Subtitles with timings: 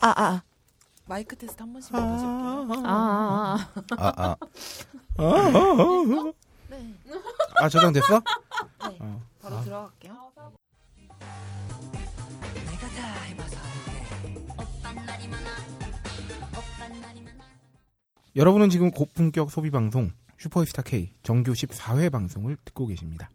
[0.00, 0.42] 아, 아.
[1.06, 2.84] 마이크 테스트 한 번씩 해줄게요.
[2.86, 3.58] 아,
[3.90, 4.36] 아, 아, 아.
[6.68, 6.94] 네.
[7.56, 8.22] 아 저장됐어?
[8.88, 8.96] 네.
[9.00, 9.22] 어.
[9.42, 9.60] 바로 아.
[9.62, 10.30] 들어갈게요.
[18.36, 23.28] 여러분은 지금 고품격 소비 방송 슈퍼스타 K 정규 14회 방송을 듣고 계십니다.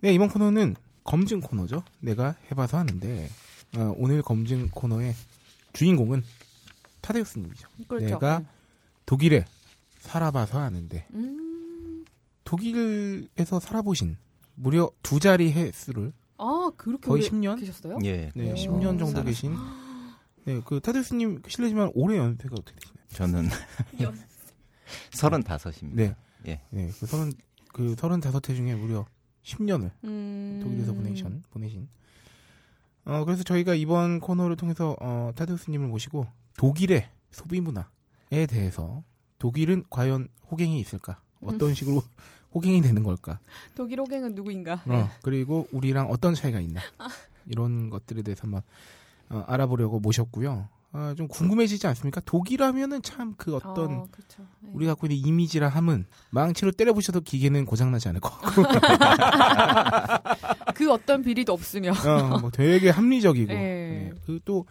[0.00, 1.82] 네 이번 코너는 검증 코너죠.
[2.00, 3.28] 내가 해봐서 하는데
[3.76, 5.14] 어, 오늘 검증 코너의
[5.72, 6.22] 주인공은
[7.00, 7.68] 타데우스님이죠.
[7.86, 8.06] 그렇죠.
[8.06, 8.42] 내가
[9.06, 9.44] 독일에
[10.00, 12.04] 살아봐서 아는데 음.
[12.44, 14.16] 독일에서 살아보신
[14.54, 17.58] 무려 두 자리 횟수를 아, 그렇게 거의 오래 10년?
[17.60, 17.98] 계셨어요?
[18.04, 18.30] 예.
[18.34, 18.54] 네, 오.
[18.54, 19.54] 10년 정도 계신
[20.44, 23.04] 네, 그 타데우스님 실례지만 올해 연세가 어떻게 되시나요?
[23.08, 23.48] 저는
[25.12, 26.02] 서른다섯입니다.
[26.02, 26.16] 네.
[26.46, 26.60] 예.
[26.70, 27.32] 네, 그 서른
[27.72, 29.04] 그 서른다섯 해 중에 무려
[29.44, 30.60] 10년을 음.
[30.62, 31.88] 독일에서 보내신 보내신.
[33.08, 36.26] 어 그래서 저희가 이번 코너를 통해서 어 타데우스님을 모시고
[36.58, 39.02] 독일의 소비 문화에 대해서
[39.38, 41.20] 독일은 과연 호갱이 있을까?
[41.40, 42.02] 어떤 식으로
[42.54, 43.38] 호갱이 되는 걸까?
[43.74, 44.82] 독일 호갱은 누구인가?
[44.86, 46.80] 어, 그리고 우리랑 어떤 차이가 있나?
[47.46, 48.62] 이런 것들에 대해서 한번
[49.30, 50.68] 어, 알아보려고 모셨고요.
[50.92, 52.20] 아, 좀 궁금해지지 않습니까?
[52.24, 54.42] 독일하면은 참 그 어떤 어, 그렇죠.
[54.60, 54.70] 네.
[54.72, 58.62] 우리 갖고 있는 이미지라 함은 망치로 때려부셔도 기계는 고장나지 않을 것 같고
[60.74, 61.92] 그 어떤 비리도 없으며.
[61.92, 63.54] 어, 뭐 되게 합리적이고 네.
[63.58, 64.12] 네.
[64.26, 64.66] 그또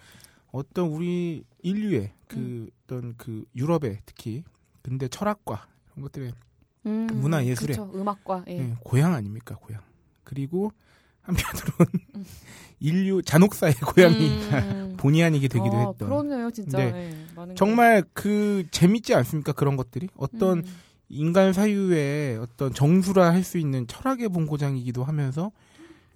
[0.51, 2.69] 어떤 우리 인류의 그 음.
[2.85, 4.43] 어떤 그 유럽의 특히
[4.81, 6.33] 근대 철학과 이런 것들의
[6.87, 7.75] 음, 문화 예술에.
[7.75, 7.91] 그렇죠.
[7.93, 8.43] 음악과.
[8.47, 8.53] 예.
[8.61, 9.81] 네, 고향 아닙니까 고향
[10.23, 10.71] 그리고
[11.27, 12.25] 한편으로는 음.
[12.79, 14.93] 인류 잔혹사의 고향이 음.
[14.97, 16.77] 본의 아니게 되기도 아, 했던 그러네요, 진짜.
[16.77, 17.11] 네.
[17.11, 20.13] 예, 많은 정말 그 재밌지 않습니까 그런 것들이 게.
[20.17, 20.63] 어떤 음.
[21.09, 25.51] 인간 사유의 어떤 정수라 할 수 있는 철학의 본고장이기도 하면서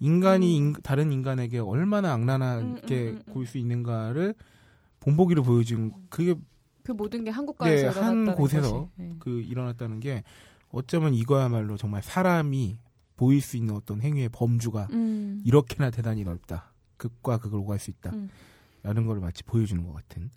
[0.00, 0.66] 인간이 음.
[0.68, 4.34] 인- 다른 인간에게 얼마나 악랄하게 음, 음, 음, 굴수 있는가를
[5.00, 6.34] 본보기로 보여준 그게
[6.84, 8.86] 그 모든 게 한국과에서 네, 일어났다는 한 곳에서 것이.
[9.00, 9.12] 예.
[9.20, 10.22] 그 일어났다는 게
[10.70, 12.78] 어쩌면 이거야말로 정말 사람이
[13.16, 15.42] 보일 수 있는 어떤 행위의 범주가 음.
[15.44, 16.72] 이렇게나 대단히 넓다.
[16.96, 18.10] 극과 극을 오갈 수 있다.
[18.10, 18.30] 음.
[18.82, 20.30] 라는 걸 마치 보여주는 것 같은.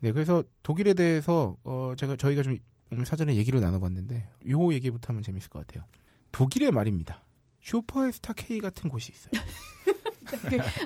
[0.00, 2.56] 네, 그래서 독일에 대해서 어 제가 저희가 좀
[2.90, 5.84] 오늘 사전에 얘기를 나눠봤는데 요 얘기부터 하면 재밌을 것 같아요.
[6.32, 7.22] 독일의 말입니다.
[7.60, 9.32] 슈퍼스타 K 같은 곳이 있어요.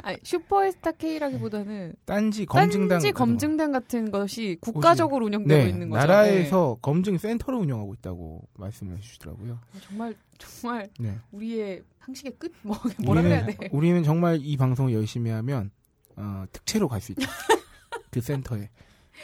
[0.03, 3.13] 아니, 슈퍼스타 K라기보다는 딴지 검증당 딴지.
[3.13, 6.01] 검증단 같은 것이 국가적으로 운영되고 네, 있는 거죠.
[6.01, 9.59] 나라에서 검증 센터를 운영하고 있다고 말씀을 해주시더라고요.
[9.73, 9.81] 네.
[9.89, 11.19] 정말 정말 네.
[11.33, 13.57] 우리의 상식의 끝 뭐, 뭐라 그래야 돼?
[13.73, 15.71] 우리는 정말 이 방송을 열심히 하면
[16.17, 17.23] 어, 특채로 갈 수 있다.
[18.11, 18.69] 그 센터에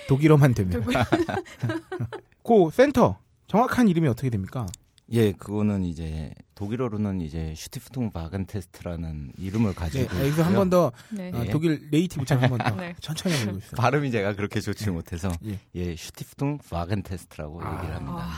[0.08, 0.84] 독일어만 되면.
[0.84, 4.66] 그 센터 정확한 이름이 어떻게 됩니까?
[5.10, 11.30] 예, 그거는 이제 독일어로는 이제 Stiftung Warentest라는 이름을 네, 가지고 여기서 한 번더 네.
[11.32, 11.50] 어, 예.
[11.50, 12.94] 독일 native처럼 한 번더 네.
[13.00, 13.70] 천천히 해보고 있어요.
[13.76, 15.58] 발음이 제가 그렇게 좋지 못해서 예.
[15.76, 17.76] 예, Stiftung Warentest라고 아.
[17.76, 18.28] 얘기를 합니다.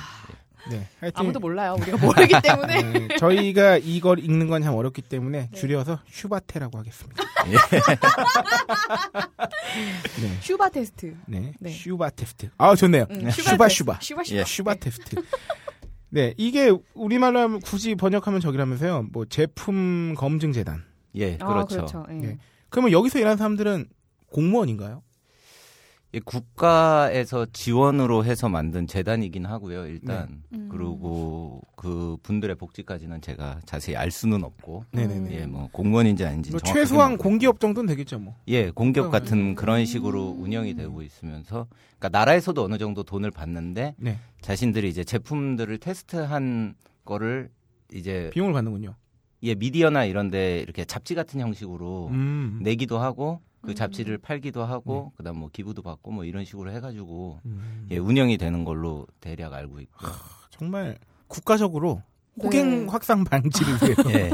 [0.70, 1.75] 네, 하여튼 아무도 몰라요.
[1.81, 2.82] 우리가 모르기 때문에.
[2.82, 5.58] 네, 저희가 이걸 읽는 건 참 어렵기 때문에 네.
[5.58, 7.25] 줄여서 슈바테라고 하겠습니다.
[7.47, 7.52] 예.
[10.20, 11.16] 네, 슈바 테스트.
[11.26, 11.70] 네, 네.
[11.70, 12.50] 슈바 테스트.
[12.58, 13.06] 아 좋네요.
[13.10, 13.75] 음, 슈바 테스트.
[13.75, 13.98] 슈바.
[14.02, 14.37] 슈바 슈바.
[14.38, 14.44] 예.
[14.44, 15.16] 슈바 테스트.
[16.10, 19.09] 네, 이게 우리말로 하면 굳이 번역하면 저기라면서요.
[19.12, 20.84] 뭐 제품 검증 재단.
[21.16, 21.76] 예, 아, 그렇죠.
[21.76, 22.06] 그렇죠.
[22.10, 22.15] 예.
[22.15, 22.38] 네.
[22.69, 23.87] 그러면 여기서 일하는 사람들은
[24.31, 25.03] 공무원인가요?
[26.12, 29.87] 예, 국가에서 지원으로 해서 만든 재단이긴 하고요.
[29.87, 30.69] 일단 음.
[30.71, 35.32] 그리고 그 분들의 복지까지는 제가 자세히 알 수는 없고 네네네.
[35.32, 37.16] 예, 뭐 공무원인지 아닌지 뭐 최소한.
[37.16, 38.34] 공기업 정도는 되겠죠, 뭐.
[38.49, 39.10] 예, 공기업 음.
[39.10, 40.43] 같은 그런 식으로 음.
[40.43, 41.69] 운영이 되고 있으면서
[41.99, 44.19] 그러니까 나라에서도 어느 정도 돈을 받는데 네.
[44.41, 47.50] 자신들이 이제 제품들을 테스트한 거를
[47.93, 48.97] 이제 비용을 받는군요.
[49.44, 52.59] 예, 미디어나 이런 데 이렇게 잡지 같은 형식으로 음.
[52.62, 53.75] 내기도 하고 그 음.
[53.75, 57.87] 잡지를 팔기도 하고 그다음 뭐 기부도 받고 뭐 이런 식으로 해 가지고 음.
[57.91, 60.06] 예, 운영이 되는 걸로 대략 알고 있고.
[60.50, 62.03] 정말 국가적으로
[62.43, 62.87] 호갱 네.
[62.91, 64.31] 확산 방지를 위해서 예.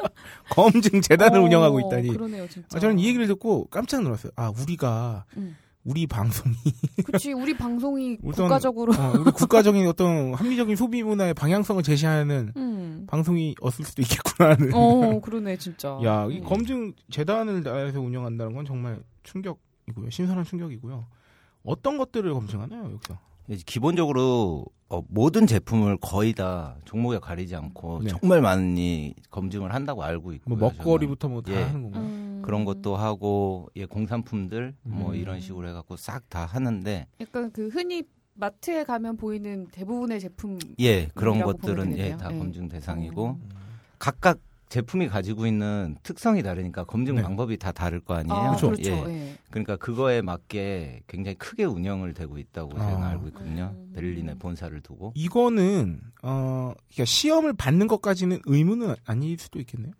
[0.50, 2.08] 검증 재단을 어, 운영하고 있다니.
[2.08, 2.68] 그러네요, 진짜.
[2.76, 4.32] 아, 저는 이 얘기를 듣고 깜짝 놀랐어요.
[4.36, 5.56] 아, 우리가 음.
[5.90, 6.54] 우리 방송이
[7.04, 7.32] 그렇지.
[7.32, 8.92] 우리 방송이 우선- 국가적으로.
[8.92, 13.04] 어, 우리 국가적인 어떤 합리적인 소비 문화의 방향성을 제시하는 음.
[13.08, 14.70] 방송이었을 수도 있겠구나 하는.
[14.72, 15.98] 어, 그러네, 진짜.
[16.04, 16.44] 야, 이 음.
[16.44, 20.10] 검증 재단을 나라에서 운영한다는 건 정말 충격이고요.
[20.10, 21.06] 신선한 충격이고요.
[21.64, 23.18] 어떤 것들을 검증하나요, 여기서?
[23.48, 28.10] 이제 기본적으로 어, 모든 제품을 거의 다 종목에 가리지 않고 네.
[28.10, 31.62] 정말 많이 검증을 한다고 알고 있고 뭐 먹거리부터 뭐다 예.
[31.64, 32.02] 하는 건가요?
[32.02, 32.19] 음.
[32.42, 35.14] 그런 것도 하고 예 공산품들 뭐 음.
[35.16, 38.04] 이런 식으로 해갖고 싹 다 하는데 약간 그 흔히
[38.34, 42.16] 마트에 가면 보이는 대부분의 제품 예 그런 것들은 보면 예 되겠네요.
[42.18, 42.38] 다 예.
[42.38, 43.38] 검증 대상이고 어.
[43.42, 43.48] 음.
[43.98, 44.38] 각각
[44.70, 47.22] 제품이 가지고 있는 특성이 다르니까 검증 네.
[47.22, 48.38] 방법이 다 다를 거 아니에요.
[48.38, 48.70] 아, 그렇죠.
[48.70, 48.90] 그렇죠.
[49.10, 49.30] 예.
[49.30, 49.36] 예.
[49.50, 52.86] 그러니까 그거에 맞게 굉장히 크게 운영을 되고 있다고 아.
[52.86, 53.74] 제가 알고 있거든요.
[53.74, 53.92] 음.
[53.94, 55.12] 베를린에 본사를 두고.
[55.16, 59.92] 이거는 어 그러니까 시험을 받는 것까지는 의무는 아닐 수도 있겠네요.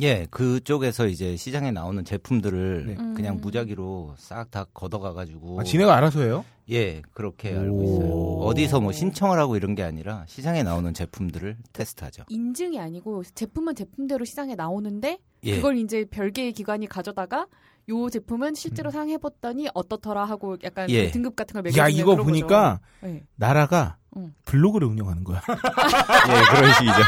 [0.00, 2.96] 예, 그쪽에서 이제 시장에 나오는 제품들을 네.
[2.98, 3.14] 음.
[3.14, 6.44] 그냥 무작위로 싹 다 걷어가 가지고 아, 지네가 알아서 해요?
[6.70, 7.84] 예 그렇게 알고 오.
[7.84, 8.12] 있어요.
[8.48, 12.24] 어디서 뭐 신청을 하고 이런 게 아니라 시장에 나오는 제품들을 테스트하죠.
[12.28, 17.46] 인증이 아니고 제품은 제품대로 시장에 나오는데 예, 그걸 이제 별개의 기관이 가져다가
[17.88, 18.92] 요 제품은 실제로 음.
[18.92, 21.06] 사용해봤더니 어떻더라 하고 약간 예.
[21.06, 23.14] 그 등급 같은 걸 매겨주는 야 이거 보니까 거죠.
[23.14, 23.22] 예.
[23.36, 24.34] 나라가 응.
[24.44, 25.40] 블로그를 운영하는 거야.
[25.48, 27.00] 예 그런 식이죠.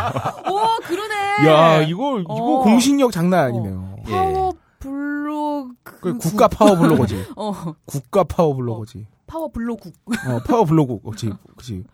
[0.51, 1.15] 오 그러네.
[1.49, 2.63] 야 이거 이거 어.
[2.63, 3.97] 공신력 장난 아니네요.
[4.09, 4.11] 예.
[4.13, 7.25] 파워 블로그 그 국가 파워 블로거지.
[7.37, 7.53] 어
[7.87, 9.07] 국가 파워 블로거지.
[9.27, 9.95] 파워 블로국.
[10.07, 11.01] 어 파워 블로그.
[11.01, 11.33] 그렇지.
[11.55, 11.85] 그렇지.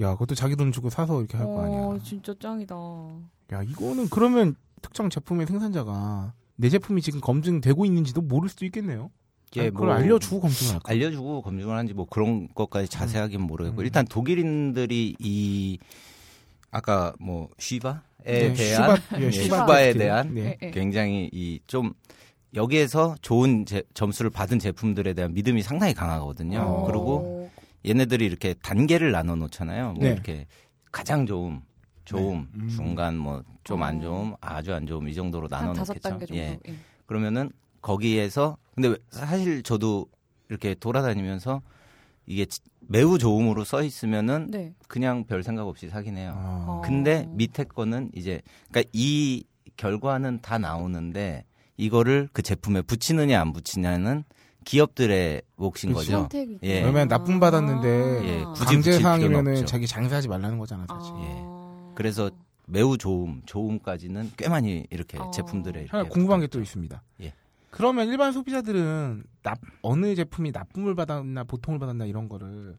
[0.00, 1.98] 야 그것도 자기 돈 주고 사서 이렇게 할거어 아니야.
[2.02, 2.74] 진짜 짱이다.
[3.52, 9.10] 야 이거는 그러면 특정 제품의 생산자가 내 제품이 지금 검증되고 있는지도 모를 수도 있겠네요.
[9.56, 10.92] 예, 그걸 뭐 알려주고 검증을 할까?
[10.92, 13.84] 알려주고 검증을 하는지 뭐 그런 것까지 자세하게는 모르겠고 음.
[13.84, 15.78] 일단 독일인들이 이
[16.70, 19.98] 아까 뭐 쉬바에 네, 대한 슈바- 예, 예, 슈바 슈바에 테스트.
[19.98, 20.40] 대한 네.
[20.62, 20.70] 예, 예.
[20.70, 21.92] 굉장히 이 좀
[22.54, 26.58] 여기에서 좋은 제- 점수를 받은 제품들에 대한 믿음이 상당히 강하거든요.
[26.60, 26.84] 어.
[26.86, 27.48] 그리고
[27.86, 29.92] 얘네들이 이렇게 단계를 나눠 놓잖아요.
[29.92, 30.10] 뭐 네.
[30.10, 30.46] 이렇게
[30.90, 31.60] 가장 좋음,
[32.04, 32.60] 좋음, 네.
[32.64, 32.68] 음.
[32.68, 34.00] 중간 뭐 좀안 어.
[34.00, 36.18] 좋음, 아주 안 좋음 이 정도로 나눠 놓겠죠.
[36.34, 36.58] 예.
[36.68, 36.74] 예.
[37.06, 37.50] 그러면은
[37.80, 40.06] 거기에서 근데 왜- 사실 저도
[40.48, 41.62] 이렇게 돌아다니면서
[42.26, 44.74] 이게 지- 매우 좋음으로 써 있으면은 네.
[44.88, 46.32] 그냥 별 생각 없이 사긴 해요.
[46.36, 46.64] 아.
[46.68, 46.82] 어.
[46.84, 48.40] 근데 밑에 거는 이제
[48.70, 49.44] 그러니까 이
[49.76, 51.44] 결과는 다 나오는데
[51.76, 54.24] 이거를 그 제품에 붙이느냐 안 붙이냐는
[54.64, 55.92] 기업들의 몫인.
[55.94, 56.12] 거죠.
[56.12, 56.58] 선택이.
[56.62, 56.82] 예.
[56.82, 57.88] 그러면 납품 받았는데
[58.28, 59.66] 예, 굳이 강제 사항이면은.
[59.66, 61.14] 자기 장사하지 말라는 거잖아 사실.
[61.22, 61.42] 예.
[61.94, 62.30] 그래서
[62.66, 65.30] 매우 좋음, 좋음까지는 꽤 많이 이렇게 어.
[65.30, 66.60] 제품들에 하나 이렇게 궁금한 게 또.
[66.60, 67.02] 있습니다.
[67.22, 67.32] 예.
[67.70, 72.76] 그러면 일반 소비자들은 납, 어느 제품이 납품을 받았나 보통을 받았나 이런 거를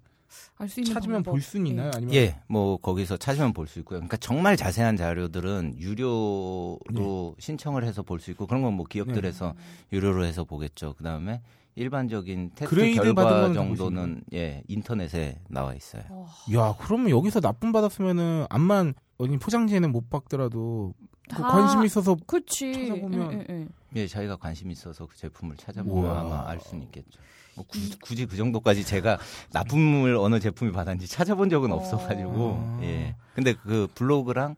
[0.57, 1.23] 알수 있는 찾으면.
[1.23, 1.91] 볼 수는 있나요?
[1.93, 3.99] 아니면 예, 뭐 거기서 찾으면 볼 수 있고요.
[3.99, 9.53] 그러니까 정말 자세한 자료들은 유료로 신청을 해서 볼 수 있고 그런 건 뭐 기업들에서
[9.91, 10.93] 유료로 해서 보겠죠.
[10.97, 11.41] 그 다음에
[11.75, 16.03] 일반적인 테스트 결과 정도는 예 인터넷에 나와 있어요.
[16.09, 20.94] 어, 야 그러면 여기서 납품 받았으면은 암만 어디 포장지에는 못 받더라도
[21.29, 22.71] 그 다- 관심 있어서 그치.
[22.71, 23.68] 찾아보면- 예, 예, 예.
[23.95, 26.19] 예, 자기가 관심 있어서 그 제품을 찾아보면 우와.
[26.21, 27.19] 아마 알 수는 있겠죠.
[27.56, 29.19] 뭐 굳이, 굳이 그 정도까지 제가
[29.51, 31.75] 납품을 어느 제품이 받았는지 찾아본 적은 어.
[31.75, 32.79] 없어가지고 아.
[32.83, 33.15] 예.
[33.35, 34.56] 근데 그 블로그랑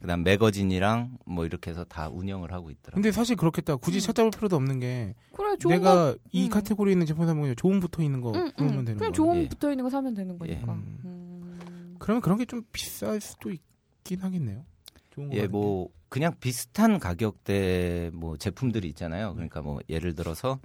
[0.00, 2.94] 그다음 매거진이랑 뭐 이렇게 해서 다 운영을 하고 있더라고요.
[3.02, 3.74] 근데 사실 그렇겠다.
[3.76, 4.00] 굳이 음.
[4.00, 6.16] 찾아볼 필요도 없는 게 그래 좋은 내가 거.
[6.30, 6.50] 이 음.
[6.50, 8.84] 카테고리에 있는 제품 사면 그냥 좋은 붙어 있는 거 응, 그러면 응.
[8.84, 9.16] 되는 그냥 거.
[9.16, 9.48] 좋은 예.
[9.48, 10.72] 붙어 있는 거 사면 되는 거니까.
[10.72, 10.98] 음.
[11.04, 11.96] 음.
[11.98, 13.60] 그러면 그런 게 좀 비쌀 수도 있
[14.04, 14.64] 긴 하겠네요.
[15.10, 19.34] 좋은 거 예, 뭐 그냥 비슷한 가격대 뭐 제품들이 있잖아요.
[19.34, 20.58] 그러니까 뭐 예를 들어서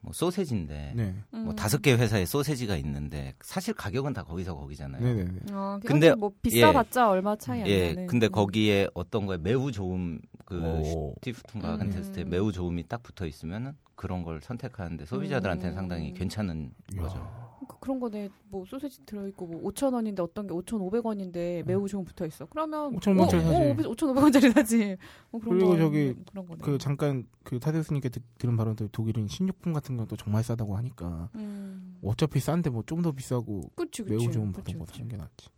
[0.00, 1.02] 뭐 소세지인데 게.
[1.02, 1.14] 네.
[1.30, 1.56] 뭐 음.
[1.56, 5.00] 다섯 개 회사에 소세지가 있는데 사실 가격은 다 거기서 거기잖아요.
[5.02, 5.40] 네네네.
[5.52, 8.06] 어, 근데- 뭐 비싸봤자 얼마 차이 안 예, 나는.
[8.08, 8.32] 근데 음.
[8.32, 11.14] 거기에 어떤 거에 매우 좋은 그 오.
[11.18, 11.92] 스티프튼 가근 음.
[11.92, 15.76] 테스트에 매우 좋음이 딱 붙어 있으면은 그런 걸 선택하는데 소비자들한테는 음.
[15.76, 16.72] 상당히 괜찮은.
[16.96, 17.51] 거죠.
[17.66, 18.28] 그- 그런 거네.
[18.48, 22.46] 뭐 소세지 들어 있고 뭐 5천 원인데 어떤 게 5,500원인데 매우 좋은 붙어 있어.
[22.46, 23.82] 그러면 5,500원짜리 사지.
[23.88, 24.96] 5,500원짜리 사지.
[25.30, 26.60] 뭐 그런 그리고 거, 저기 그런 거네.
[26.62, 31.98] 그 잠깐 그 타데스님께 듣- 들은 바로도 독일은 식료품 같은 것도 정말 싸다고 하니까 음.
[32.02, 34.16] 어차피 싼데 뭐 좀 더 비싸고 그치 그치.
[34.16, 34.92] 매우 좋은 그치, 보통 거.
[34.92, 35.48] 사는 게 낫지.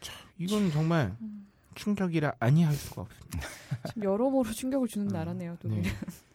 [0.00, 1.46] 참, 이건 정말 음.
[1.74, 3.38] 충격이라 아니할 수가 없습니다.
[3.88, 5.12] 지금 여러모로 충격을 주는 음.
[5.12, 5.56] 나라네요.
[5.60, 5.82] 독일.
[5.82, 5.88] 네.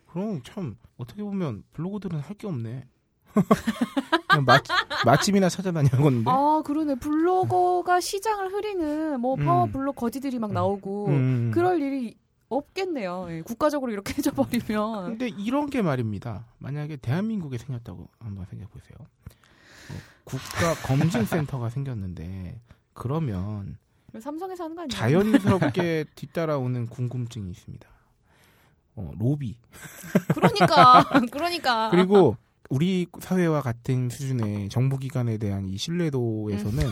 [0.08, 2.88] 그럼 참 어떻게 보면 블로거들은 할 게 없네.
[4.46, 4.64] 맛,
[5.06, 6.30] 맛집이나 찾아다녀야겠는데.
[6.30, 6.96] 아 그러네.
[6.96, 9.46] 블로거가 시장을 흐리는 뭐 음.
[9.46, 11.52] 파워 블로 거지들이 막 나오고 음.
[11.54, 12.16] 그럴 일이
[12.50, 13.28] 없겠네요.
[13.30, 15.06] 예, 국가적으로 이렇게 해줘버리면.
[15.06, 16.46] 근데 이런 게 말입니다.
[16.60, 18.98] 만약에 대한민국에 생겼다고 한번 생각해 보세요.
[19.90, 22.60] 뭐 국가 검증센터가 생겼는데
[22.94, 23.78] 그러면
[24.20, 24.90] 삼성에서 하는 거 아니에요?
[24.98, 27.88] 자연스럽게 뒤따라오는 궁금증이 있습니다.
[28.98, 29.58] 어, 로비
[30.34, 31.90] 그러니까 그러니까.
[31.90, 32.38] 그리고
[32.70, 36.84] 우리 사회와 같은 수준의 정부기관에 대한 이 신뢰도에서는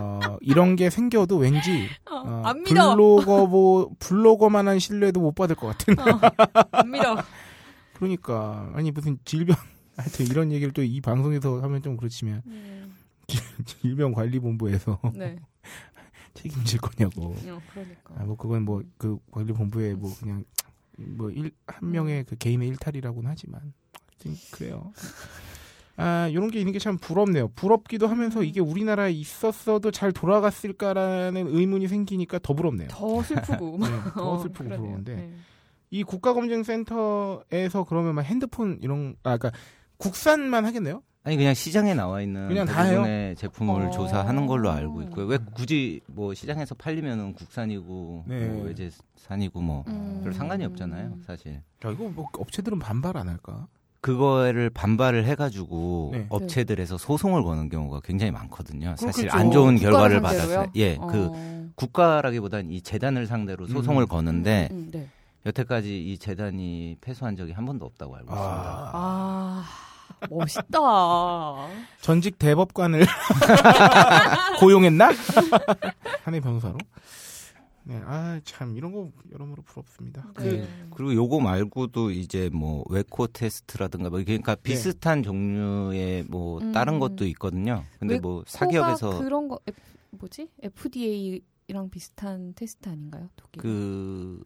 [0.00, 2.54] 어, 이런 게 생겨도 왠지 어, 어.
[2.66, 5.98] 블로거 뭐 블로거만한 신뢰도 못 받을 것 같은.
[5.98, 6.20] 어,
[6.72, 7.16] 안 믿어.
[7.94, 9.56] 그러니까 아니 무슨 질병
[9.96, 12.94] 하여튼 이런 얘기를 또 이 방송에서 하면 좀 그렇지만 음,
[13.64, 15.36] 질병관리본부에서 네.
[16.34, 17.26] 책임질 거냐고.
[17.46, 18.14] 어, 그러니까.
[18.16, 20.44] 아, 뭐 그건 뭐 그 관리본부의 뭐 그냥
[20.96, 23.72] 뭐 일 한 명의 그 개인의 일탈이라고는 하지만
[24.24, 24.92] 하여튼 그래요.
[25.96, 27.48] 아, 요런 게 있는 게 참 부럽네요.
[27.54, 32.88] 부럽기도 하면서 이게 우리나라에 있었어도 잘 돌아갔을까라는 의문이 생기니까 더 부럽네요.
[32.90, 33.78] 더 슬프고.
[33.80, 34.80] 네, 더 어, 슬프고 그러네요.
[34.86, 35.14] 부러운데.
[35.14, 35.32] 네.
[35.90, 39.52] 이 국가검증센터에서 그러면 막 핸드폰 이런, 아, 그러니까
[39.98, 41.02] 국산만 하겠네요?
[41.26, 43.90] 아니 그냥 시장에 나와 있는 그냥 다 대부분의 제품을 어.
[43.90, 45.24] 조사하는 걸로 알고 있고요.
[45.26, 48.46] 왜 굳이 뭐 시장에서 팔리면은 국산이고 네.
[48.48, 50.20] 뭐 외제산이고 뭐 음.
[50.22, 51.62] 별 상관이 없잖아요, 사실.
[51.84, 53.66] 야, 이거 뭐 업체들은 반발 안 할까?
[54.04, 56.26] 그거를 반발을 해가지고 네.
[56.28, 58.94] 업체들에서 소송을 거는 경우가 굉장히 많거든요.
[58.98, 59.34] 사실 그렇겠죠.
[59.38, 60.20] 안 좋은 결과를?
[60.20, 60.66] 받았어요.
[60.76, 61.06] 예, 어.
[61.06, 64.08] 그 국가라기보단 이 재단을 상대로 소송을 음.
[64.08, 65.08] 거는데 음, 네.
[65.46, 68.52] 여태까지 이 재단이 패소한 적이 한 번도 없다고 알고 있습니다.
[68.52, 69.64] 아, 아,
[70.28, 70.78] 멋있다.
[72.02, 73.06] 전직 대법관을
[74.60, 75.12] 고용했나?
[76.24, 76.76] 한해 변호사로.
[77.86, 80.26] 네, 아, 참, 이런 거 여러모로 부럽습니다.
[80.34, 80.66] 그, 네.
[80.90, 86.72] 그 리고 요거 말고도 이제 뭐 웨코 테스트라든가 뭐 그러니까 비슷한 종류의 뭐 음.
[86.72, 87.84] 다른 것도 있거든요.
[87.98, 89.78] 근데 뭐 사기업에서 그런 거 F,
[90.12, 90.48] 뭐지?
[90.62, 93.28] FDA랑 비슷한 테스트 아닌가요?
[93.36, 93.60] 독일.
[93.62, 94.42] 그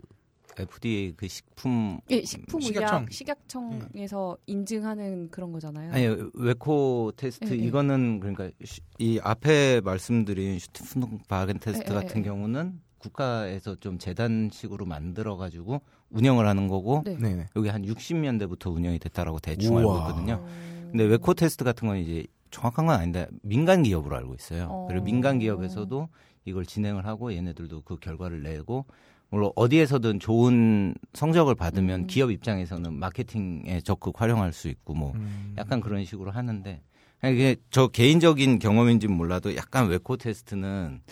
[0.59, 3.07] FDA 그 식품 예, 식품의약 식약청.
[3.11, 5.93] 식약청에서 인증하는 그런 거잖아요.
[5.93, 7.63] 아니 Öko-Test 예, 예.
[7.67, 12.23] 이거는 그러니까 슈- 이 앞에 말씀드린 Stiftung Warentest 예, 예, 같은 예.
[12.25, 17.17] 경우는 국가에서 좀 재단식으로 만들어 가지고 운영을 하는 거고 네.
[17.17, 17.49] 네네.
[17.57, 20.09] 여기 한 60년대부터 운영이 됐다라고 대충 알고 우와.
[20.09, 20.35] 있거든요.
[20.43, 20.89] 어.
[20.91, 24.69] 근데 Öko-Test 같은 건 이제 정확한 건 아닌데 민간 기업으로 알고 있어요.
[24.71, 24.87] 어.
[24.89, 26.09] 그리고 민간 기업에서도
[26.45, 28.87] 이걸 진행을 하고 얘네들도 그 결과를 내고
[29.31, 32.07] 물론 어디에서든 좋은 성적을 받으면 음.
[32.07, 35.55] 기업 입장에서는 마케팅에 적극 활용할 수 있고 뭐 음.
[35.59, 36.81] 약간 그런 식으로 하는데
[37.21, 41.03] 아니, 이게 저 개인적인 경험인지는 몰라도 약간 웨코 테스트는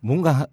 [0.00, 0.46] 뭔가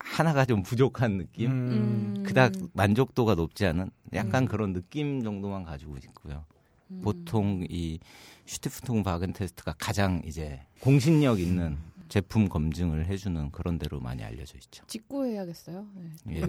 [0.00, 2.22] 하- 하나가 좀 부족한 느낌 음.
[2.26, 4.48] 그닥 만족도가 높지 않은 약간 음.
[4.48, 6.44] 그런 느낌 정도만 가지고 있고요.
[6.90, 7.00] 음.
[7.02, 7.98] 보통 이
[8.46, 11.78] 슈티프통 바겐 테스트가 가장 이제 공신력 있는
[12.08, 14.84] 제품 검증을 해주는 그런 데로 많이 알려져 있죠.
[14.88, 15.86] 직구해야겠어요.
[16.24, 16.40] 네.
[16.40, 16.46] 예.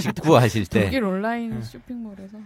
[0.00, 1.62] 직구하실 때 독일 온라인 네.
[1.62, 2.38] 쇼핑몰에서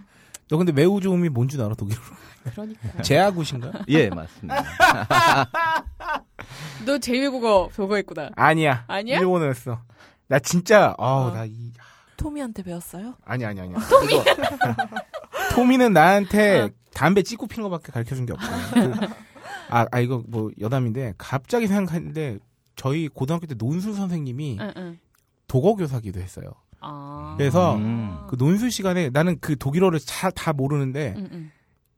[0.48, 2.00] 너 근데 매우 좋음이 뭔 줄 알아, 독일어?
[2.44, 3.84] 그러니까 제아굿인가?
[3.88, 4.64] 예, 맞습니다.
[6.84, 8.30] 너 제1국어 저거 했구나.
[8.36, 8.84] 아니야.
[8.86, 9.18] 아니야?
[9.18, 9.80] 일본어였어.
[10.28, 11.30] 나 진짜, 아우, 어.
[11.32, 11.72] 나 이,
[12.16, 13.14] 토미한테 배웠어요?
[13.24, 13.76] 아니, 아니, 아니야.
[13.88, 14.14] 토미!
[15.52, 16.70] 토미는 나한테 어.
[16.94, 18.48] 담배 찍고 피는 거밖에 가르쳐 준 게 없어.
[18.74, 18.92] 그,
[19.68, 22.38] 아, 아, 이거 뭐 여담인데, 갑자기 생각했는데,
[22.74, 24.98] 저희 고등학교 때 논술 선생님이 응, 응.
[25.48, 26.50] 독어 교사기도 했어요.
[26.80, 27.34] 아.
[27.38, 28.18] 그래서 음.
[28.28, 31.50] 그 논술 시간에 나는 그 독일어를 잘 다 모르는데, 응, 응.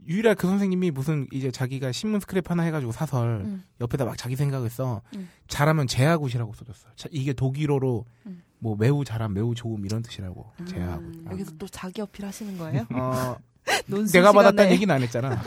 [0.09, 3.62] 유일하게 그 선생님이 무슨 이제 자기가 신문 스크랩 하나 해가지고 사설 응.
[3.81, 5.29] 옆에다 막 자기 생각을 써 응.
[5.49, 6.88] 잘하면 제아굿이라고 써줬어.
[6.97, 8.43] 자, 이게 독일어로 응.
[8.59, 10.67] 뭐 매우 잘함, 매우 좋음 이런 뜻이라고 음.
[10.67, 11.05] 제아굿.
[11.27, 11.31] 아.
[11.33, 12.87] 여기서 또 자기 어필 하시는 거예요?
[12.95, 13.37] 어,
[13.87, 14.73] 논술 내가 받았다는.
[14.73, 15.41] 얘기는 안 했잖아.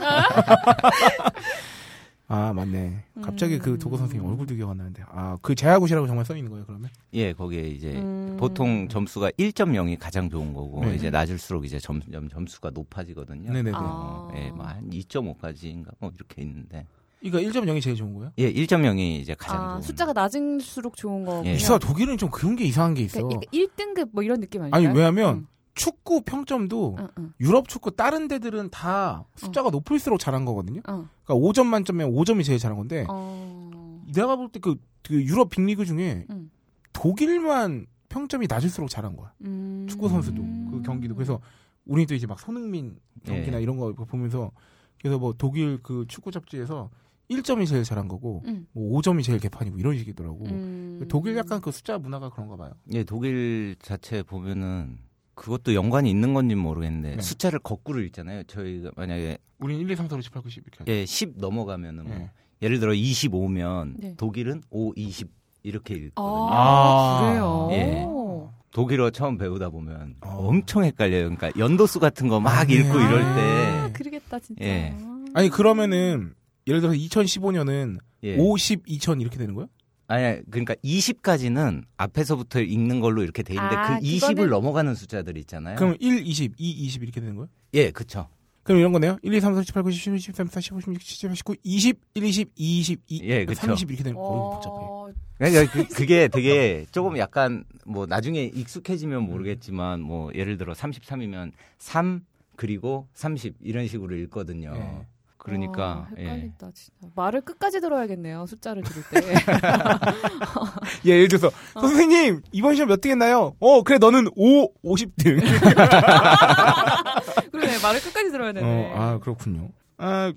[2.34, 3.04] 아 맞네.
[3.22, 3.78] 갑자기 그 음.
[3.78, 6.90] 독어 선생님 얼굴도 기억 안 나는데 아그 제아굿이라고 정말 써 있는 거예요 그러면?
[7.14, 8.38] 예, 거기에 이제 음.
[8.40, 10.96] 보통 점수가 1.0이 가장 좋은 거고 네.
[10.96, 13.52] 이제 낮을수록 이제 점점 점수가 높아지거든요.
[13.52, 13.76] 네네네.
[13.76, 13.80] 아.
[13.82, 16.88] 어, 예, 뭐한 2.5까지인가 뭐 이렇게 있는데.
[17.20, 18.32] 이거 1.0이 제일 좋은 거예요?
[18.38, 19.82] 예, 1.0이 이제 가장 아, 좋은.
[19.82, 21.44] 숫자가 낮을수록 좋은 거.
[21.46, 21.56] 예.
[21.56, 23.22] 이사 독일은 좀 그런 게 이상한 게 있어.
[23.22, 24.88] 그러니까 1등급 뭐 이런 느낌 아닌가요?
[24.88, 30.82] 아니 왜냐면 축구 평점도 응, 응, 유럽 축구 다른 데들은 다 숫자가 높을수록 잘한 거거든요.
[30.90, 31.08] 응.
[31.24, 34.04] 그러니까 5점 만점에 5점이 제일 잘한 건데 어.
[34.14, 34.78] 내가 볼때그
[35.12, 36.52] 유럽 빅리그 중에 음.
[36.94, 39.34] 독일만 평점이 낮을수록 잘한 거야.
[39.42, 39.88] 음.
[39.90, 41.40] 축구 선수도 그 경기도 그래서
[41.86, 43.62] 우리 또 이제 막 손흥민 경기나 예.
[43.62, 44.52] 이런 거 보면서
[45.00, 46.90] 그래서 뭐 독일 그 축구 잡지에서
[47.30, 48.68] 1점이 제일 잘한 거고 음.
[48.74, 50.46] 뭐 5점이 제일 개판이고 이런 식이더라고.
[50.46, 51.06] 음.
[51.08, 52.72] 독일 약간 그 숫자 문화가 그런가 봐요.
[52.92, 55.00] 예, 독일 자체 보면은
[55.36, 57.22] 그것도 연관이 있는 건지 는 모르겠는데 네.
[57.22, 58.44] 숫자를 거꾸로 읽잖아요.
[58.44, 60.92] 저희가 만약에 우린 1, 2, 3, 4, 5, 6, 7, 8, 9, 10 이렇게.
[60.92, 62.30] 예, 10 넘어가면은 뭐 예.
[62.62, 64.16] 예를 들어 25면 네.
[64.18, 65.30] 독일은 5, 20
[65.64, 66.50] 이렇게 읽거든요.
[66.52, 67.30] 아, 아.
[67.30, 67.70] 그래요.
[67.72, 68.04] 예.
[68.04, 68.50] 오.
[68.72, 70.48] 독일어 처음 배우다 보면 어.
[70.48, 71.36] 엄청 헷갈려요.
[71.36, 72.76] 그러니까 연도수 같은 거막 아, 네.
[72.76, 74.64] 읽고 이럴 아, 때 그러겠다 진짜.
[74.64, 74.96] 예.
[75.34, 76.34] 아니 그러면은
[76.68, 78.38] 예를 들어서 2015년은 예.
[78.38, 79.68] 50, 2000 이렇게 되는 거야?
[80.12, 85.38] 아니 그러니까 20까지는 앞에서부터 읽는 걸로 이렇게 돼 있는데 아, 그 20을 그거는- 넘어가는 숫자들
[85.38, 85.76] 있잖아요.
[85.78, 87.48] 그럼 1, 20, 2, 20 이렇게 되는 거야?
[87.74, 88.28] 예, 그쵸
[88.64, 89.18] 그럼 이런 거네요.
[89.24, 90.82] 1, 2, 3, 4, 5, 6, 7, 8, 9, 10, 11, 12, 13, 14, 15,
[90.82, 93.62] 16, 17, 18, 19, 20, 1, 20, 2, 20, 2, 예, 그쵸.
[93.68, 94.22] 30 이렇게 되는 거.
[94.22, 94.76] 어우, 복잡해.
[94.76, 101.52] 어, 그러니까 그, 그게 되게 조금 약간 뭐 나중에 익숙해지면 모르겠지만 뭐 예를 들어 33이면
[101.80, 102.22] 3
[102.56, 104.74] 그리고 30 이런 식으로 읽거든요.
[104.76, 105.08] 예.
[105.44, 106.22] 그러니까 와, 예.
[106.24, 106.94] 헷갈린다 진짜.
[107.16, 108.46] 말을 끝까지 들어야겠네요.
[108.46, 109.34] 숫자를 들을 때.
[111.06, 113.56] 예, 예를 들어서 선생님 이번 시험 몇 등 했나요?
[113.60, 115.42] 어 그래 너는 5, 50등.
[117.52, 117.80] 그러네.
[117.82, 118.66] 말을 끝까지 들어야 되네.
[118.66, 119.70] 어, 아 그렇군요.
[119.98, 120.34] 아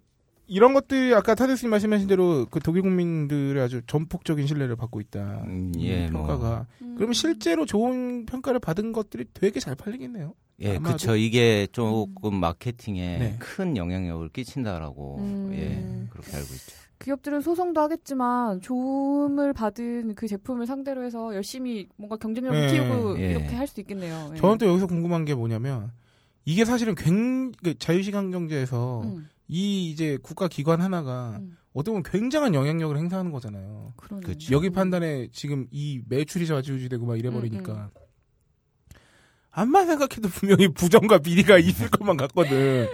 [0.47, 5.43] 이런 것들이 아까 타데스님 말씀하신 대로 그 독일 국민들의 아주 전폭적인 신뢰를 받고 있다.
[5.47, 6.27] 음, 예, 뭐.
[6.27, 6.67] 평가가.
[6.83, 6.95] 음.
[6.97, 10.35] 그러면 실제로 좋은 평가를 받은 것들이 되게 잘 팔리겠네요.
[10.61, 11.17] 예, 아마도- 그쵸.
[11.17, 13.37] 이게 조금 마케팅에 네.
[13.39, 15.51] 큰 영향력을 끼친다라고, 음.
[15.53, 16.77] 예, 그렇게 알고 있죠.
[17.01, 23.31] 기업들은 소송도 하겠지만 좋음을 받은 그 제품을 상대로 해서 열심히 뭔가 경쟁력을 예, 키우고 예.
[23.33, 24.31] 이렇게 할수 있겠네요.
[24.33, 24.37] 예.
[24.39, 25.91] 저는 또 여기서 궁금한 게 뭐냐면
[26.47, 31.57] 이게 사실은 굉그 자유시장 경제에서 음, 이 이제 국가 기관 하나가 음.
[31.75, 33.93] 어떻게 보면 굉장한 영향력을 행사하는 거잖아요.
[33.97, 34.23] 그러네.
[34.53, 37.89] 여기 판단에 지금 이 매출이 좌지우지되고 막 이래버리니까 음,
[39.55, 42.89] 암만 생각해도 분명히 부정과 비리가 있을 것만 같거든.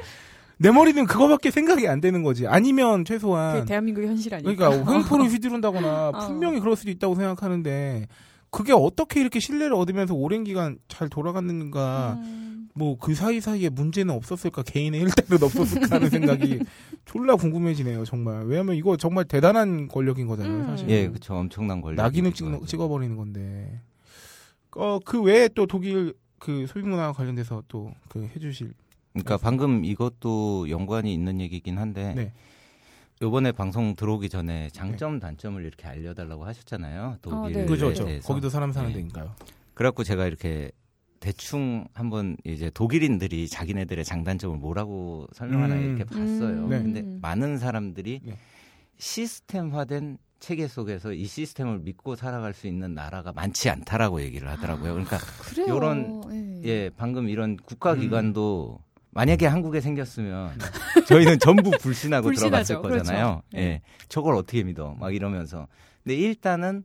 [0.58, 2.46] 내 머리는 그거밖에 생각이 안 되는 거지.
[2.46, 4.52] 아니면 최소한 대한민국의 현실 아니까.
[4.68, 6.26] 그러니까 횡포를 휘두른다거나 어.
[6.26, 8.06] 분명히 그럴 수도 있다고 생각하는데
[8.50, 15.00] 그게 어떻게 이렇게 신뢰를 얻으면서 오랜 기간 잘 돌아갔는가 음, 뭐그 사이사이에 문제는 없었을까 개인의
[15.00, 16.58] 일탈은 없었을까 하는 생각이
[17.06, 20.66] 졸라 궁금해지네요 정말 왜냐면 이거 정말 대단한 권력인 거잖아요 음.
[20.66, 21.34] 사실 예, 그쵸.
[21.34, 22.02] 엄청난 권력.
[22.02, 23.80] 낙인을 찍, 찍어버리는 건데
[24.76, 28.73] 어 그 외에 또 독일 그 소비 문화 관련돼서 또 그 해주실
[29.12, 32.32] 그러니까 방금 이것도 연관이 있는 얘기긴 한데 네.
[33.23, 37.18] 요번에 방송 들어오기 전에 장점 단점을 이렇게 알려달라고 하셨잖아요.
[37.20, 37.66] 독일에 네.
[37.66, 38.26] 그죠 그죠 대해서.
[38.28, 38.94] 거기도 사람 사는 네.
[38.97, 39.35] 데니까요
[39.75, 40.70] 그래갖고 제가 이렇게
[41.20, 45.82] 대충 한번 이제 독일인들이 자기네들의 장단점을 뭐라고 설명하나 음.
[45.82, 46.64] 이렇게 봤어요.
[46.64, 46.68] 음.
[46.70, 46.78] 네.
[46.82, 48.38] 근데 많은 사람들이 네.
[48.97, 54.94] 시스템화된 체계 속에서 이 시스템을 믿고 살아갈 수 있는 나라가 많지 않다라고 얘기를 하더라고요.
[54.94, 55.68] 그러니까 그래요.
[55.68, 56.68] 요런, 예.
[56.68, 57.56] 예, 방금 이런 음.
[57.64, 58.80] 국가 기관도
[59.11, 60.52] 만약에 한국에 생겼으면
[61.09, 62.80] 저희는 전부 불신하고 불신하죠.
[62.80, 63.42] 들어갔을 거잖아요.
[63.50, 63.64] 그렇죠.
[63.66, 63.82] 예.
[64.09, 64.97] 저걸 어떻게 믿어?
[64.99, 65.68] 막 이러면서.
[66.02, 66.85] 근데 일단은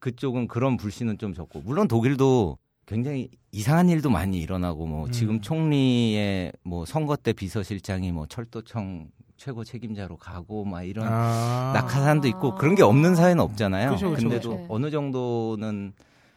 [0.00, 5.12] 그쪽은 그런 불신은 좀 적고 물론 독일도 굉장히 이상한 일도 많이 일어나고 뭐 음.
[5.12, 9.08] 지금 총리의 뭐 선거 때 비서실장이 뭐 철도청
[9.42, 11.72] 최고 책임자로 가고 막 이런 아.
[11.74, 13.90] 낙하산도 있고 그런 게 없는 사회는 없잖아요.
[13.92, 14.66] 그쵸, 그쵸, 근데도 그쵸.
[14.68, 15.92] 어느 정도는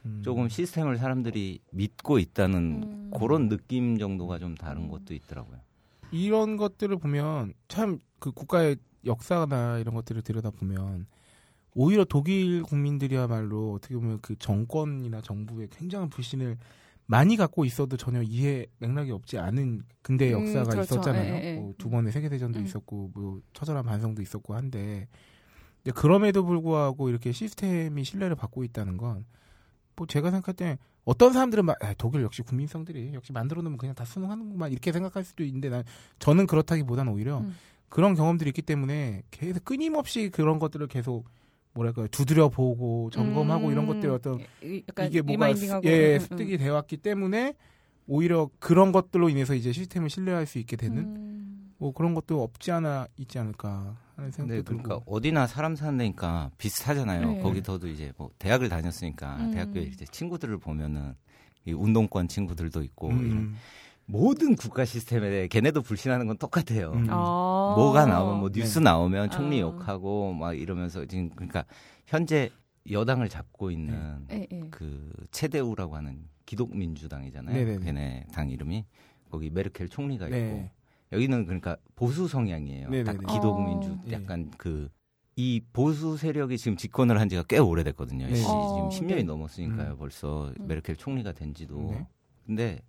[0.05, 0.21] 음.
[0.23, 3.11] 조금 시스템을 사람들이 믿고 있다는 음.
[3.17, 5.59] 그런 느낌 정도가 좀 다른 것도 있더라고요.
[6.11, 11.05] 이런 것들을 보면 참 그 국가의 역사나 이런 것들을 들여다 보면
[11.75, 16.57] 오히려 독일 국민들이야말로 어떻게 보면 그 정권이나 정부에 굉장한 불신을
[17.07, 20.95] 많이 갖고 있어도 전혀 이해 맥락이 없지 않은 근대 음, 역사가 그렇죠.
[20.95, 21.33] 있었잖아요.
[21.35, 21.59] 예, 예, 예.
[21.59, 22.65] 뭐두 번의 세계 대전도 음.
[22.65, 25.07] 있었고 뭐 처절한 반성도 있었고 한데
[25.93, 29.25] 그럼에도 불구하고 이렇게 시스템이 신뢰를 받고 있다는 건
[29.95, 33.95] 뭐 제가 생각할 때 어떤 사람들은 막 아, 독일 역시 국민성들이 역시 만들어 놓으면 그냥
[33.95, 35.83] 다 순응하는구만 이렇게 생각할 수도 있는데 난
[36.19, 37.55] 저는 그렇다기보다는 오히려 음.
[37.89, 41.25] 그런 경험들이 있기 때문에 계속 끊임없이 그런 것들을 계속
[41.75, 43.71] 뭐랄까요 두드려 보고 점검하고 음.
[43.71, 45.87] 이런 것들이 어떤 이- 이게 뭐가 리마인딩하고.
[45.87, 46.19] 예 음, 음.
[46.19, 47.53] 습득이 되어 왔기 때문에
[48.07, 51.71] 오히려 그런 것들로 인해서 이제 시스템을 신뢰할 수 있게 되는 음.
[51.77, 56.49] 뭐 그런 것도 없지 않아 있지 않을까 하는 생각도 그러니까 들고 어디나 사람 사는 데니까
[56.57, 57.27] 비슷하잖아요.
[57.33, 57.39] 네.
[57.41, 59.51] 거기서도 이제 뭐 대학을 다녔으니까 음.
[59.51, 61.13] 대학교에 이제 친구들을 보면은
[61.65, 63.55] 이 운동권 친구들도 있고 이런 음,
[64.05, 66.91] 모든 국가 시스템에 대해 걔네도 불신하는 건 똑같아요.
[66.93, 67.07] 음.
[67.09, 67.73] 아.
[67.75, 68.83] 뭐가 나오면 뭐 뉴스 네.
[68.85, 69.61] 나오면 총리 아.
[69.61, 71.65] 욕하고 막 이러면서 지금 그러니까
[72.05, 72.51] 현재
[72.91, 74.59] 여당을 잡고 있는 예, 예.
[74.69, 77.55] 그 체데우라고 하는 기독민주당이잖아요.
[77.55, 77.83] 네네네.
[77.83, 78.85] 걔네 당 이름이
[79.31, 80.71] 거기 메르켈 총리가 있고 네.
[81.11, 82.89] 여기는 그러니까 보수 성향이에요.
[82.89, 83.03] 네네네.
[83.03, 84.03] 딱 기독민주 어.
[84.11, 84.89] 약간 그
[85.37, 88.25] 이 보수 세력이 지금 집권을 한 지가 꽤 오래됐거든요.
[88.27, 88.35] 네.
[88.35, 89.23] 시- 어, 지금 10년이 네.
[89.23, 89.97] 넘었으니까요.
[89.97, 90.67] 벌써 음.
[90.67, 91.91] 메르켈 총리가 된 지도.
[91.91, 92.07] 네.
[92.45, 92.79] 근데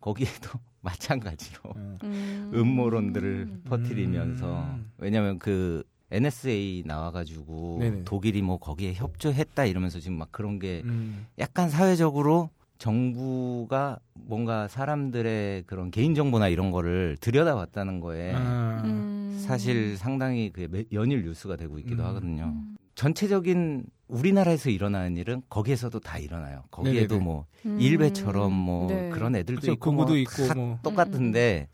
[0.00, 0.50] 거기에도
[0.82, 1.94] 마찬가지로 어.
[2.04, 2.50] 음.
[2.54, 4.90] 음모론들을 퍼뜨리면서 음.
[4.98, 8.04] 왜냐하면 그 NSA 나와가지고 네네.
[8.04, 11.26] 독일이 뭐 거기에 협조했다 이러면서 지금 막 그런 게 음.
[11.38, 18.82] 약간 사회적으로 정부가 뭔가 사람들의 그런 개인 정보나 이런 거를 들여다봤다는 거에 아.
[18.84, 19.36] 음.
[19.46, 22.08] 사실 상당히 그 매- 연일 뉴스가 되고 있기도 음.
[22.08, 22.44] 하거든요.
[22.56, 22.76] 음.
[22.94, 26.64] 전체적인 우리나라에서 일어나는 일은 거기에서도 다 일어나요.
[26.70, 27.24] 거기에도 네네네.
[27.24, 27.80] 뭐 음.
[27.80, 29.08] 일베처럼 뭐 네.
[29.10, 30.78] 그런 애들도 그쵸, 있고 뭐 있고 다 뭐.
[30.82, 31.68] 똑같은데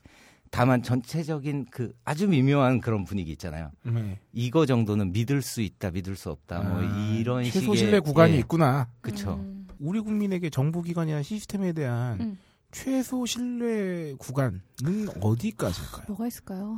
[0.51, 3.71] 다만 전체적인 그 아주 미묘한 그런 분위기 있잖아요.
[3.83, 4.19] 네.
[4.33, 8.35] 이거 정도는 믿을 수 있다, 믿을 수 없다, 뭐 아, 이런 최소 식의 신뢰 구간이
[8.35, 8.89] 예, 있구나.
[9.01, 9.35] 그쵸.
[9.35, 9.67] 음.
[9.79, 12.39] 우리 국민에게 정부 기관이나 시스템에 대한 음.
[12.71, 14.61] 최소 신뢰 구간은
[15.21, 16.05] 어디까지일까요?
[16.09, 16.77] 뭐가 있을까요?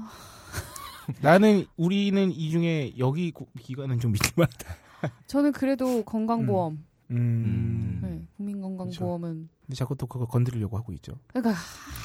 [1.21, 4.88] 나는 우리는 이 중에 여기 구- 기관은 좀 믿을만하다.
[5.27, 7.17] 저는 그래도 건강보험, 음.
[7.17, 8.01] 음.
[8.03, 11.13] 네, 국민건강보험은 근데 자꾸 또 그거 건드리려고 하고 있죠.
[11.29, 11.55] 그러니까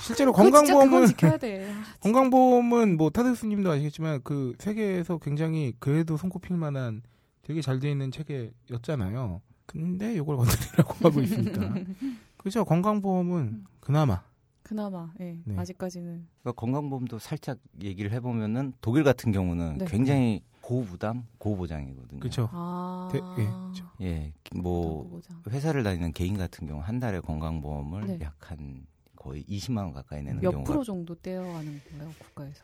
[0.03, 1.69] 실제로 건강보험은 지켜야 돼.
[1.71, 7.01] 아, 건강보험은 뭐 타드스님도 아시겠지만 그 세계에서 굉장히 그래도 손꼽힐 만한
[7.41, 9.41] 되게 잘 돼 있는 체계였잖아요.
[9.65, 11.73] 근데 이걸 건드리려고 하고 있으니까.
[12.38, 12.65] 그죠?
[12.65, 14.21] 건강보험은 그나마
[14.62, 15.38] 그나마 예.
[15.45, 15.56] 네.
[15.58, 19.86] 아직까지는 그러니까 건강보험도 살짝 얘기를 해보면은 독일 같은 경우는 네.
[19.86, 22.19] 굉장히 고부담, 고보장이거든요.
[22.21, 22.47] 그렇죠.
[22.54, 23.10] 아.
[23.12, 23.86] 대- 예, 그렇죠.
[24.02, 25.41] 예, 뭐 보장.
[25.49, 28.19] 회사를 다니는 개인 같은 경우 한 달에 건강보험을 네.
[28.21, 28.86] 약한
[29.17, 32.63] 거의 20만 원 가까이 내는 몇 경우가 프로 정도 떼어가는 건가요 국가에서?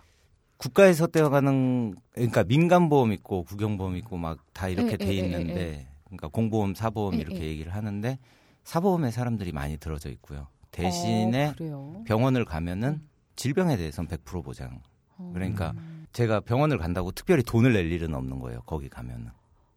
[0.58, 5.18] 국가에서 떼어가는 그러니까 민간 보험 있고 국영 보험 있고 막 다 이렇게 예, 돼 예,
[5.18, 7.48] 예, 있는데 그러니까 공보험, 사보험 예, 이렇게 예.
[7.48, 8.18] 얘기를 하는데
[8.64, 10.48] 사보험에 사람들이 많이 들어져 있고요.
[10.72, 12.04] 대신에 어.
[12.08, 13.10] 병원을 가면은 음.
[13.36, 14.82] 질병에 대해서는 100% 보장.
[15.18, 15.32] 어.
[15.34, 15.74] 그러니까
[16.14, 18.62] 제가 병원을 간다고 특별히 돈을 낼 일은 없는 거예요.
[18.66, 19.30] 거기 가면은.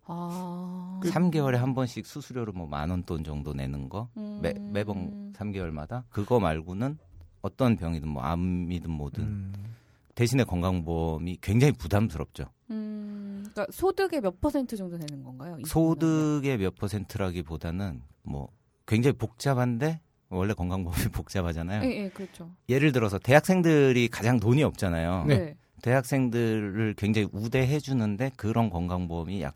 [0.04, 0.98] 아.
[1.02, 4.70] 그- 3개월에 한 번씩 수수료로 뭐 만 원 돈 정도 내는 거 매, 음.
[4.72, 6.98] 매번 3개월마다 그거 말고는
[7.40, 9.52] 어떤 병이든 뭐 암이든 뭐든 음.
[10.14, 12.44] 대신에 건강보험이 굉장히 부담스럽죠.
[12.70, 15.56] 음, 그러니까 소득의 몇 퍼센트 정도 되는 건가요?
[15.60, 18.48] 이 소득의 몇 퍼센트라기보다는 뭐
[18.86, 21.84] 굉장히 복잡한데 원래 건강보험이 복잡하잖아요.
[21.90, 22.50] 예, 예, 그렇죠.
[22.68, 25.24] 예를 들어서 대학생들이 가장 돈이 없잖아요.
[25.26, 25.56] 네.
[25.80, 29.54] 대학생들을 굉장히 우대해 주는데 그런 건강보험이 약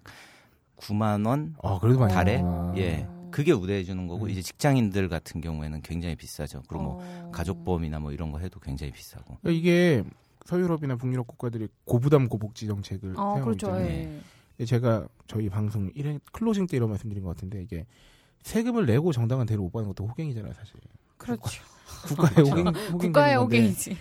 [0.76, 2.42] 9만 원 아, 그래도 많이 달에?
[2.42, 2.76] 나와.
[2.76, 3.06] 예.
[3.30, 4.30] 그게 우대해 주는 거고 음.
[4.30, 6.62] 이제 직장인들 같은 경우에는 굉장히 비싸죠.
[6.68, 7.30] 그리고 뭐 어.
[7.32, 9.38] 가족보험이나 뭐 이런 거 해도 굉장히 비싸고.
[9.42, 10.02] 그러니까 이게
[10.46, 13.66] 서유럽이나 북유럽 국가들이 고부담 고복지 정책을 어, 사용하기 그렇죠.
[13.66, 14.20] 때문에 예.
[14.56, 17.84] 근데 제가 저희 방송 1회 closing 때 이런 말씀드린 것 같은데 이게
[18.42, 20.76] 세금을 내고 정당한 대우를 못 받는 것도 호갱이잖아요, 사실.
[21.18, 21.62] 그렇죠.
[22.06, 23.96] 국가의 호갱, 호갱 국가의 호갱이지.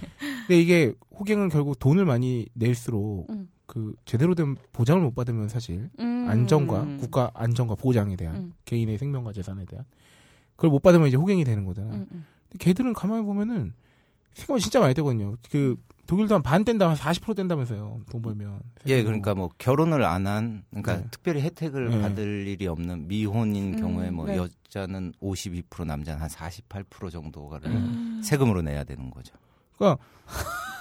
[0.47, 3.49] 근데 이게 호갱은 결국 돈을 많이 낼수록 음.
[3.65, 6.27] 그 제대로 된 보장을 못 받으면 사실 음.
[6.29, 8.53] 안정과 국가 안정과 보장에 대한 음.
[8.65, 9.85] 개인의 생명과 재산에 대한
[10.55, 11.93] 그걸 못 받으면 이제 호갱이 되는 거잖아.
[11.95, 12.25] 음, 음.
[12.49, 13.73] 근데 걔들은 가만히 보면은
[14.33, 15.35] 세금 진짜 많이 떼거든요.
[15.49, 15.75] 그
[16.07, 18.01] 독일도 한 반 뗀다 한 40% 뗀다면서요.
[18.11, 18.59] 돈 벌면.
[18.85, 21.07] 예, 그러니까 뭐 결혼을 안 한 그러니까 네.
[21.09, 22.01] 특별히 혜택을 네.
[22.01, 24.37] 받을 일이 없는 미혼인 음, 경우에 뭐 네.
[24.37, 28.21] 여자는 52% 남자는 한 48% 정도를 음.
[28.23, 29.33] 세금으로 내야 되는 거죠.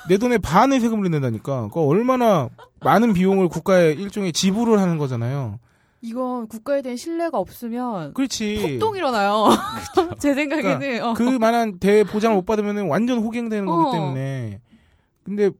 [0.09, 1.70] 내 돈의 반의 세금을 낸다니까.
[1.72, 2.48] 그 얼마나
[2.80, 5.59] 많은 비용을 국가에 일종의 지불을 하는 거잖아요.
[6.02, 8.59] 이건 국가에 대한 신뢰가 없으면 그렇지.
[8.61, 9.48] 폭동 일어나요.
[10.20, 11.14] 제 생각에는 그러니까 어.
[11.14, 13.92] 그 만한 대 보장을 못 받으면 완전 호갱되는 거기 어.
[13.92, 14.61] 때문에.
[15.24, 15.50] 근데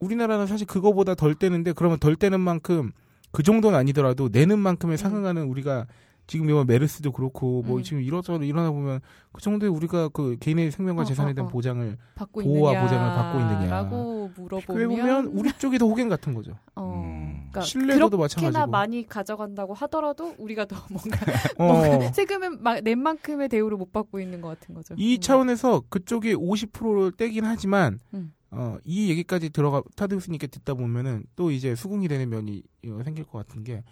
[0.00, 2.90] 우리나라는 사실 그거보다 덜 떼는데 그러면 덜 떼는 만큼
[3.30, 5.86] 그 정도는 아니더라도 내는 만큼에 상응하는 우리가
[6.26, 7.82] 지금 이번 메르스도 그렇고 뭐 음.
[7.82, 9.00] 지금 이것저것 일어나 보면
[9.32, 11.50] 그 정도에 우리가 그 개인의 생명과 어, 재산에 어, 대한 어.
[11.50, 13.70] 보장을 받고 보호와 있느냐, 보장을 받고 있느냐.
[13.70, 16.52] 라고 물어보면 보면 우리 쪽이 더 호갱 같은 거죠.
[16.74, 17.48] 어, 음.
[17.50, 18.70] 그러니까 신뢰도도 그렇게나 마찬가지고.
[18.70, 21.18] 많이 가져간다고 하더라도 우리가 더 뭔가
[21.58, 22.12] 어.
[22.12, 24.94] 세금을 막낸 만큼의 대우를 못 받고 있는 것 같은 거죠.
[24.96, 25.20] 이 음.
[25.20, 28.32] 차원에서 그쪽이 50%를 떼긴 하지만 음.
[28.50, 33.38] 어, 이 얘기까지 들어가 타드스님께 듣다 보면은 또 이제 수긍이 되는 면이 어, 생길 것
[33.46, 33.82] 같은 게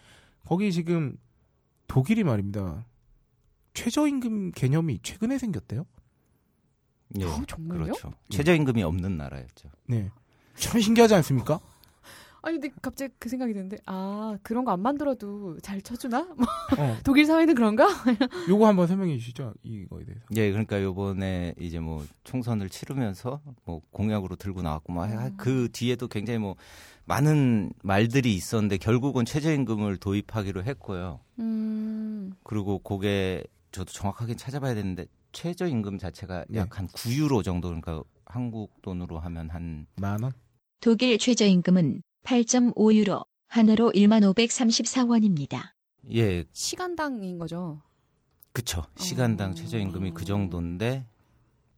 [0.47, 1.17] 거기 지금
[1.91, 2.87] 독일이 말입니다.
[3.75, 5.85] 최저임금 개념이 최근에 생겼대요.
[7.19, 7.25] 예.
[7.25, 7.83] 어, 정말요?
[7.83, 8.13] 그렇죠.
[8.29, 9.69] 최저임금이 없는 나라였죠.
[9.89, 10.09] 네.
[10.55, 11.59] 참 신기하지 않습니까?
[12.43, 16.23] 아니 근데 갑자기 그 생각이 드는데 아 그런 거 안 만들어도 잘 쳐주나?
[16.39, 16.47] 뭐,
[16.79, 17.89] 어, 독일 사회는 그런가?
[18.49, 19.53] 요거 한번 설명해 주시죠.
[19.65, 20.25] 이거에 대해서.
[20.37, 25.35] 예, 그러니까 요번에 이제 뭐 총선을 치르면서 뭐 공약으로 들고 나왔고 막 음.
[25.37, 26.55] 그 뒤에도 굉장히 뭐
[27.11, 31.19] 많은 말들이 있었는데 결국은 최저임금을 도입하기로 했고요.
[31.41, 33.43] 음, 그리고 그게
[33.73, 36.61] 저도 정확하게 찾아봐야 되는데 최저임금 자체가 네.
[36.61, 40.33] 약한 9유로 정도 그러니까 한국 돈으로 하면 한 만 원?
[40.81, 45.73] 독일 최저임금은 8.5유로, 한화로 1만 534원입니다.
[46.15, 47.83] 예, 시간당인 거죠.
[48.53, 48.85] 그쵸.
[48.97, 49.55] 시간당 어.
[49.55, 51.07] 최저임금이 그 정도인데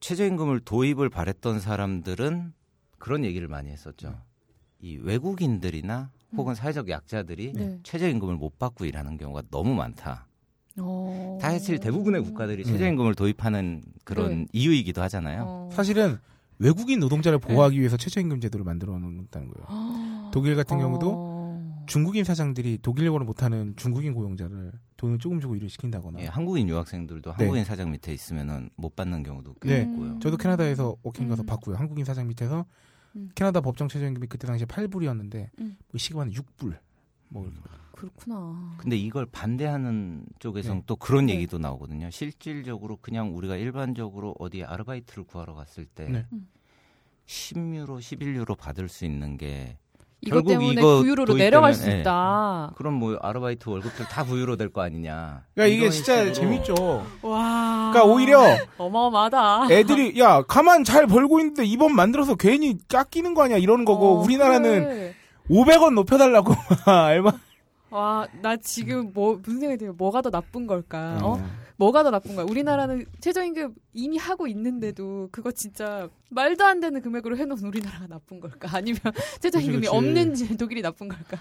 [0.00, 2.52] 최저임금을 도입을 바랬던 사람들은
[2.98, 4.20] 그런 얘기를 많이 했었죠.
[4.82, 7.78] 이 외국인들이나 혹은 사회적 약자들이 네.
[7.82, 10.26] 최저임금을 못 받고 일하는 경우가 너무 많다.
[10.78, 11.38] 어.
[11.40, 12.72] 사실 대부분의 국가들이 네.
[12.72, 14.46] 최저임금을 도입하는 그런 네.
[14.52, 15.44] 이유이기도 하잖아요.
[15.46, 15.70] 어.
[15.72, 16.18] 사실은
[16.58, 19.66] 외국인 노동자를 보호하기 위해서 최저임금 제도를 만들어 놓는다는 거예요.
[19.68, 20.30] 아.
[20.32, 21.84] 독일 같은 경우도 어.
[21.86, 26.20] 중국인 사장들이 독일어를 못하는 중국인 고용자를 돈을 조금 주고 일을 시킨다거나.
[26.20, 27.36] 예, 한국인 유학생들도 네.
[27.36, 29.82] 한국인 사장 밑에 있으면은 못 받는 경우도 꽤 네.
[29.82, 30.18] 있고요.
[30.20, 31.46] 저도 캐나다에서 working 가서 음.
[31.46, 31.76] 봤고요.
[31.76, 32.64] 한국인 사장 밑에서
[33.16, 33.30] 음.
[33.34, 35.76] 캐나다 법정 최저임금이 그때 당시에 8불이었는데 음.
[35.90, 36.78] 뭐 시급한 6불.
[37.28, 37.60] 뭐 이렇게.
[37.92, 38.74] 그렇구나.
[38.78, 40.84] 근데 이걸 반대하는 쪽에서는 네.
[40.86, 41.34] 또 그런 네.
[41.34, 42.10] 얘기도 나오거든요.
[42.10, 46.26] 실질적으로 그냥 우리가 일반적으로 어디에 아르바이트를 구하러 갔을 때 네.
[46.32, 46.48] 음.
[47.26, 49.78] 10유로, 11유로 받을 수 있는 게
[50.24, 52.00] 이것 때문에 이거 9유로로 도입되면, 내려갈 수 예.
[52.00, 52.72] 있다.
[52.76, 55.42] 그럼 뭐 아르바이트 월급들 다 9유로 될 거 아니냐.
[55.54, 56.74] 그러니까 이게 진짜 식으로 재밌죠.
[57.22, 57.90] 와.
[57.92, 58.40] 그러니까 오히려
[58.78, 59.66] 어마어마하다.
[59.72, 64.22] 애들이 야 가만 잘 벌고 있는데 이번 만들어서 괜히 깎이는 거 아니야 이러는 거고 어,
[64.22, 65.14] 우리나라는 그래.
[65.50, 66.54] 500원 높여달라고
[66.86, 67.32] 알바.
[67.90, 69.94] 와, 나 지금 뭐 무슨 생각이 들어요?
[69.98, 71.18] 뭐가 더 나쁜 걸까?
[71.22, 71.38] 어?
[71.76, 72.44] 뭐가 더 나쁜 거야?
[72.48, 78.76] 우리나라는 최저임금 이미 하고 있는데도 그거 진짜 말도 안 되는 금액으로 해놓은 우리나라가 나쁜 걸까?
[78.76, 79.00] 아니면
[79.40, 79.96] 최저임금이 그치, 그치.
[79.96, 81.38] 없는 지- 독일이 나쁜 걸까?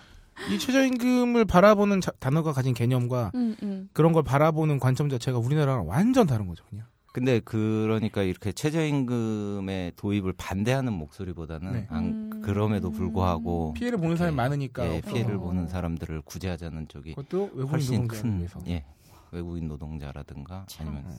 [0.51, 3.89] 이 최저임금을 바라보는 자- 단어가 가진 개념과 음, 음.
[3.93, 6.85] 그런 걸 바라보는 관점 자체가 우리나라랑 완전 다른 거죠, 그냥.
[7.13, 11.87] 근데 그러니까 이렇게 최저임금의 도입을 반대하는 목소리보다는 네.
[11.89, 12.41] 안- 음.
[12.41, 15.39] 그럼에도 불구하고 피해를 보는 사람이 많으니까 예, 피해를 어.
[15.39, 18.59] 보는 사람들을 구제하자는 쪽이 그것도 훨씬 큰 위해서.
[18.67, 18.85] 예,
[19.31, 20.87] 외국인 노동자라든가 참.
[20.87, 21.11] 아니면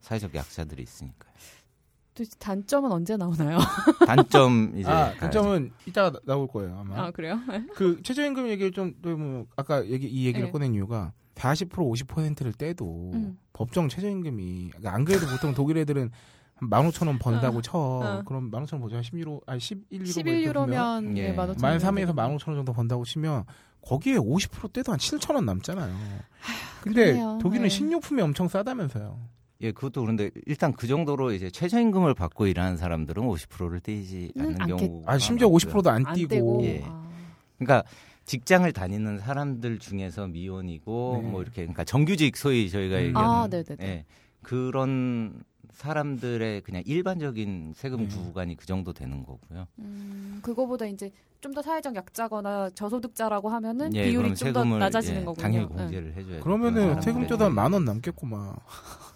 [0.00, 1.32] 사회적 약자들이 있으니까요.
[2.14, 3.58] 도대체 단점은 언제 나오나요?
[4.06, 5.14] 단점 이제 아.
[5.14, 7.04] 단점은 이따가 나- 나올 거예요, 아마.
[7.06, 7.38] 아 그래요?
[7.74, 10.52] 그 최저임금 얘기를 좀, 또 뭐, 아까 얘기, 이 얘기를 네.
[10.52, 13.38] 꺼낸 이유가 40% 50%를 떼도 음.
[13.54, 16.10] 법정 최저임금이 그러니까 안 그래도 보통 독일 애들은
[16.56, 17.78] 한 15,000원 번다고 쳐.
[17.78, 18.22] 어.
[18.26, 18.96] 그럼 15,000원 버죠.
[18.96, 21.28] 한 11유로, 아니 11유로 11유로면 예.
[21.30, 21.56] 예, 15,000원.
[21.56, 23.44] 13,000에서 15,000원 정도 번다고 치면
[23.82, 25.94] 거기에 50% 떼도 한 7,000원 남잖아요.
[26.82, 27.38] 근데 그러네요.
[27.40, 27.68] 독일은 네.
[27.68, 29.18] 식료품이 엄청 싸다면서요.
[29.62, 34.76] 예, 그것도 그런데 일단 그 정도로 이제 최저임금을 받고 일하는 사람들은 50%를 떼지 는 않는
[34.76, 35.58] 경우가 아, 심지어 많고요.
[35.82, 36.28] 50%도 안 안.
[36.28, 36.64] 떼고.
[36.64, 36.82] 예.
[36.84, 37.08] 아.
[37.58, 37.84] 그러니까
[38.24, 41.28] 직장을 다니는 사람들 중에서 미혼이고 네.
[41.30, 43.02] 뭐 이렇게 그러니까 정규직 소위 저희가 음.
[43.02, 43.48] 얘기하는 아.
[43.82, 44.04] 예,
[44.42, 45.42] 그런
[45.72, 48.16] 사람들의 그냥 일반적인 세금 네.
[48.16, 49.66] 구간이 그 정도 되는 거고요.
[49.78, 51.10] 음, 그거보다 이제
[51.42, 55.42] 좀 더 사회적 약자거나 저소득자라고 하면은 예, 비율이 좀 더 낮아지는 예, 거군요.
[55.42, 55.74] 당연히 네.
[55.74, 56.40] 공제를 해줘야.
[56.40, 57.26] 그러면은 세금.
[57.26, 58.54] 떼다 만원 남겠구만.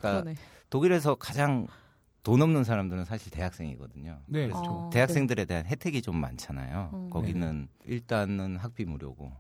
[0.01, 0.43] 그러니까.
[0.69, 1.67] 독일에서 가장
[2.25, 4.19] 돈 없는 사람들은 사실 대학생이거든요.
[4.27, 4.69] 네, 그렇죠.
[4.71, 6.91] 어, 대학생들에 대한 혜택이 좀 많잖아요.
[6.93, 7.11] 음.
[7.11, 9.33] 거기는 일단은 학비 무료고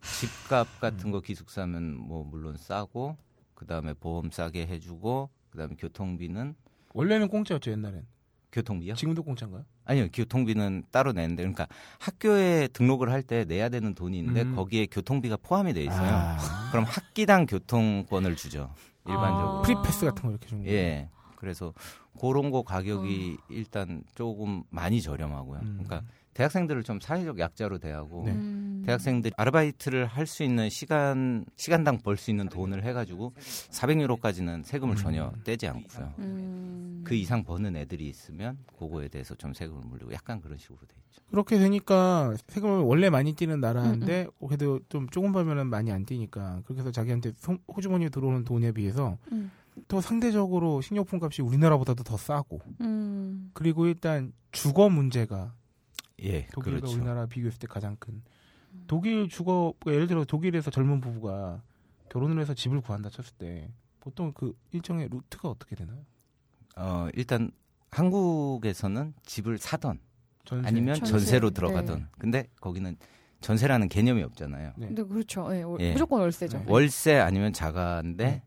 [0.00, 3.16] 집값 같은 거 기숙사면 뭐 물론 싸고
[3.54, 6.54] 그 다음에 보험 싸게 해주고 그 다음에 교통비는
[6.94, 8.06] 원래는 공짜였죠, 옛날엔.
[8.52, 8.94] 교통비요?
[8.94, 9.64] 지금도 공짜인가요?
[9.84, 11.66] 아니요 교통비는 따로 내는데 그러니까
[11.98, 14.54] 학교에 등록을 할 때 내야 되는 돈이 있는데 음.
[14.56, 16.10] 거기에 교통비가 포함이 돼 있어요.
[16.10, 16.36] 아,
[16.70, 18.70] 그럼 학기당 교통권을 주죠
[19.06, 19.58] 일반적으로.
[19.58, 19.62] 아.
[19.62, 20.76] free pass 같은 거 이렇게 주는 거예요.
[20.78, 21.08] 예.
[21.36, 21.72] 그래서
[22.20, 25.60] 그런 거 가격이 일단 조금 많이 저렴하고요.
[25.60, 25.80] 음.
[25.82, 26.02] 그러니까
[26.34, 28.32] 대학생들을 좀 사회적 약자로 대하고 네.
[28.32, 28.82] 음.
[28.86, 35.32] 대학생들이 아르바이트를 할 수 있는 시간 시간당 벌 수 있는 돈을 해가지고 400유로까지는 세금을 전혀
[35.44, 36.14] 떼지 않고요.
[36.18, 37.02] 음.
[37.04, 41.22] 그 이상 버는 애들이 있으면 그거에 대해서 좀 세금을 물리고 약간 그런 식으로 돼 있죠.
[41.30, 46.62] 그렇게 되니까 세금을 원래 많이 띄는 음, 나라인데 그래도 좀 조금 벌면은 많이 안 띄니까
[46.64, 49.50] 그렇게 해서 자기한테 소- 호주머니에 들어오는 돈에 비해서 음.
[49.88, 53.50] 또 상대적으로 식료품 값이 우리나라보다도 더 싸고 음.
[53.54, 55.52] 그리고 일단 주거 문제가
[56.22, 56.96] 예, 독일과 그렇죠.
[56.96, 58.22] 우리나라 비교했을 때 가장 큰
[58.86, 61.62] 독일 주거 그러니까 예를 들어 독일에서 젊은 부부가
[62.10, 66.04] 결혼을 해서 집을 구한다 쳤을 때 보통 그 일정의 루트가 어떻게 되나요?
[66.76, 67.50] 어, 일단
[67.90, 69.98] 한국에서는 집을 사던
[70.44, 70.68] 전세.
[70.68, 71.12] 아니면 전세.
[71.12, 71.54] 전세로 네.
[71.54, 72.08] 들어가던.
[72.18, 72.96] 근데 거기는
[73.40, 74.72] 전세라는 개념이 없잖아요.
[74.76, 74.86] 네.
[74.88, 75.48] 근데 그렇죠.
[75.54, 75.92] 예, 월- 예.
[75.92, 76.58] 무조건 월세죠.
[76.58, 76.64] 네.
[76.68, 78.42] 월세 아니면 자가인데 네.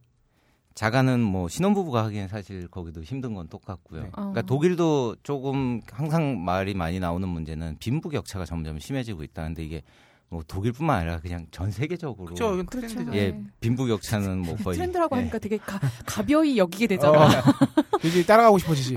[0.77, 4.03] 자가는 뭐 신혼부부가 하기엔 사실 거기도 힘든 건 똑같고요.
[4.03, 4.09] 네.
[4.11, 4.43] 그러니까 어.
[4.43, 9.81] 독일도 조금 항상 말이 많이 나오는 문제는 빈부격차가 점점 심해지고 있다는데 이게
[10.29, 12.63] 뭐 독일뿐만 아니라 그냥 전 세계적으로 그렇죠.
[12.65, 12.99] 그렇죠.
[13.13, 13.43] 예 네.
[13.59, 15.21] 빈부격차는 뭐 거의 트렌드라고 예.
[15.21, 17.25] 하니까 되게 가, 가벼이 여기게 되잖아.
[17.25, 17.43] 어,
[18.05, 18.93] 이제 따라가고 싶어지지.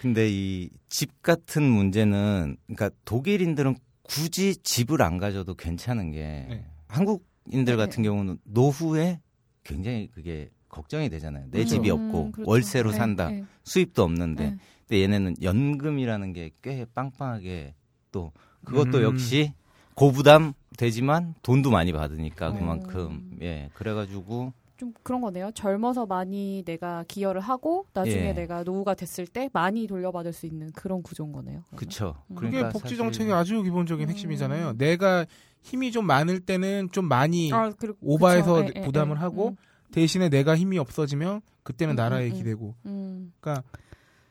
[0.00, 6.66] 근데 이 집 같은 문제는 그러니까 독일인들은 굳이 집을 안 가져도 괜찮은 게 네.
[6.88, 7.82] 한국 인들 네.
[7.82, 9.20] 같은 경우는 노후에
[9.64, 11.44] 굉장히 그게 걱정이 되잖아요.
[11.50, 11.70] 내 그렇죠.
[11.76, 12.50] 집이 음, 없고 그렇죠.
[12.50, 13.30] 월세로 네, 산다.
[13.30, 13.44] 네.
[13.64, 14.56] 수입도 없는데 네.
[14.86, 17.74] 근데 얘네는 연금이라는 게 꽤 빵빵하게
[18.12, 18.32] 또
[18.64, 19.02] 그것도 음.
[19.02, 19.52] 역시
[19.94, 22.58] 고부담 되지만 돈도 많이 받으니까 음.
[22.58, 25.50] 그만큼 예 그래가지고 좀 그런 거네요.
[25.52, 28.32] 젊어서 많이 내가 기여를 하고 나중에 예.
[28.32, 31.64] 내가 노후가 됐을 때 많이 돌려받을 수 있는 그런 구조인 거네요.
[31.76, 32.34] 그쵸 음.
[32.34, 34.10] 그게 그러니까 복지 정책의 아주 기본적인 음.
[34.10, 34.78] 핵심이잖아요.
[34.78, 35.26] 내가
[35.62, 38.72] 힘이 좀 많을 때는 좀 많이 아, 그리고- 오바해서 그쵸.
[38.76, 39.20] 예, 예, 부담을 예.
[39.20, 39.56] 하고 음,
[39.92, 42.36] 대신에 내가 힘이 없어지면 그때는 음, 나라에 음, 음.
[42.36, 42.74] 기대고.
[42.86, 43.64] 음, 그러니까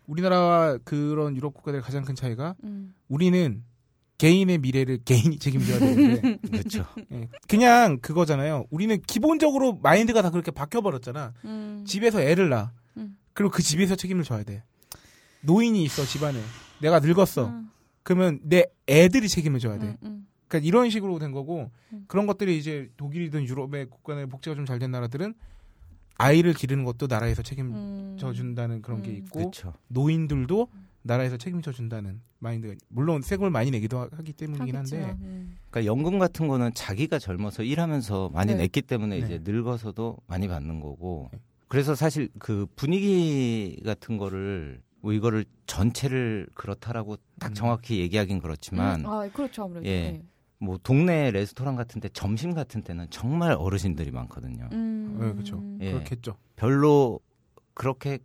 [0.07, 2.93] 우리나라와 그런 유럽 국가들의 가장 큰 차이가 음.
[3.07, 3.63] 우리는
[4.17, 8.65] 개인의 미래를 개인이 책임져야 되는데 그렇죠 예, 그냥 그거잖아요.
[8.69, 11.33] 우리는 기본적으로 마인드가 다 그렇게 바뀌어 버렸잖아.
[11.45, 11.83] 음.
[11.87, 12.71] 집에서 애를 낳아.
[12.97, 13.17] 음.
[13.33, 14.63] 그리고 그 집에서 책임을 져야 돼.
[15.41, 16.41] 노인이 있어 집안에.
[16.81, 17.47] 내가 늙었어.
[17.47, 17.69] 음,
[18.03, 19.87] 그러면 내 애들이 책임을 져야 돼.
[19.87, 20.27] 음, 음.
[20.49, 22.03] 그러니까 이런 식으로 된 거고 음.
[22.07, 25.33] 그런 것들이 이제 독일이든 유럽의 국가의 복지가 좀 잘 된 나라들은
[26.17, 28.33] 아이를 기르는 것도 나라에서 책임져 음.
[28.35, 29.15] 준다는 그런 게 음.
[29.17, 30.67] 있고 그렇죠 노인들도
[31.03, 35.55] 나라에서 책임져 준다는 마인드가 물론 세금을 많이 내기도 하- 하기 때문이긴 한데 음.
[35.69, 38.63] 그러니까 연금 같은 거는 자기가 젊어서 일하면서 많이 네.
[38.63, 39.25] 냈기 때문에 네.
[39.25, 41.39] 이제 늙어서도 많이 받는 거고 네.
[41.69, 47.53] 그래서 사실 그 분위기 같은 거를 뭐 이거를 전체를 그렇다라고 딱 음.
[47.53, 50.21] 정확히 얘기하긴 그렇지만 음, 아 그렇죠 아무래도 예.
[50.61, 50.65] 예.
[50.65, 54.69] 뭐 동네 레스토랑 같은데 점심 같은 때는 정말 어르신들이 많거든요.
[54.73, 55.17] 음.
[55.19, 55.63] 네, 그쵸.
[55.81, 55.91] 예.
[55.93, 56.35] 그렇겠죠.
[56.55, 57.19] 별로
[57.73, 58.19] 그렇게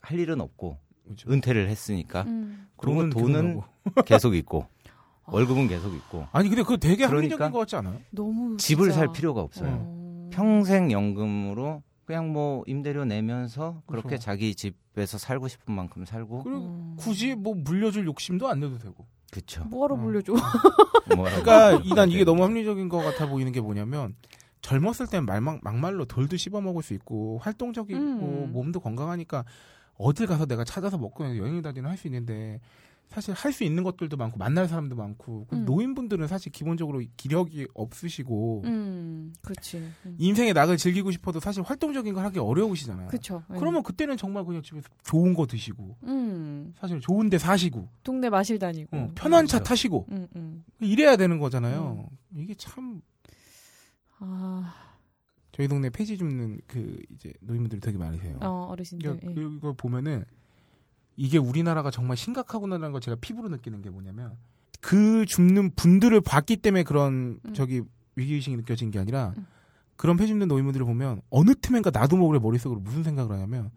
[0.00, 1.30] 할 일은 없고 그렇죠.
[1.30, 2.68] 은퇴를 했으니까 음.
[2.76, 3.64] 그리고 돈은 돈은 계속
[4.06, 4.66] 계속 있고
[5.24, 5.32] 아.
[5.32, 8.00] 월급은 계속 있고 아니 근데 그거 되게 그러니까 합리적인 것 같지 않아요?
[8.10, 9.70] 너무 집을 진짜- 살 필요가 없어요.
[9.80, 10.28] 어.
[10.32, 14.22] 평생 연금으로 그냥 뭐 임대료 내면서 그렇게 그렇죠.
[14.24, 16.96] 자기 집에서 살고 싶은 만큼 살고 그리고 음.
[16.98, 19.06] 굳이 뭐 물려줄 욕심도 안 내도 되고.
[19.34, 19.64] 그쵸.
[19.64, 19.98] 뭐하러 어.
[19.98, 20.32] 물려줘?
[21.16, 21.42] 뭐라고.
[21.42, 22.14] 그러니까 이- 난 네.
[22.14, 24.14] 이게 너무 합리적인 것 같아 보이는 게 뭐냐면
[24.62, 28.52] 젊었을 땐 말막, 막말로 돌도 씹어 먹을 수 있고 활동적이고 음.
[28.52, 29.44] 몸도 건강하니까
[29.98, 32.60] 어딜 가서 내가 찾아서 먹고 여행 다니는 할 수 있는데
[33.14, 35.64] 사실 할 수 있는 것들도 많고 만날 사람도 많고 음.
[35.64, 39.76] 노인분들은 사실 기본적으로 기력이 없으시고 음, 그렇지.
[40.04, 40.16] 음.
[40.18, 43.08] 인생의 낙을 즐기고 싶어도 사실 활동적인 걸 하기 어려우시잖아요.
[43.12, 43.18] 예.
[43.56, 48.58] 그러면 그때는 정말 그냥 집에서 좋은 거 드시고 음, 사실 좋은 데 사시고 동네 마실
[48.58, 48.96] 다니고.
[48.96, 49.68] 어, 편한 차 그렇죠.
[49.68, 50.64] 타시고 음, 음.
[50.80, 52.08] 이래야 되는 거잖아요.
[52.34, 53.00] 이게 참
[54.18, 54.74] 아,
[55.52, 58.38] 저희 동네 폐지 줍는 그 이제 노인분들이 되게 많으세요.
[58.40, 59.20] 어, 어르신들.
[59.22, 59.44] 이거, 예.
[59.56, 60.24] 이거 보면은
[61.16, 64.36] 이게 우리나라가 정말 심각하구나라는 걸 제가 피부로 느끼는 게 뭐냐면
[64.80, 67.54] 그 줍는 분들을 봤기 때문에 그런 음.
[67.54, 67.82] 저기
[68.16, 69.46] 위기의식이 느껴진 게 아니라 음.
[69.96, 73.70] 그런 줍는 노인분들을 보면 어느 틈엔가 나도 모르게 머릿속으로 무슨 생각을 하냐면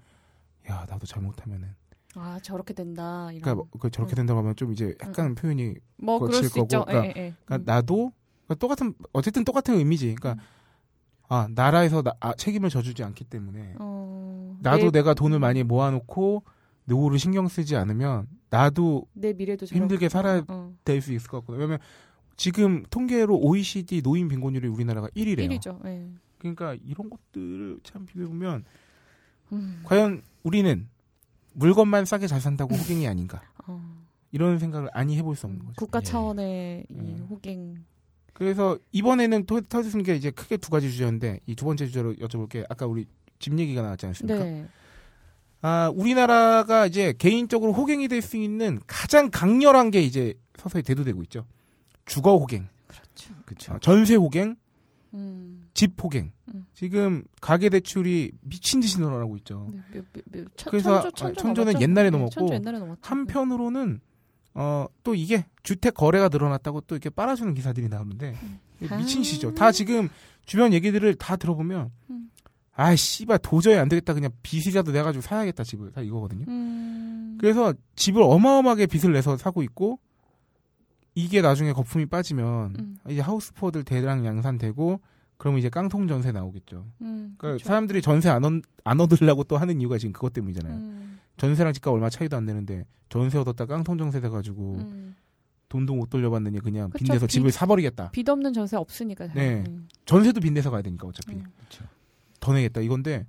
[0.69, 1.75] 야 나도 잘못하면은
[2.15, 3.29] 아, 저렇게 된다.
[3.31, 3.41] 이런.
[3.41, 6.49] 그러니까 뭐, 그 저렇게 된다고 하면 좀 이제 약간 표현이 뭐 그럴 거칠.
[6.49, 7.33] 거고, 그러니까- 예, 예, 예.
[7.45, 8.11] 그러니까 나도
[8.47, 10.15] 그러니까 똑같은 어쨌든 똑같은 의미지.
[10.15, 10.47] 그러니까 음.
[11.29, 16.43] 아 나라에서 나- 아, 책임을 져주지 않기 때문에 어, 나도 내, 내가 돈을 많이 모아놓고
[16.87, 21.59] 노후를 신경 쓰지 않으면 나도 내 미래도 힘들게 살아야 어, 될수 있을 것 같거든요.
[21.65, 21.79] 왜냐면
[22.37, 25.49] 지금 통계로 OECD 노인 빈곤율이 우리나라가 1위래요.
[25.49, 25.85] 1위죠.
[25.85, 26.07] 예.
[26.37, 28.63] 그러니까 이런 것들을 참 비교해 보면
[29.51, 30.87] 음, 과연 우리는
[31.53, 33.81] 물건만 싸게 잘 산다고 호갱이 아닌가 어,
[34.31, 35.73] 이런 생각을 아니 해볼 수 없는 거죠.
[35.77, 36.03] 국가 예.
[36.03, 37.27] 차원의 이 음.
[37.29, 37.83] 호갱.
[38.33, 42.47] 그래서 이번에는 토- 터지는 게 이제 크게 두 가지 주제인데 이 두 번째 주제로 여쭤볼
[42.49, 43.07] 게 아까 우리
[43.39, 44.43] 집 얘기가 나왔지 않습니까?
[44.43, 44.67] 네.
[45.61, 51.45] 아, 우리나라가 이제 개인적으로 호갱이 될 수 있는 가장 강렬한 게 이제 서서히 대두되고 있죠.
[52.05, 53.33] 주거 호갱, 그렇죠.
[53.45, 53.73] 그쵸.
[53.73, 54.55] 아, 전세 호갱,
[55.13, 55.69] 음.
[55.73, 56.31] 집 호갱.
[56.53, 56.65] 음.
[56.73, 59.69] 지금 가계 대출이 미친 듯이 늘어나고 있죠.
[59.73, 61.83] 네, 몇, 몇, 몇, 천, 그래서 천조, 천조 천조는 넘었죠?
[61.83, 62.95] 옛날에 네, 넘었고 천조 옛날에.
[63.01, 63.99] 한편으로는
[64.53, 68.35] 어, 또 이게 주택 거래가 늘어났다고 또 이렇게 빨아주는 기사들이 나오는데
[68.79, 69.23] 미친 아.
[69.23, 69.53] 시죠.
[69.53, 70.09] 다 지금
[70.45, 72.31] 주변 얘기들을 다 들어보면 음.
[72.79, 76.45] 아 씨발 도저히 안 되겠다 그냥 빚이라도 내가지고 사야겠다 집을 다 이거거든요.
[76.47, 77.35] 음.
[77.41, 79.99] 그래서 집을 어마어마하게 빚을 내서 사고 있고
[81.15, 82.97] 이게 나중에 거품이 빠지면 음.
[83.09, 85.01] 이제 하우스포들 대량 양산되고
[85.37, 86.85] 그러면 이제 깡통 전세 나오겠죠.
[87.01, 87.65] 음, 그러니까 그렇죠.
[87.65, 90.73] 사람들이 전세 안, 얻, 안 얻으려고 또 하는 이유가 지금 그것 때문이잖아요.
[90.75, 95.15] 음, 전세랑 집값 얼마 차이도 안 되는데 전세 얻었다 깡통 전세 돼가지고 음.
[95.69, 98.11] 돈도 못 돌려받느니 그냥 그쵸, 빚내서 빚- 집을 사버리겠다.
[98.11, 99.27] 빚 없는 전세 없으니까.
[99.33, 99.63] 네.
[99.67, 99.87] 음.
[100.05, 101.43] 전세도 빚내서 가야 되니까 어차피 음.
[101.59, 101.83] 그쵸.
[102.47, 103.25] 더 내겠다 이건데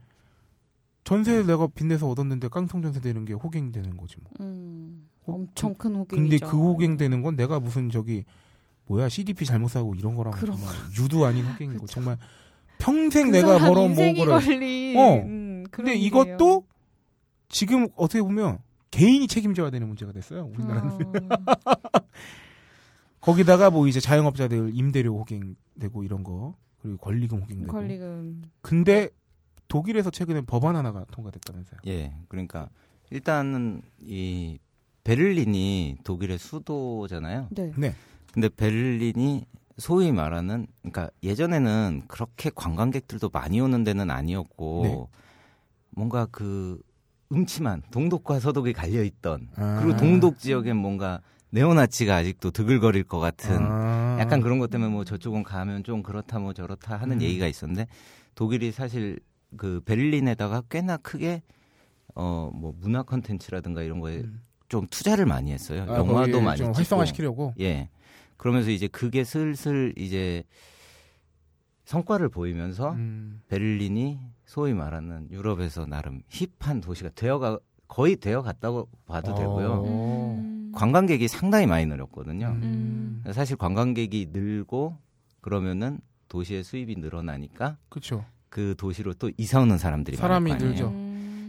[1.05, 4.31] 전세 내가 빚내서 얻었는데 깡통 전세 되는 게 호갱 되는 거지 뭐.
[4.41, 5.09] 음.
[5.27, 6.17] 호- 엄청 큰 호갱이죠.
[6.17, 8.25] 근데 그 호갱 되는 건 내가 무슨 저기
[8.87, 10.59] 뭐야 CDP 잘못 사고 이런 거랑 정말
[11.01, 11.95] 유도 아닌 호갱이고 그쵸.
[11.95, 12.17] 정말
[12.79, 14.33] 평생 그 내가 벌어온 인생이 거를.
[14.97, 15.15] 어.
[15.25, 16.07] 음, 근데 일이에요.
[16.07, 16.65] 이것도
[17.49, 18.59] 지금 어떻게 보면
[18.91, 21.13] 개인이 책임져야 되는 문제가 됐어요 우리나라는 어.
[23.21, 28.43] 거기다가 뭐 이제 자영업자들 임대료 호갱되고 이런 거 그리고 권리금 호갱되고 권리금.
[28.63, 29.11] 근데
[29.69, 32.69] 독일에서 최근에 법안 하나가 통과됐다면서요 예, 그러니까
[33.11, 34.59] 일단은 이
[35.05, 37.49] 베를린이 독일의 수도잖아요.
[37.51, 37.73] 네.
[37.77, 37.95] 네
[38.33, 39.47] 근데 베를린이
[39.79, 45.19] 소위 말하는 그러니까 예전에는 그렇게 관광객들도 많이 오는 데는 아니었고 네.
[45.91, 46.81] 뭔가 그
[47.33, 49.81] 음침한 동독과 서독이 갈려 있던 아.
[49.81, 53.88] 그리고 동독 지역엔 뭔가 네오나치가 아직도 드글거릴 것 같은 아.
[54.19, 57.23] 약간 그런 것 때문에 뭐 저쪽은 가면 좀 그렇다 뭐 저렇다 하는 음.
[57.23, 57.87] 얘기가 있었는데
[58.35, 59.21] 독일이 사실
[59.57, 61.43] 그 베를린에다가 꽤나 크게
[62.15, 64.43] 어 뭐 문화 컨텐츠라든가 이런 거에 음.
[64.69, 65.87] 좀 투자를 많이 했어요.
[65.89, 66.73] 아, 영화도 많이 좀.
[66.73, 67.89] 활성화시키려고 예.
[68.37, 70.43] 그러면서 이제 그게 슬슬 이제
[71.85, 73.41] 성과를 보이면서 음.
[73.49, 79.83] 베를린이 소위 말하는 유럽에서 나름 힙한 도시가 되어가 거의 되어 갔다고 봐도 되고요.
[79.87, 80.48] 어.
[80.79, 80.81] 음.
[80.81, 82.57] 관광객이 상당히 많이 늘었거든요.
[82.63, 83.23] 음.
[83.33, 84.97] 사실 관광객이 늘고
[85.41, 88.25] 그러면은 도시의 수입이 늘어나니까 그렇죠.
[88.49, 90.89] 그 도시로 또 이사 오는 사람들이 사람이 많을 거 아니에요.
[90.89, 90.97] 늘죠.
[90.97, 91.09] 음.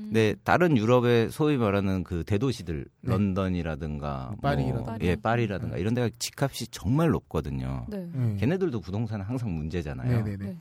[0.09, 3.11] 근데 다른 유럽의 소위 말하는 그 대도시들 네.
[3.11, 4.91] 런던이라든가 파리라든가.
[4.91, 5.81] 뭐, 예 파리라든가 네.
[5.81, 7.85] 이런 데가 집값이 정말 높거든요.
[7.89, 8.09] 네.
[8.11, 8.35] 네.
[8.37, 10.23] 걔네들도 부동산은 항상 문제잖아요.
[10.23, 10.45] 네네네.
[10.45, 10.57] 네.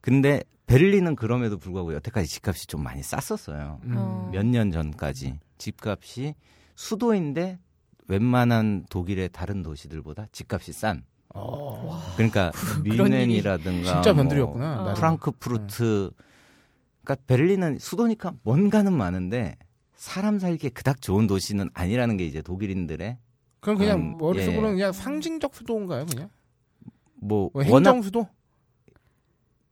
[0.00, 3.80] 근데 베를린은 그럼에도 불구하고 여태까지 집값이 좀 많이 쌌었어요.
[3.84, 3.94] 음.
[3.96, 4.30] 어.
[4.32, 6.34] 몇년 전까지 집값이
[6.74, 7.58] 수도인데
[8.08, 11.04] 웬만한 독일의 다른 도시들보다 집값이 싼
[12.16, 12.50] 그러니까
[12.82, 13.42] 그런 일이.
[13.42, 14.72] 뮌헨이라든가 진짜 뭐 변두리였구나.
[14.72, 14.82] 어.
[14.82, 14.94] 나름.
[14.94, 16.10] 프랑크푸르트
[17.04, 19.56] 그러니까 베를린은 수도니까 뭔가는 많은데
[19.94, 23.18] 사람 살기에 그닥 좋은 도시는 아니라는 게 이제 독일인들의
[23.60, 24.74] 그럼 그냥 음, 머릿속으로는 예.
[24.76, 26.28] 그냥 상징적 수도인가요, 그냥?
[27.20, 28.28] 뭐뭐 워낙 행정 수도?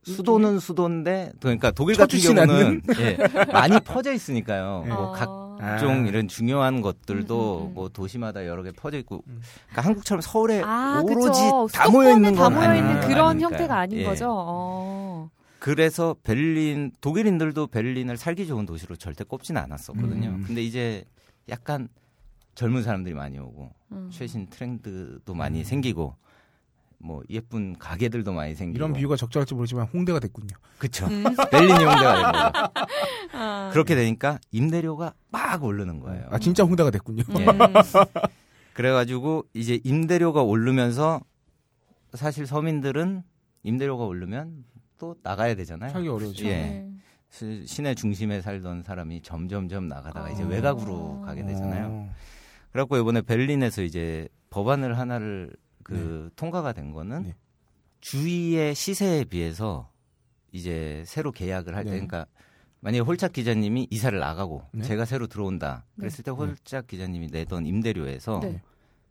[0.02, 3.16] 수도는 수도인데 그러니까 독일 같은 경우는 예,
[3.52, 4.84] 많이 퍼져 있으니까요.
[4.86, 4.88] 예.
[4.88, 5.18] 뭐 아.
[5.58, 7.74] 각종 이런 중요한 것들도 음, 음, 음.
[7.74, 9.40] 뭐 도시마다 여러 개 퍼져 있고 음.
[9.68, 11.68] 그러니까 한국처럼 서울에 아, 오로지 그쵸.
[11.72, 13.00] 다 모여 있는 다건 모여 있는.
[13.00, 13.46] 그런 아니니까요.
[13.46, 14.04] 형태가 아닌 예.
[14.04, 14.26] 거죠.
[14.30, 15.30] 어.
[15.58, 20.28] 그래서 베를린 독일인들도 베를린을 살기 좋은 도시로 절대 꼽지는 않았었거든요.
[20.28, 20.44] 음.
[20.46, 21.04] 근데 이제
[21.48, 21.88] 약간
[22.54, 24.10] 젊은 사람들이 많이 오고 음.
[24.12, 26.14] 최신 트렌드도 많이 생기고
[27.06, 30.48] 뭐 예쁜 가게들도 많이 생기고 이런 비유가 적절할지 모르지만 홍대가 됐군요.
[30.78, 31.22] 그쵸 음.
[31.52, 32.72] 베를린 홍대가 된 거죠.
[33.32, 33.70] 아.
[33.72, 36.26] 그렇게 되니까 임대료가 막 오르는 거예요.
[36.30, 37.22] 아 진짜 홍대가 됐군요.
[37.28, 37.36] 음.
[37.40, 37.46] 예.
[38.74, 41.20] 그래가지고 이제 임대료가 오르면서
[42.14, 43.22] 사실 서민들은
[43.62, 44.64] 임대료가 오르면
[44.98, 45.90] 또 나가야 되잖아요.
[45.92, 46.44] 살기 어려워죠.
[46.46, 46.50] 예.
[46.50, 46.90] 네.
[47.30, 50.46] 시- 시내 중심에 살던 사람이 점점점 나가다가 이제 어.
[50.46, 51.86] 외곽으로 가게 되잖아요.
[51.88, 52.14] 어.
[52.72, 55.52] 그래갖고 이번에 베를린에서 이제 법안을 하나를
[55.86, 57.36] 그 통과가 된 거는 네.
[58.00, 59.88] 주위의 시세에 비해서
[60.50, 61.96] 이제 새로 계약을 할 때, 네.
[61.96, 62.26] 그러니까
[62.80, 64.82] 만약에 홀짝 기자님이 이사를 나가고 네.
[64.82, 65.84] 제가 새로 들어온다.
[65.96, 68.60] 그랬을 때 홀짝 기자님이 내던 임대료에서 네.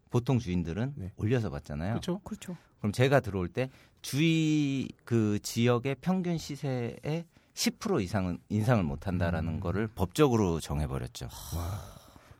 [0.09, 1.13] 보통 주인들은 네.
[1.15, 1.91] 올려서 받잖아요.
[1.93, 2.19] 그렇죠.
[2.25, 2.57] 그렇죠.
[2.79, 3.69] 그럼 제가 들어올 때
[4.01, 9.59] 주위 그 지역의 평균 시세의 10% 이상은 인상을 못 한다라는 음.
[9.61, 11.29] 거를 법적으로 정해 버렸죠.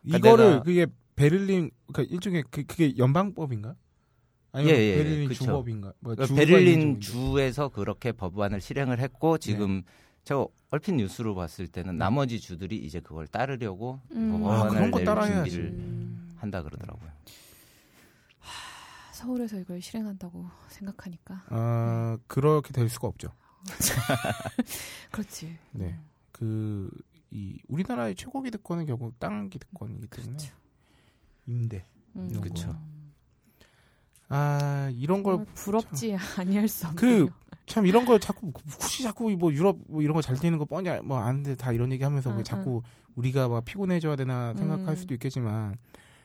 [0.02, 3.74] 그러니까 이거를 내가- 그게 베를린 그러니까 일종의 그 그게 연방법인가?
[4.56, 5.44] 아니면 예, 예, 베를린 그쵸.
[5.44, 5.92] 주법인가?
[6.00, 7.00] 뭐 그러니까 베를린.
[7.00, 9.82] 주에서 그렇게 법안을 실행을 했고 지금
[10.24, 14.40] 제가 얼핏 뉴스로 봤을 때는 나머지 주들이 이제 그걸 따르려고 음.
[14.40, 15.50] 뭐 아, 법안을 거낼 따라야지.
[15.50, 16.34] 준비를 음.
[16.36, 17.10] 한다 그러더라고요.
[19.12, 23.28] 서울에서 이걸 실행한다고 생각하니까 아 그렇게 될 수가 없죠.
[25.10, 25.56] 그렇지.
[25.72, 25.98] 네.
[26.32, 26.90] 그,
[27.30, 30.36] 이, 우리나라의 최고 기득권은 결국 땅 기득권이기 때문에.
[30.36, 30.54] 그렇죠.
[31.46, 31.84] 임대.
[32.14, 32.28] 음.
[32.40, 32.95] 거.
[34.28, 36.86] 아, 이런 걸, 부럽지 아니할 수.
[36.96, 37.28] 그,
[37.66, 40.88] 참 이런 걸 자꾸, 혹시 자꾸 뭐 유럽 뭐 이런 거 잘 되는 거 뻔히,
[40.88, 42.82] 알- 뭐 아는데 다 이런 얘기 하면서 왜 응, 자꾸
[43.14, 44.96] 우리가 막 피곤해져야 되나 생각할 음.
[44.96, 45.76] 수도 있겠지만,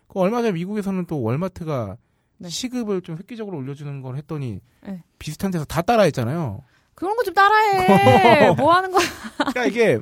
[0.07, 1.97] 그 얼마 전에 미국에서는 또 월마트가
[2.37, 2.49] 네.
[2.49, 5.03] 시급을 좀 획기적으로 올려주는 걸 했더니 네.
[5.19, 6.63] 비슷한 데서 다 따라했잖아요.
[6.95, 8.51] 그런 거 좀 따라해.
[8.55, 9.05] 뭐 하는 거야?
[9.37, 9.99] 그러니까 이게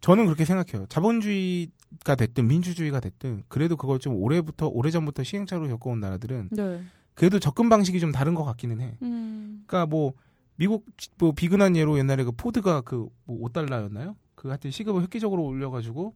[0.00, 0.86] 저는 그렇게 생각해요.
[0.88, 1.68] 자본주의
[2.04, 6.82] 가 됐든 민주주의가 됐든 그래도 그걸 좀 오래부터 오래전부터 시행착오로 겪어온 나라들은 네.
[7.18, 8.96] 그래도 접근 방식이 좀 다른 것 같기는 해.
[9.02, 9.64] 음.
[9.66, 10.12] 그러니까 뭐
[10.56, 10.86] 미국
[11.18, 14.14] 뭐 비근한 예로 옛날에 그 포드가 그뭐 5달러였나요?
[14.34, 16.14] 그 하여튼 시급을 획기적으로 올려가지고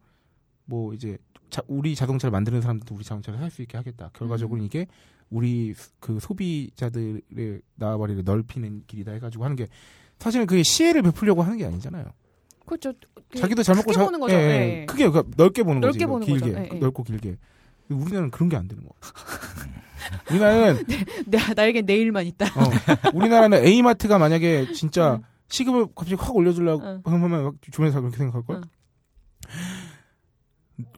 [0.64, 1.18] 뭐 이제
[1.50, 4.10] 자- 우리 자동차를 만드는 사람들도 우리 자동차를 살 수 있게 하겠다.
[4.14, 4.86] 결과적으로 는 이게
[5.28, 9.66] 우리 그 소비자들의 나와바리를 넓히는 길이다 해가지고 하는 게
[10.18, 12.04] 사실은 그게 시혜를 베풀려고 하는 게 아니잖아요.
[12.64, 12.92] 그렇죠.
[13.28, 14.34] 그 자기도 잘 먹고 크게 자- 보는 거죠.
[14.36, 14.80] 예, 예.
[14.82, 14.86] 예.
[14.86, 16.06] 크게 그러니까 넓게 보는 넓게 거지.
[16.06, 16.58] 보는 길게 거죠.
[16.64, 16.78] 예, 예.
[16.78, 17.36] 넓고 길게.
[17.90, 18.94] 우리나라는 그런 게 안 되는 거.
[20.30, 20.84] 우리나라는
[21.26, 22.46] 내, 나에겐 내일만 있다.
[22.46, 22.70] 어,
[23.14, 25.22] 우리나라는 A 마트가 만약에 진짜 응.
[25.48, 27.02] 시급을 갑자기 확 올려주려고 응.
[27.04, 28.56] 하면 막 주변에서 그렇게 생각할 걸.
[28.56, 28.62] 응.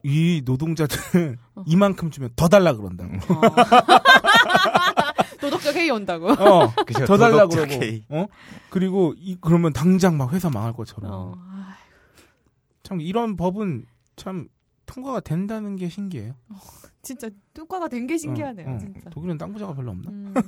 [0.03, 1.63] 이 노동자들은 어.
[1.67, 3.13] 이만큼 주면 더 달라 그런다고.
[3.33, 3.41] 어.
[5.41, 6.31] 도덕적 회의 온다고.
[6.31, 7.05] 어, 그죠?
[7.05, 7.67] 더 달라 그러고.
[7.67, 8.05] K.
[8.09, 8.25] 어?
[8.69, 11.11] 그리고 이 그러면 당장 막 회사 망할 것처럼.
[11.11, 11.33] 어.
[11.37, 11.75] 아,
[12.83, 13.85] 참 이런 법은
[14.15, 14.47] 참
[14.85, 16.33] 통과가 된다는 게 신기해요.
[17.01, 18.67] 진짜 뚜과가 된 게 신기하네요.
[18.67, 18.77] 어, 어.
[18.77, 19.09] 진짜.
[19.09, 20.09] 독일은 땅 부자가 별로 없나?
[20.11, 20.33] 음.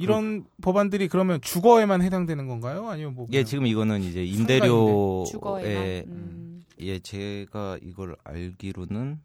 [0.00, 2.88] 이런 법안들이 그러면 주거에만 해당되는 건가요?
[2.88, 4.40] 아니면 뭐 예, 지금 이거는 이제 주거에만.
[4.40, 6.64] 임대료에 음.
[6.80, 9.20] 예, 제가 이걸 알기로는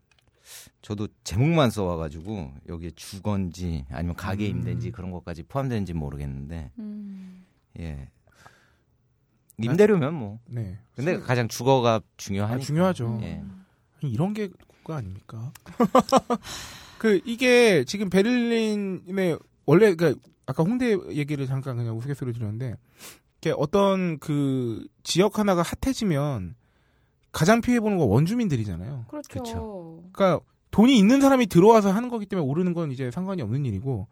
[0.81, 4.57] 저도 제목만 써와가지고 여기에 주건지 아니면 가게 음.
[4.57, 7.45] 임대인지 그런 것까지 포함되는지 모르겠는데 음.
[7.79, 8.09] 예
[9.71, 10.77] 임대료면 뭐 네.
[10.95, 13.19] 근데 가장 주거가 아, 중요하니까 중요하죠.
[13.23, 13.41] 예.
[14.01, 15.51] 이런 게 국가 아닙니까?
[16.97, 22.75] 그 이게 지금 베를린의 원래 그 아까 홍대 얘기를 잠깐 그냥 우스갯소리 드렸는데
[23.39, 26.55] 이게 어떤 그 지역 하나가 핫해지면
[27.31, 29.05] 가장 피해 보는 건 원주민들이잖아요.
[29.09, 29.29] 그렇죠.
[29.29, 30.03] 그쵸.
[30.13, 34.07] 그러니까 돈이 있는 사람이 들어와서 하는 거기 때문에 오르는 건 이제 상관이 없는 일이고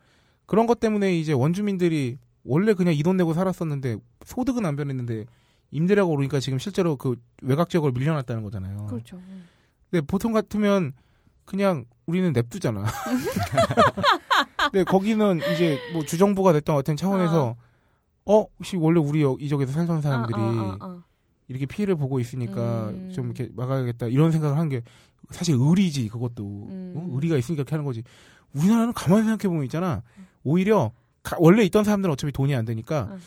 [0.46, 5.26] 그런 것 때문에 이제 원주민들이 원래 그냥 이 돈 내고 살았었는데 소득은 안 변했는데
[5.72, 8.86] 임대료가 오르니까 지금 실제로 그 외곽 지역으로 밀려났다는 거잖아요.
[8.88, 9.18] 그렇죠.
[9.18, 9.48] 음.
[9.90, 10.94] 근데 보통 같으면
[11.46, 12.84] 그냥 우리는 냅두잖아.
[14.72, 17.56] 근데 거기는 이제 뭐 주정부가 됐던 어떤 차원에서
[18.26, 21.04] 어 혹시 원래 우리 여- 이쪽에서 살던 사람들이 어, 어, 어, 어.
[21.48, 23.12] 이렇게 피해를 보고 있으니까 음.
[23.14, 24.82] 좀 이렇게 막아야겠다 이런 생각을 한 게
[25.32, 26.94] 사실 의리지 그것도 음.
[26.96, 27.08] 어?
[27.16, 28.04] 의리가 있으니까 그렇게 하는 거지.
[28.54, 30.04] 우리나라는 가만히 생각해 보면 있잖아.
[30.44, 30.92] 오히려
[31.24, 33.20] 가- 원래 있던 사람들은 어차피 돈이 안 되니까 응.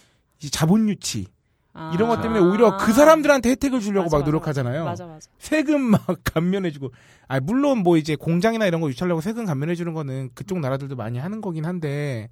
[0.43, 1.27] 이 자본 유치
[1.75, 1.91] 아.
[1.95, 4.85] 이런 것 때문에 오히려 그 사람들한테 혜택을 주려고 맞아, 막 노력하잖아요.
[4.85, 5.29] 맞아 맞아.
[5.39, 6.93] 세금 막 감면해주고,
[7.29, 11.41] 아 물론 뭐 이제 공장이나 이런 거 유치하려고 세금 감면해주는 거는 그쪽 나라들도 많이 하는
[11.41, 12.31] 거긴 한데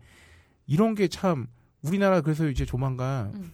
[0.67, 1.47] 이런 게 참
[1.83, 3.53] 우리나라 그래서 이제 조만간 음.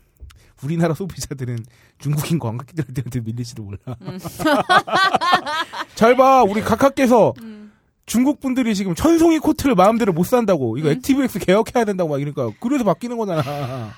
[0.63, 1.59] 우리나라 소비자들은
[1.99, 3.79] 중국인 관광객들한테 밀릴지도 몰라.
[4.03, 4.19] 음.
[5.95, 7.73] 잘 봐, 우리 각하께서 음.
[8.07, 10.93] 중국 분들이 지금 천송이 코트를 마음대로 못 산다고 이거 음.
[10.95, 13.91] 액티브엑스 개혁해야 된다고 막 이러니까 그래서 바뀌는 거잖아.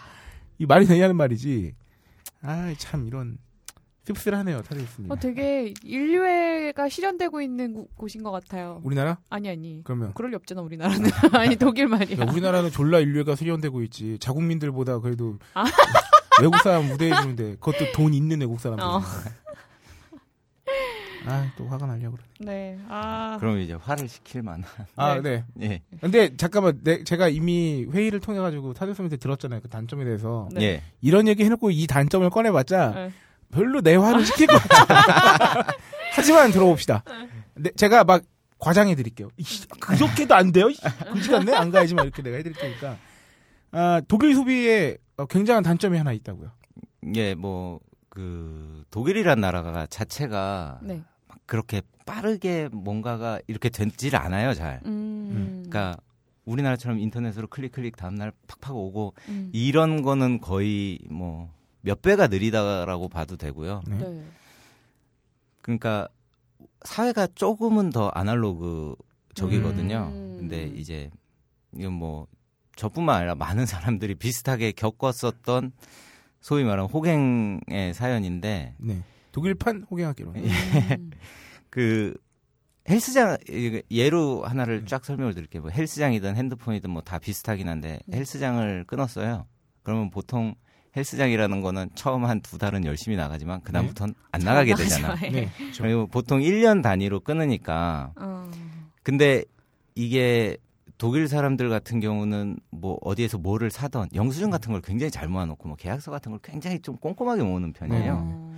[0.61, 1.75] 이 말이 되냐는 말이지.
[2.43, 3.39] 아 참 이런
[4.05, 5.11] 씁쓸하네요, 타르스님.
[5.11, 8.81] 어, 되게 인류애가 실현되고 있는 곳- 곳인 것 같아요.
[8.85, 9.19] 우리나라?
[9.31, 9.83] 아니 아니.
[9.85, 11.11] 그러면 그럴 리 없잖아 우리나라는.
[11.33, 12.21] 아니 독일 말이야.
[12.21, 14.19] 야, 우리나라는 졸라 인류가 수련되고 있지.
[14.21, 15.65] 자국민들보다 그래도 아.
[16.43, 18.85] 외국 사람 무대해 주는데 그것도 돈 있는 외국 사람들.
[18.85, 19.01] 어.
[21.27, 22.53] 아, 또 화가 나려고 그러네.
[22.53, 22.79] 네.
[22.89, 23.37] 아.
[23.41, 24.65] 그럼 이제 화를 시킬 만한.
[24.97, 25.45] 아, 네.
[25.61, 25.83] 예.
[26.01, 29.61] 근데 잠깐만, 내, 제가 이미 회의를 통해 가지고 타조쌤한테 들었잖아요.
[29.61, 30.49] 그 단점에 대해서.
[30.53, 30.63] 네.
[30.63, 30.83] 예.
[31.01, 33.13] 이런 얘기 해놓고 이 단점을 꺼내봤자 네.
[33.53, 35.67] 별로 내 화를 시킬 것 같아.
[36.13, 37.05] 하지만 들어봅시다.
[37.55, 38.23] 네, 제가 막
[38.59, 39.29] 과장해 드릴게요.
[39.37, 40.69] 이씨, 그저께도 안 돼요?
[40.69, 40.81] 이씨,
[41.13, 41.55] 그지 같네?
[41.55, 42.97] 안 가야지 만 이렇게 내가 해드릴 테니까.
[43.73, 46.51] 아, 독일 소비에 어, 굉장한 단점이 하나 있다고요.
[47.17, 51.03] 예, 뭐, 그, 독일이란 나라가 자체가 네.
[51.51, 54.81] 막 그렇게 빠르게 뭔가가 이렇게 되질 않아요, 잘.
[54.87, 55.65] 음.
[55.69, 55.97] 그러니까
[56.45, 59.51] 우리나라처럼 인터넷으로 클릭 클릭 다음 날 팍팍 오고 음.
[59.53, 61.51] 이런 거는 거의 뭐
[61.83, 63.83] 몇 배가 느리다라고 봐도 되고요.
[63.87, 63.99] 네.
[63.99, 64.25] 네.
[65.63, 66.09] 그러니까
[66.83, 68.95] 사회가 조금은 더 아날로그
[69.35, 70.11] 적이거든요.
[70.13, 70.37] 음.
[70.39, 71.11] 근데 이제
[71.75, 72.27] 이건 뭐
[72.77, 75.73] 저뿐만 아니라 많은 사람들이 비슷하게 겪었었던
[76.41, 79.03] 소위 말하는 호갱의 사연인데 네.
[79.33, 80.33] 독일판 호갱학기로.
[80.33, 81.11] 음.
[81.71, 82.15] 그
[82.89, 83.37] 헬스장
[83.91, 85.63] 예로 하나를 쫙 설명을 드릴게요.
[85.63, 88.19] 뭐 헬스장이든 핸드폰이든 뭐 다 비슷하긴 한데 네.
[88.19, 89.47] 헬스장을 끊었어요.
[89.83, 90.55] 그러면 보통
[90.97, 95.15] 헬스장이라는 거는 처음 한 두 달은 열심히 나가지만 그다음부터는 안 나가게 되잖아.
[95.17, 95.31] 네.
[95.31, 95.51] 네.
[95.57, 95.83] 그렇죠.
[95.85, 98.51] 그리고 보통 1년 단위로 끊으니까 어.
[99.05, 99.45] 근데
[99.95, 100.57] 이게
[100.99, 105.77] 독일 사람들 같은 경우는 뭐 어디에서 뭐를 사던 영수증 같은 걸 굉장히 잘 모아놓고 뭐
[105.77, 108.23] 계약서 같은 걸 굉장히 좀 꼼꼼하게 모으는 편이에요.
[108.27, 108.55] 어.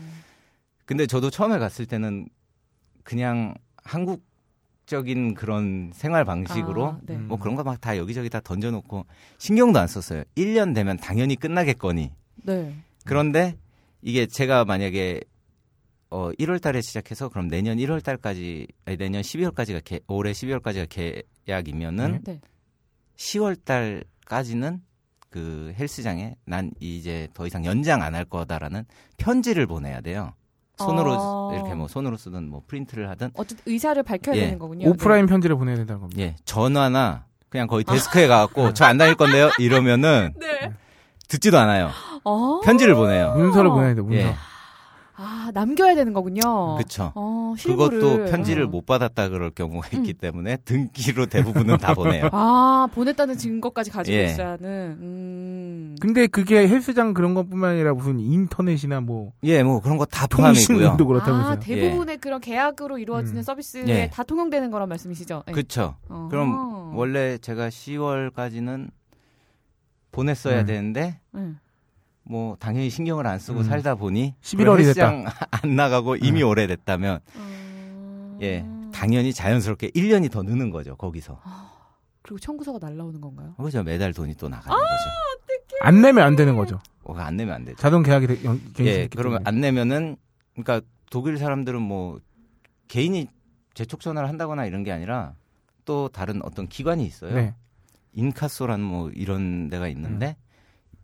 [0.87, 2.29] 근데 저도 처음에 갔을 때는
[3.03, 4.25] 그냥 한국
[4.87, 7.15] 적인 그런 생활 방식으로 아, 네.
[7.15, 7.29] 음.
[7.29, 9.07] 뭐 그런 거 막 다 여기저기 다 던져놓고
[9.39, 10.25] 신경도 안 썼어요.
[10.37, 12.11] 1년 되면 당연히 끝나겠거니.
[12.45, 12.75] 네.
[13.05, 13.57] 그런데
[14.03, 15.21] 이게 제가 만약에
[16.11, 20.89] 어 1월 달에 시작해서 그럼 내년 1월 달까지 아니 내년 12월까지가 개, 올해 12월까지가
[21.47, 22.41] 계약이면은 네.
[23.17, 24.83] 10월 달까지는
[25.31, 28.85] 그 헬스장에 난 이제 더 이상 연장 안 할 거다라는
[29.17, 30.35] 편지를 보내야 돼요.
[30.85, 31.55] 손으로 아.
[31.55, 34.41] 이렇게 뭐 손으로 쓰든 뭐 프린트를 하든 어쨌든 의사를 밝혀야 예.
[34.47, 34.89] 되는 거군요.
[34.91, 36.21] 오프라인 편지를 보내야 된다는 겁니다.
[36.23, 40.73] 예 전화나 그냥 거의 데스크에 가갖고 저 안 다닐 건데요 이러면은 네.
[41.29, 41.91] 듣지도 않아요.
[42.25, 42.61] 어.
[42.63, 43.35] 편지를 보내요.
[43.37, 44.17] 문서를 보내야 돼, 문서.
[44.29, 44.35] 예.
[45.25, 46.77] 아 남겨야 되는 거군요.
[46.77, 47.13] 그쵸.
[47.15, 47.55] 어.
[47.63, 48.67] 그것도 편지를 어.
[48.67, 52.29] 못 받았다 그럴 경우가 있기 때문에 등기로 대부분은 다 보내요.
[52.33, 54.25] 아 보냈다는 증거까지 가지고 예.
[54.25, 54.97] 있어야 하는.
[55.01, 55.97] 음.
[56.01, 61.07] 근데 그게 헬스장 그런 것뿐만 아니라 무슨 인터넷이나 뭐 예, 뭐 그런 거다 통신도 포함이고요.
[61.07, 61.53] 그렇다면서요.
[61.53, 63.43] 아 대부분의 그런 계약으로 이루어지는 음.
[63.43, 64.11] 서비스에 예.
[64.13, 65.45] 다 통용되는 거란 말씀이시죠?
[65.47, 65.53] 네.
[65.53, 65.95] 그쵸.
[66.09, 66.27] 어.
[66.31, 68.91] 그럼 원래 제가 10월까지는
[70.11, 70.67] 보냈어야 음.
[70.67, 71.59] 되는데 응.
[72.25, 73.65] 뭐 당연히 신경을 안 쓰고 음.
[73.65, 76.49] 살다 보니 11월이 헬스장 안 나가고 이미 음.
[76.49, 78.39] 오래됐다면 음.
[78.43, 81.41] 예 당연히 자연스럽게 1년이 더 느는 거죠 거기서
[82.23, 83.55] 그리고 청구서가 날라오는 건가요?
[83.57, 84.51] 그죠 매달 돈이 또 아!
[84.51, 85.11] 나가는 거죠
[85.81, 86.79] 안 내면 안 되는 거죠.
[87.03, 89.41] 어, 안 내면 안 되죠 자동 계약이 되, 연, 예 그러면.
[89.45, 90.17] 안 내면은
[90.55, 92.21] 그러니까 독일 사람들은 뭐
[92.87, 93.27] 개인이
[93.75, 95.35] 재촉 전화를 한다거나 이런 게 아니라
[95.85, 97.55] 또 다른 어떤 기관이 있어요 네.
[98.13, 100.37] 인카소라는 뭐 이런 데가 있는데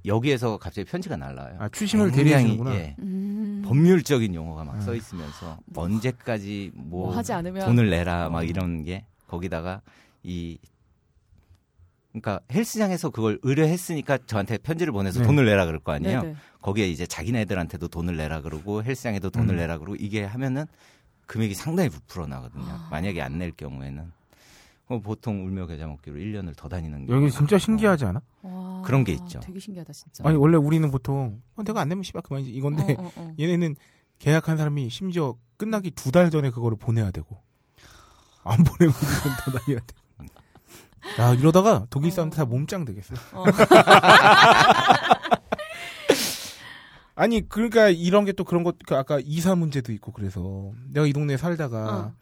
[0.05, 1.57] 여기에서 갑자기 편지가 날라와요.
[1.59, 2.75] 아, 추심을 굉장히, 대리하시는구나.
[2.77, 3.63] 예, 음.
[3.65, 4.81] 법률적인 용어가 막 음.
[4.81, 8.43] 써 있으면서 뭐, 언제까지 뭐, 뭐 하지 않으면 돈을 내라 막 어.
[8.45, 9.83] 이런 게 거기다가
[10.23, 10.59] 이
[12.13, 15.27] 그러니까 헬스장에서 그걸 의뢰했으니까 저한테 편지를 보내서 네.
[15.27, 16.23] 돈을 내라 그럴 거 아니에요.
[16.23, 16.37] 네네.
[16.63, 19.57] 거기에 이제 자기네들한테도 돈을 내라 그러고 헬스장에도 돈을 음.
[19.59, 20.65] 내라 그러고 이게 하면은
[21.27, 22.65] 금액이 상당히 부풀어 나거든요.
[22.67, 22.89] 아.
[22.91, 24.11] 만약에 안 낼 경우에는 어,
[25.03, 28.23] 보통 울며 겨자 먹기로 1년을 더 다니는 게 여기 진짜 신기하지 않아?
[28.43, 29.39] 와, 그런 게 있죠.
[29.41, 30.25] 되게 신기하다 진짜.
[30.27, 33.35] 아니 원래 우리는 보통 어, 내가 안 내면 씨발 그만이지 이건데 어, 어, 어.
[33.39, 33.77] 얘네는
[34.19, 37.37] 계약한 사람이 심지어 끝나기 두 달 전에 그거를 보내야 되고
[38.45, 39.95] 안 보내면 이건 더 난리가 돼.
[41.21, 43.15] 야 이러다가 독일 사람들 다 몸짱 되겠어.
[43.33, 43.45] 어.
[47.15, 51.13] 아니 그러니까 이런 게 또 그런 것 그 아까 이사 문제도 있고 그래서 내가 이
[51.13, 52.13] 동네에 살다가 어.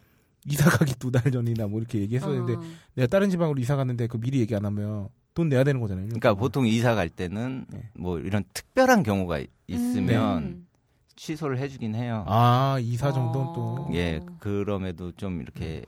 [0.48, 2.62] 이사 가기 두 달 전이나 뭐 이렇게 얘기했었는데 어.
[2.94, 6.06] 내가 다른 지방으로 이사 갔는데 그 미리 얘기 안 하면 돈 내야 되는 거잖아요.
[6.06, 7.90] 그러니까 보통 이사 갈 때는 네.
[7.94, 10.66] 뭐 이런 특별한 경우가 있으면 음.
[11.16, 12.24] 취소를 해주긴 해요.
[12.28, 13.52] 아 이사 정도는 어.
[13.54, 15.82] 또 예, 그럼에도 좀 이렇게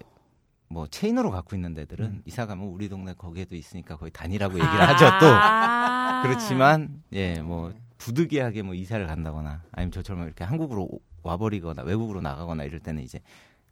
[0.71, 2.23] 뭐 체인으로 갖고 있는 데들은 음.
[2.27, 5.27] 이사 가면 우리 동네 거기에도 있으니까 거기 다니라고 얘기를 하죠 또.
[5.27, 6.21] 아.
[6.25, 12.65] 그렇지만 예, 뭐 부득이하게 뭐 이사를 간다거나 아니면 저처럼 이렇게 한국으로 오- 와버리거나 외국으로 나가거나
[12.65, 13.21] 이럴 때는 이제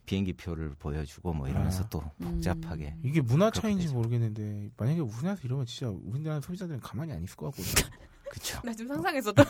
[0.07, 1.89] 비행기 표를 보여주고 뭐 이러면서 아.
[1.91, 3.89] 또 복잡하게 이게 문화 차이인지.
[3.89, 7.85] 모르겠는데 만약에 우리나라에서 이러면 진짜 우리나라 소비자들은 가만히 안 있을 것 같거든.
[8.31, 8.61] 그쵸.
[8.65, 9.33] 나 지금 상상했어.
[9.33, 9.45] 또.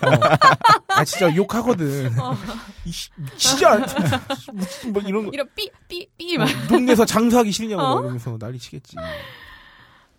[0.89, 2.11] 아 진짜 욕하거든.
[2.85, 3.79] 이 씨, 진짜
[4.93, 5.31] 뭐 이런 거.
[5.33, 6.49] 이런 삐삐삐 막.
[6.49, 7.95] 이 동네에서 장사하기 싫냐고 어?
[7.95, 8.97] 막 이러면서 난리 치겠지.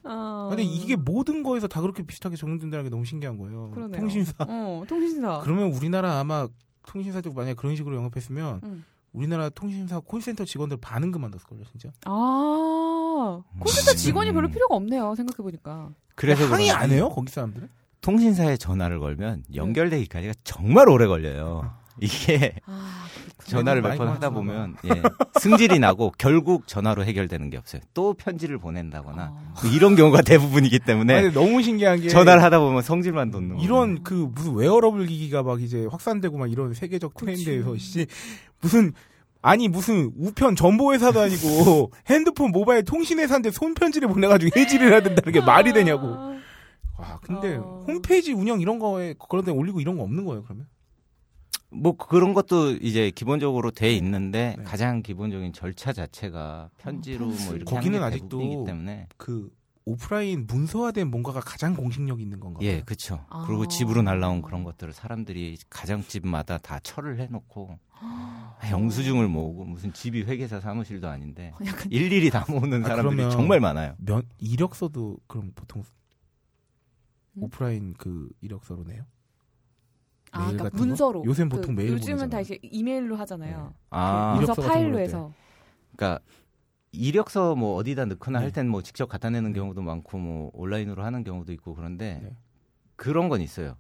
[0.04, 0.48] 어.
[0.50, 3.72] 근데 이게 모든 거에서 다 그렇게 비슷하게 적용된다는 게 너무 신기한 거예요.
[3.72, 4.00] 그러네요.
[4.00, 4.34] 통신사.
[4.40, 5.42] 어, 통신사.
[5.44, 6.48] 그러면 우리나라 아마
[6.88, 8.86] 통신사도 만약 에 그런 식으로 영업했으면 음.
[9.18, 11.90] 우리나라 통신사 콜센터 직원들 반은 그만뒀을걸요, 진짜.
[12.06, 14.36] 아, 콜센터 직원이 음.
[14.36, 15.16] 별로 필요가 없네요.
[15.16, 15.90] 생각해 보니까.
[16.16, 17.68] 그래서 항의 안 해요, 거기 사람들은?
[18.02, 21.72] 통신사에 전화를 걸면 연결되기까지가 정말 오래 걸려요.
[22.00, 23.06] 이게 아,
[23.46, 25.02] 전화를 몇 번 하다 보면 예,
[25.40, 27.82] 승질이 나고 결국 전화로 해결되는 게 없어요.
[27.96, 29.54] 또 편지를 보낸다거나 어.
[29.64, 33.64] 뭐 이런 경우가 대부분이기 때문에 아니, 너무 신기한 게 전화를 하다 보면 성질만 돋는 거예요.
[33.64, 38.06] 이런 그 무슨 웨어러블 기기가 막 이제 확산되고 막 이런 세계적 트렌드에서 씨
[38.62, 38.94] 무슨
[39.42, 45.32] 아니 무슨 우편 정보 회사도 아니고 핸드폰 모바일 통신 회사인데 손편지를 보내가지고 해지를 해야 된다는
[45.32, 46.08] 게 말이 되냐고.
[46.98, 47.86] 와 근데 어.
[47.88, 50.68] 홈페이지 운영 이런 거에 그런 데 올리고 이런 거 없는 거예요 그러면?
[51.70, 54.64] 뭐 그런 것도 이제 기본적으로 돼 있는데 네.
[54.64, 57.46] 가장 기본적인 절차 자체가 편지로 편지.
[57.46, 59.50] 뭐 이렇게 거기는 하는 게 아직도 때문에 그
[59.88, 62.68] 오프라인 문서화된 뭔가가 가장 공식력 있는 건가 봐요.
[62.68, 63.24] 예, 그렇죠.
[63.30, 63.46] 아.
[63.48, 67.80] 그리고 집으로 날라온 그런 것들을 사람들이 가정집마다 다 철을 해놓고
[68.70, 73.62] 영수증을 모으고 무슨 집이 회계사 사무실도 아닌데 약간 일일이 다 모으는 아, 사람들이 그러면- 정말
[73.62, 73.96] 많아요.
[74.00, 75.84] 면 이력서도 그럼 보통
[77.38, 77.44] 음?
[77.44, 79.06] 오프라인 그 이력서로 내요?
[80.32, 80.70] 아, 그러니까?
[80.74, 81.24] 문서로.
[81.26, 82.42] 요새는 그 보통 메일 요즘은 다 보내잖아요.
[82.42, 83.74] 이제 이메일로 하잖아요.
[83.92, 85.32] 아, 그 문서 파일로 거 해서.
[85.96, 86.22] 그러니까
[86.98, 88.46] 이력서 뭐 어디다 넣거나 네.
[88.46, 92.30] 할 때는 뭐 직접 갖다 내는 경우도 많고 뭐 온라인으로 하는 경우도 있고 그런데 네.
[92.96, 93.78] 그런 건 있어요.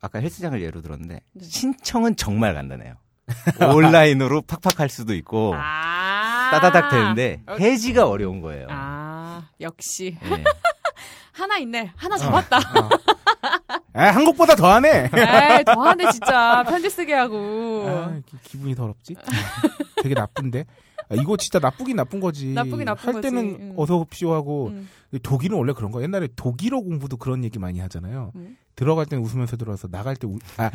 [0.00, 1.44] 아까 헬스장을 예로 들었는데 네.
[1.44, 2.94] 신청은 정말 간단해요.
[3.74, 6.48] 온라인으로 팍팍 할 수도 있고 아.
[6.50, 7.56] 따다닥 되는데 어.
[7.58, 8.66] 해지가 어려운 거예요.
[8.70, 10.18] 아, 역시.
[10.24, 10.44] 예.
[11.32, 11.82] 하나 있네.
[11.82, 11.92] 어.
[11.96, 12.58] 하나 잡았다.
[13.94, 15.10] 아, 한국보다 더하네.
[15.14, 16.62] 에이, 더하네, 진짜.
[16.64, 17.84] 편지 쓰게 하고.
[17.88, 19.16] 아, 기- 기분이 더럽지?
[20.02, 20.64] 되게 나쁜데?
[21.12, 22.52] 아, 이거 진짜 나쁘긴 나쁜 거지.
[22.52, 23.28] 나쁘긴 나쁜 할 거지.
[23.28, 23.74] 때는 응.
[23.76, 24.88] 어서 옵쇼 하고 음.
[25.22, 26.02] 독일은 원래 그런 거.
[26.02, 28.32] 옛날에 독일어 공부도 그런 얘기 많이 하잖아요.
[28.36, 28.56] 음.
[28.74, 30.70] 들어갈 때는 웃으면서 들어와서 나갈 때 우, 아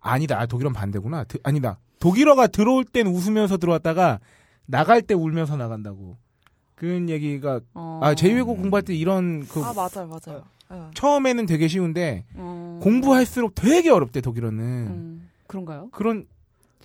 [0.00, 0.40] 아니다.
[0.40, 1.24] 아, 독일어는 반대구나.
[1.24, 1.78] 드- 아니다.
[2.00, 4.18] 독일어가 들어올 때는 웃으면서 들어왔다가
[4.66, 6.16] 나갈 때 울면서 나간다고.
[6.74, 8.00] 그런 얘기가 어.
[8.02, 10.42] 아 제외국 공부할 때 이런 그 아 맞아요 맞아요.
[10.72, 10.90] 예.
[10.94, 12.80] 처음에는 되게 쉬운데 어.
[12.82, 14.58] 공부할수록 되게 어렵대 독일어는.
[14.64, 15.90] 음, 그런가요?
[15.92, 16.24] 그런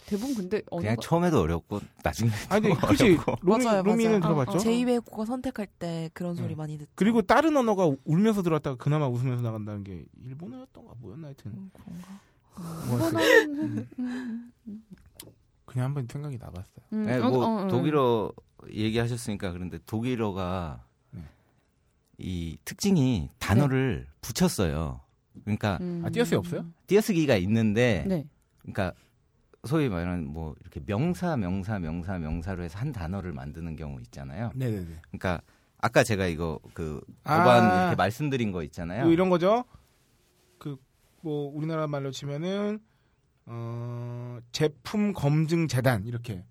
[0.06, 3.36] 대부분 근데 그냥 언어가 처음에도 어렵고 나중에 아니 어렵고.
[3.42, 4.22] 로미, 맞아요, 로미는 맞아요.
[4.22, 4.52] 들어봤죠?
[4.52, 6.56] 어, 제- 제2외 국어 선택할 때 그런 소리 네.
[6.56, 6.92] 많이 듣죠.
[6.96, 12.08] 그리고 다른 언어가 울면서 들어왔다가 그나마 웃으면서 나간다는 게 일본어였던가 뭐였나 하여튼 음, 그런가.
[12.88, 13.00] 뭐
[13.60, 13.88] 음,
[15.66, 16.86] 그냥 한번 생각이 나갔어요.
[16.94, 17.68] 음, 네, 어, 뭐 어, 어.
[17.68, 18.32] 독일어
[18.72, 21.22] 얘기하셨으니까 그런데 독일어가 네.
[22.18, 25.02] 이 특징이 단어를 붙였어요.
[25.44, 26.02] 그러니까 음.
[26.04, 26.66] 아 띄어쓰기 없어요?
[26.88, 28.26] 띄어쓰기가 있는데 네.
[28.62, 28.94] 그러니까
[29.66, 34.52] 소위 말하는 뭐 이렇게 명사 명사 명사 명사로 해서 한 단어를 만드는 경우 있잖아요.
[34.56, 35.02] 네네네.
[35.10, 35.42] 그러니까
[35.80, 37.38] 아까 제가 이거 그 아.
[37.38, 39.04] 법안 이렇게 말씀드린 거 있잖아요.
[39.04, 39.66] 뭐 이런 거죠.
[40.58, 40.78] 그
[41.22, 42.80] 뭐 우리나라 말로 치면은
[43.46, 46.46] 어 제품 검증 재단 이렇게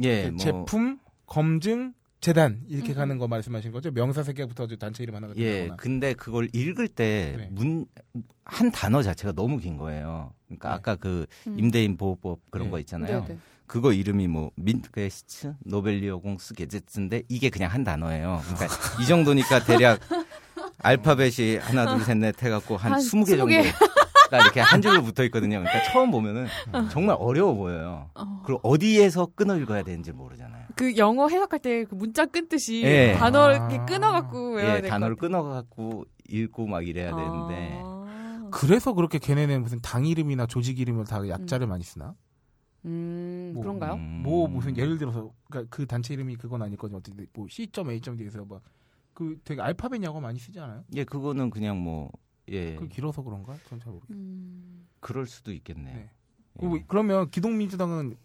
[0.00, 1.92] 예, 그뭐 제품 검증
[2.22, 2.94] 재단 이렇게 음.
[2.94, 3.90] 가는 거 말씀하신 거죠?
[3.90, 5.76] 명사 세 개부터 저 단체 이름 하나가 예, 들어가거나.
[5.76, 7.48] 근데 그걸 읽을 때 네.
[7.50, 10.32] 문한 단어 자체가 너무 긴 거예요.
[10.46, 10.74] 그러니까 네.
[10.76, 11.58] 아까 그 음.
[11.58, 12.70] 임대인 보호법 그런 네.
[12.70, 13.22] 거 있잖아요.
[13.26, 13.38] 네, 네.
[13.66, 18.40] 그거 이름이 뭐 민트게시츠 노벨리어 공스 게제츠인데 이게 그냥 한 단어예요.
[18.54, 18.66] 그러니까
[19.02, 19.98] 이 정도니까 대략
[20.78, 23.36] 알파벳이 하나 둘 셋 넷 해갖고 한한 20개 20개.
[23.38, 23.91] 정도
[24.32, 25.60] 가 이렇게 한 줄로 붙어 있거든요.
[25.60, 26.46] 그러니까 처음 보면은
[26.90, 28.10] 정말 어려워 보여요.
[28.14, 28.42] 어.
[28.44, 30.66] 그리고 어디에서 끊어 읽어야 되는지 모르잖아요.
[30.74, 33.14] 그 영어 해석할 때 그 문자 끊듯이 예.
[33.18, 33.70] 단어를 아.
[33.70, 35.16] 이렇게 끊어갖고 외워야 예, 될 단어를.
[35.16, 38.48] 끊어갖고 읽고 막 이래야 되는데 아.
[38.50, 42.14] 그래서 그렇게 걔네는 무슨 당 이름이나 조직 이름을 다 약자를 많이 쓰나?
[42.84, 43.94] 음, 뭐, 그런가요?
[43.94, 44.22] 음.
[44.24, 48.60] 뭐 무슨 예를 들어서 그러니까 그 단체 이름이 그건 아닐 거지 어떻게 뭐 C.A.D에서 막
[49.14, 50.84] 그 되게 알파벳 약어 많이 쓰지 않아요?
[50.94, 52.10] 예, 그거는 그냥 뭐
[52.52, 53.56] 예, 그 길어서 그런가?
[53.68, 54.16] 전 잘 모르겠어요.
[54.18, 54.86] 음.
[55.00, 55.94] 그럴 수도 있겠네요.
[55.96, 56.10] 네.
[56.62, 56.68] 예.
[56.68, 58.16] 그- 그러면 기독민주당은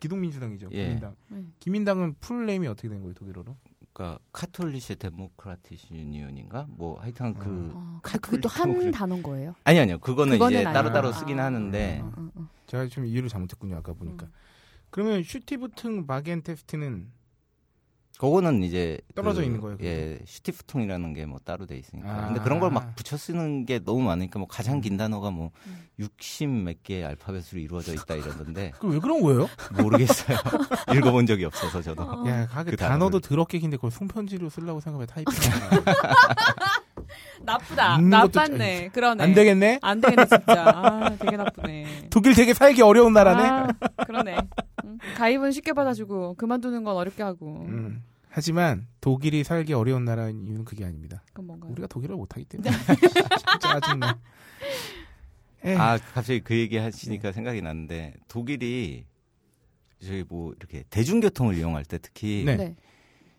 [0.00, 0.68] 기독민주당이죠.
[0.72, 0.84] 예.
[0.86, 1.16] 기민당.
[1.28, 1.44] 네.
[1.60, 3.56] 기민당은 full name이 어떻게 된 거예요 독일어로?
[3.92, 6.66] 그러니까 Katholische Demokratische Union인가?
[6.70, 8.00] 뭐 하여튼 그 어,
[8.40, 8.90] 또한 그래.
[8.90, 9.54] 단어인 거예요?
[9.64, 9.98] 아니 아니요.
[9.98, 10.72] 그거는, 그거는 이제 아니에요.
[10.74, 12.48] 따로따로 아, 쓰긴 아, 하는데 어.
[12.66, 14.26] 제가 좀 이해를 잘못했군요 아까 보니까.
[14.26, 14.32] 음.
[14.90, 17.10] 그러면 Stiftung Warentest는
[18.18, 19.88] 그거는 이제 떨어져 그, 있는 거예요, 그것도?
[19.88, 22.08] 예, 슈티프통이라는 게 뭐 따로 돼 있으니까.
[22.08, 22.26] 아.
[22.26, 24.80] 근데 그런 걸 막 붙여 쓰는 게 너무 많으니까 뭐 가장 음.
[24.80, 25.82] 긴 단어가 뭐 음.
[25.98, 29.48] 60몇 개의 알파벳으로 이루어져 있다 이러던데 그 왜 그런 거예요?
[29.80, 30.38] 모르겠어요.
[30.94, 32.02] 읽어본 적이 없어서 저도.
[32.02, 32.28] 어.
[32.28, 33.18] 야, 그그 단어도.
[33.20, 35.32] 더럽게 긴데 그걸 손편지로 쓰려고 생각하면 타이핑
[37.44, 37.98] 나쁘다.
[37.98, 38.88] 나빴네.
[38.92, 39.22] 그러네.
[39.24, 39.78] 안 되겠네.
[39.82, 40.64] 안 되겠네 진짜.
[40.74, 42.08] 아, 되게 나쁘네.
[42.10, 43.42] 독일 되게 살기 어려운 나라네.
[43.42, 43.68] 아,
[44.06, 44.36] 그러네.
[44.84, 44.98] 응.
[45.16, 47.64] 가입은 쉽게 받아주고 그만두는 건 어렵게 하고.
[47.68, 48.02] 음.
[48.28, 51.22] 하지만 독일이 살기 어려운 나라인 이유는 그게 아닙니다.
[51.28, 51.68] 그건 뭔가.
[51.68, 52.70] 우리가 독일을 못하기 때문에
[53.38, 54.18] 진짜 짜증나.
[55.64, 59.04] 에이, 아 갑자기 그 얘기 하시니까 생각이 났는데 독일이
[60.02, 62.56] 저희 뭐 이렇게 대중교통을 이용할 때 특히 네.
[62.56, 62.76] 네.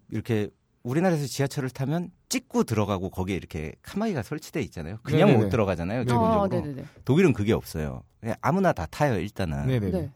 [0.10, 0.50] 이렇게
[0.84, 4.98] 우리나라에서 지하철을 타면 찍고 들어가고 거기에 이렇게 카마이가 설치돼 있잖아요.
[5.02, 5.44] 그냥 네네네.
[5.44, 6.00] 못 들어가잖아요.
[6.00, 6.06] 네.
[6.06, 6.42] 기본적으로.
[6.42, 6.86] 어, 네네네.
[7.04, 8.04] 독일은 그게 없어요.
[8.20, 9.68] 그냥 아무나 다 타요 일단은.
[9.68, 10.12] 네네네.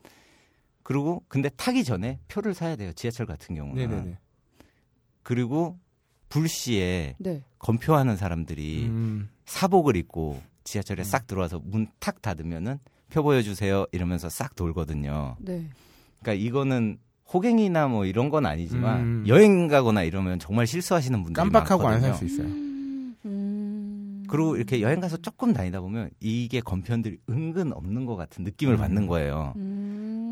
[0.87, 0.93] 네.
[0.93, 2.93] 그리고 근데 타기 전에 표를 사야 돼요.
[2.93, 3.75] 지하철 같은 경우는.
[3.89, 4.17] 네네네.
[5.23, 5.77] 그리고
[6.29, 7.43] 불시에 네.
[7.59, 11.03] 검표하는 사람들이 음, 사복을 입고 지하철에 음.
[11.03, 12.79] 싹 들어와서 문 탁 닫으면은
[13.09, 15.35] 표 보여주세요 이러면서 싹 돌거든요.
[15.39, 15.67] 네.
[16.21, 16.97] 그러니까 이거는
[17.33, 19.23] 호갱이나 뭐 이런 건 아니지만 음.
[19.27, 21.99] 여행 가거나 이러면 정말 실수하시는 분들이 깜빡하고 안.
[21.99, 22.47] 살 수 있어요.
[22.47, 24.23] 음, 음.
[24.29, 28.77] 그리고 이렇게 여행 가서 조금 다니다 보면 이게 검편들이 은근 없는 것 같은 느낌을 음.
[28.79, 29.53] 받는 거예요.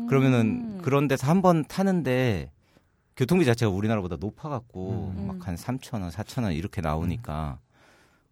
[0.06, 0.08] 음.
[0.08, 2.50] 그러면은 그런 데서 한 번 타는데
[3.16, 5.26] 교통비 자체가 우리나라보다 높아갖고 음.
[5.26, 7.58] 막한 3천 원, 4천 원 이렇게 나오니까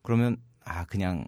[0.03, 1.27] 그러면 아 그냥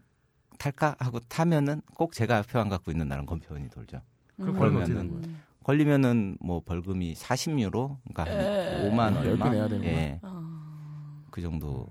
[0.59, 4.01] 탈까 하고 타면은 꼭 제가 표 안 갖고 있는 날은 검표원이 돌죠.
[4.41, 4.53] 음.
[4.53, 5.37] 그러면 어떻게 되는 거예요?
[5.65, 8.89] 걸리면은 뭐 벌금이 40유로, 그러니까 에.
[8.89, 9.93] 5만 열배 얼마, 내야 되는구나.
[9.93, 11.23] 예, 아.
[11.31, 11.89] 그 정도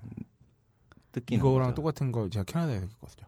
[1.12, 1.76] 뜯기는 이거랑 거죠.
[1.76, 3.26] 똑같은 거 제가 캐나다에서 겪었어요.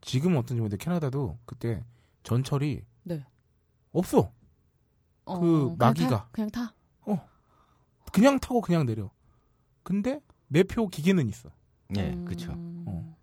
[0.00, 1.82] 지금 어떤지 모르는데 캐나다도 그때
[2.22, 3.24] 전철이 네.
[3.92, 4.30] 없어.
[5.24, 6.08] 어, 그 그냥 마귀가.
[6.08, 6.28] 타?
[6.32, 6.74] 그냥 타.
[8.12, 9.10] 그냥 타고 그냥 내려.
[9.82, 11.48] 근데 매표 기계는 있어.
[11.96, 12.24] 예, 음.
[12.26, 12.52] 그렇죠.
[12.86, 13.16] 어.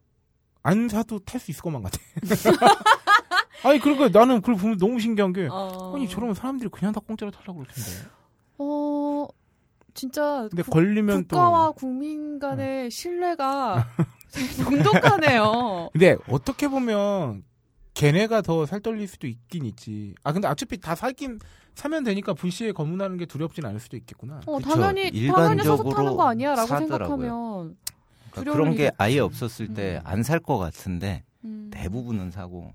[0.64, 1.98] 안 사도 탈 수 있을 것만 같아.
[3.64, 5.94] 아니 그러니까 나는 그걸 보면 너무 신기한 게 어.
[5.96, 8.10] 아니 저러면 사람들이 그냥 다 공짜로 타려고 그럴 텐데.
[8.58, 9.28] 어
[9.94, 13.88] 진짜 근데 국- 걸리면 국가와 또 국민 간의 신뢰가
[14.32, 15.90] 되게 돈독하네요.
[15.94, 17.44] 근데 어떻게 보면
[18.00, 20.16] 걔네가 더 살떨릴 수도 있긴 있지.
[20.24, 21.40] 아 근데 어차피 다 살긴
[21.76, 24.40] 사면 되니까 불시에 검문하는 게 두렵진 않을 수도 있겠구나.
[24.46, 24.70] 어, 그쵸.
[24.70, 27.18] 당연히 사서 일반적으로 타는 거 아니야라고 사더라고요.
[27.18, 27.78] 생각하면
[28.32, 29.44] 그러니까 그런 게 아예 없지.
[29.44, 30.02] 없었을 때 음.
[30.06, 31.70] 안살것 같은데 음.
[31.74, 32.74] 대부분은 사고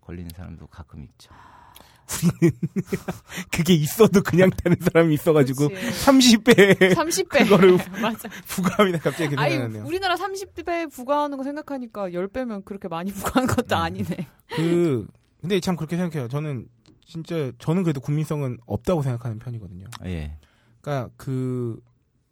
[0.00, 1.30] 걸리는 사람도 가끔 있죠.
[3.52, 6.06] 그게 있어도 그냥 타는 사람이 있어가지고 그치.
[6.06, 8.28] 30배 30배 그거를 맞아.
[8.46, 8.98] 부과합니다.
[8.98, 9.86] 갑자기 아니 생각나네요.
[9.86, 13.80] 우리나라 30배 부과하는 거 생각하니까 10배면 그렇게 많이 부과하는 것도 음.
[13.80, 14.26] 아니네.
[14.56, 15.06] 그
[15.40, 16.28] 근데 참 그렇게 생각해요.
[16.28, 16.66] 저는
[17.06, 19.86] 진짜 저는 그래도 국민성은 없다고 생각하는 편이거든요.
[20.06, 20.36] 예.
[20.80, 21.78] 그러니까 그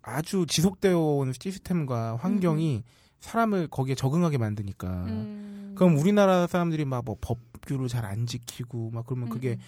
[0.02, 2.82] 아주 지속되어 온 시스템과 환경이
[3.26, 4.88] 사람을 거기에 적응하게 만드니까.
[5.06, 5.74] 음.
[5.76, 9.58] 그럼 우리나라 사람들이 막 뭐 법규를 잘 안 지키고 막 그러면 그게 음.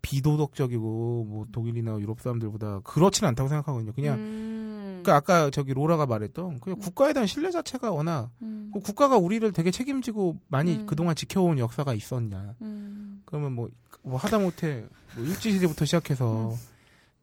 [0.00, 3.92] 비도덕적이고 뭐 독일이나 유럽 사람들보다 그렇지는 않다고 생각하거든요.
[3.92, 5.00] 그냥 음.
[5.02, 6.80] 그러니까 아까 저기 로라가 말했던 그냥 음.
[6.80, 8.70] 국가에 대한 신뢰 자체가 워낙 음.
[8.72, 10.86] 그 국가가 우리를 되게 책임지고 많이 음.
[10.86, 12.54] 그동안 지켜온 역사가 있었냐.
[12.62, 13.22] 음.
[13.24, 13.68] 그러면 뭐,
[14.02, 16.56] 뭐 하다못해 뭐 일제 시대부터 시작해서 음.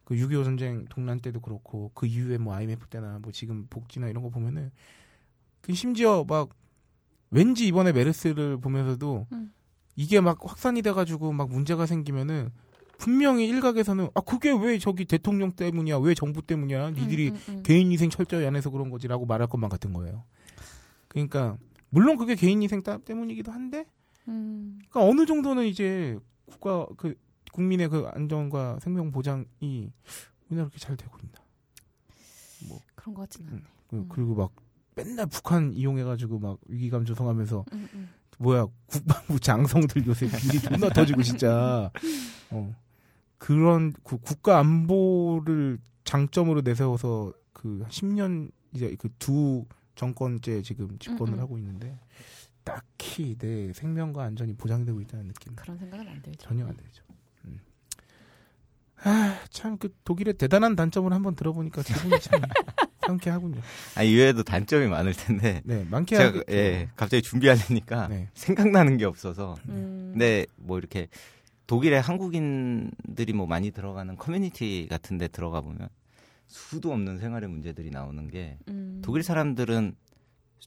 [0.06, 4.30] 그6.25 전쟁 동란 때도 그렇고 그 이후에 뭐 IMF 때나 뭐 지금 복지나 이런 거
[4.30, 4.72] 보면은
[5.66, 6.49] 그 심지어 막
[7.32, 9.51] 왠지 이번에 메르스를 보면서도 음.
[9.95, 12.51] 이게 막 확산이 돼가지고 막 문제가 생기면은
[12.99, 17.63] 분명히 일각에서는 아 그게 왜 저기 대통령 때문이야 왜 정부 때문이야 니들이 음, 음, 음.
[17.63, 20.24] 개인 희생 철저히 안 해서 그런 거지라고 말할 것만 같은 거예요.
[21.07, 21.57] 그러니까
[21.89, 23.86] 물론 그게 개인 따- 때문이기도 한데
[24.28, 24.78] 음.
[24.89, 27.16] 그러니까 어느 정도는 이제 국가 그
[27.53, 29.47] 국민의 그 안전과 생명 보장이
[30.47, 31.39] 우리나라 그렇게 잘 되고 있나.
[32.95, 33.61] 그런 것 같지는 않네.
[33.89, 34.05] 그- 음.
[34.09, 34.51] 그리고 막
[34.96, 38.10] 맨날 북한 이용해가지고 막 위기감 조성하면서 음, 음.
[38.38, 41.91] 뭐야 국방부 장성들 요새 일이 존나 터지고 진짜
[42.50, 42.76] 어
[43.38, 49.66] 그런 그 국가 안보를 장점으로 내세워서 그 10년 이제 그 두
[49.96, 51.39] 정권째 지금 집권을 음, 음.
[51.39, 51.98] 하고 있는데
[52.64, 56.38] 딱히 내 생명과 안전이 보장되고 있다는 느낌 그런 생각은 안 들죠.
[56.48, 57.04] 전혀 안 들죠.
[59.06, 59.12] 음.
[59.12, 62.41] 아참 그 독일의 대단한 단점을 한번 들어보니까 기분이 참
[63.06, 63.62] 상쾌하군요.
[63.95, 66.45] 아 이외에도 단점이 많을 텐데 네 많게 제가 하겠죠.
[66.51, 68.30] 예 갑자기 준비하려니까 네.
[68.34, 70.10] 생각나는 게 없어서 음.
[70.14, 71.08] 근데 뭐 이렇게
[71.68, 75.88] 독일에 한국인들이 뭐 많이 들어가는 커뮤니티 같은 데 들어가 보면
[76.47, 79.01] 수도 없는 생활의 문제들이 나오는 게 음.
[79.03, 79.95] 독일 사람들은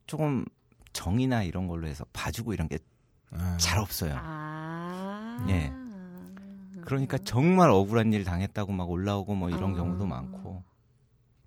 [0.07, 0.45] 조금
[0.93, 4.14] 정이나 이런 걸로 해서 봐주고 이런 게잘 아, 없어요.
[4.16, 5.47] 아.
[5.51, 5.72] 예.
[6.89, 9.76] 그러니까 정말 억울한 일 당했다고 막 올라오고 뭐 이런 아.
[9.76, 10.62] 경우도 많고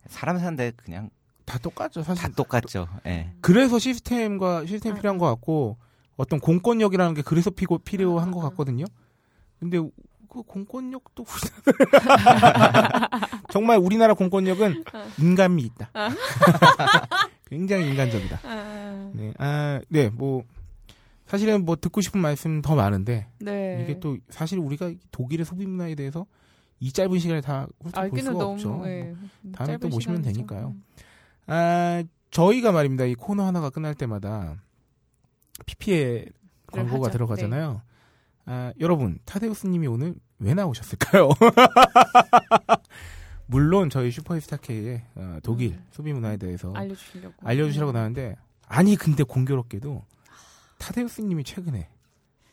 [0.05, 1.09] 사람 사는데 그냥
[1.45, 2.21] 다 똑같죠 사실.
[2.21, 2.87] 다 똑같죠.
[3.07, 3.33] 예.
[3.41, 5.77] 그래서 시스템과 시스템 필요한 것 같고
[6.15, 8.85] 어떤 공권력이라는 게 그래서 피고, 필요한 것 같거든요.
[9.59, 9.79] 근데
[10.29, 11.25] 그 공권력도
[13.49, 14.83] 정말 우리나라 공권력은
[15.17, 15.89] 인간미 있다.
[17.49, 18.39] 굉장히 인간적이다.
[18.43, 19.11] 아.
[19.15, 20.43] 네, 아, 네, 뭐
[21.31, 23.79] 사실은 뭐 듣고 싶은 말씀 더 많은데 네.
[23.81, 26.25] 이게 또 사실 우리가 독일의 소비 문화에 대해서
[26.81, 28.81] 이 짧은 시간에 다 훑어볼 수가 너무 없죠.
[28.85, 29.15] 예,
[29.53, 30.33] 다음에 또 모시면 시간이죠.
[30.33, 30.75] 되니까요.
[31.47, 33.05] 아, 저희가 말입니다.
[33.05, 34.61] 이 코너 하나가 끝날 때마다
[35.65, 36.33] PPL
[36.67, 37.13] 광고가 하죠.
[37.13, 37.81] 들어가잖아요.
[38.47, 41.29] 아, 여러분, 타데우스 님이 오늘 왜 나오셨을까요?
[43.47, 45.85] 물론 저희 슈퍼스타 K의 어, 독일 음.
[45.91, 48.35] 소비 문화에 대해서 알려주시려고 알려주시라고 나왔는데
[48.67, 50.03] 아니 근데 공교롭게도
[50.81, 51.87] 타데우스 님이 최근에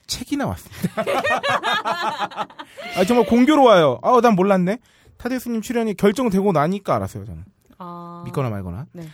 [0.07, 1.03] 책이 나왔습니다.
[2.97, 4.01] 아 정말 공교로워요.
[4.03, 4.79] 아우 난 몰랐네.
[5.16, 7.45] 타데우스 님 출연이 결정되고 나니까 알았어요 저는.
[7.79, 8.22] 아.
[8.26, 8.87] 믿거나 말거나.
[8.93, 9.09] 네.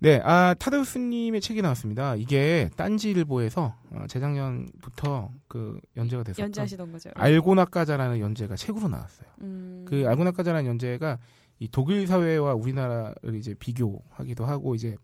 [0.00, 2.14] 네, 아, 타데우스님의 책이 나왔습니다.
[2.16, 6.42] 이게 딴지일보에서 어, 재작년부터 그 연재가 됐었죠.
[6.42, 7.10] 연재하시던 거죠.
[7.14, 9.26] 알고나 까자라는 연재가 책으로 나왔어요.
[9.40, 9.86] 음.
[9.88, 11.18] 그 알고나 까자라는 연재가
[11.58, 14.96] 이 독일 사회와 우리나라를 이제 비교하기도 하고 이제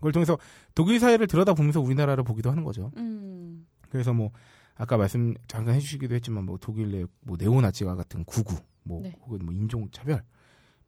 [0.00, 0.38] 그걸 통해서
[0.74, 2.90] 독일 사회를 들여다보면서 우리나라를 보기도 하는 거죠.
[2.96, 3.66] 음.
[3.90, 4.30] 그래서 뭐
[4.74, 9.14] 아까 말씀 잠깐 해주시기도 했지만 뭐 독일 내뭐 네오나치와 같은 구구, 뭐 네.
[9.22, 10.22] 혹은 뭐 인종 차별,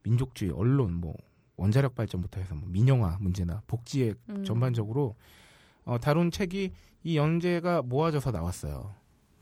[0.03, 1.15] 민족주의, 언론, 뭐
[1.57, 4.45] 원자력 발전부터 해서 뭐 민영화 문제나 복지에 음.
[4.45, 5.15] 전반적으로
[5.85, 6.73] 어, 다룬 책이
[7.05, 8.95] 이 연재가 모아져서 나왔어요.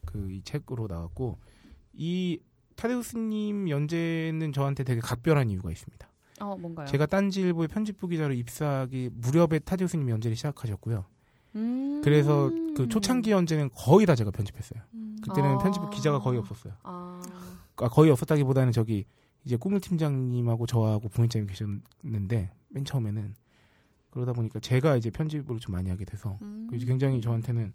[0.04, 1.38] 그 이 책으로 나왔고
[1.92, 2.40] 이
[2.76, 6.09] 타데우스님 연재는 저한테 되게 각별한 이유가 있습니다.
[6.40, 6.86] 어 뭔가요?
[6.86, 11.04] 제가 딴지일보의 편집부 기자로 입사하기 무렵에 타데우스님 연재를 시작하셨고요.
[11.56, 12.00] 음.
[12.02, 14.82] 그래서 그 초창기 연재는 거의 다 제가 편집했어요.
[15.22, 15.58] 그때는 아.
[15.58, 16.74] 편집부 기자가 거의 없었어요.
[16.82, 17.20] 아.
[17.76, 19.04] 아, 거의 없었다기보다는 저기
[19.44, 23.34] 이제 꾸물 팀장님하고 저하고 부인장님 계셨는데 맨 처음에는
[24.10, 26.66] 그러다 보니까 제가 이제 편집을 좀 많이 하게 돼서 음.
[26.70, 27.72] 그 굉장히 저한테는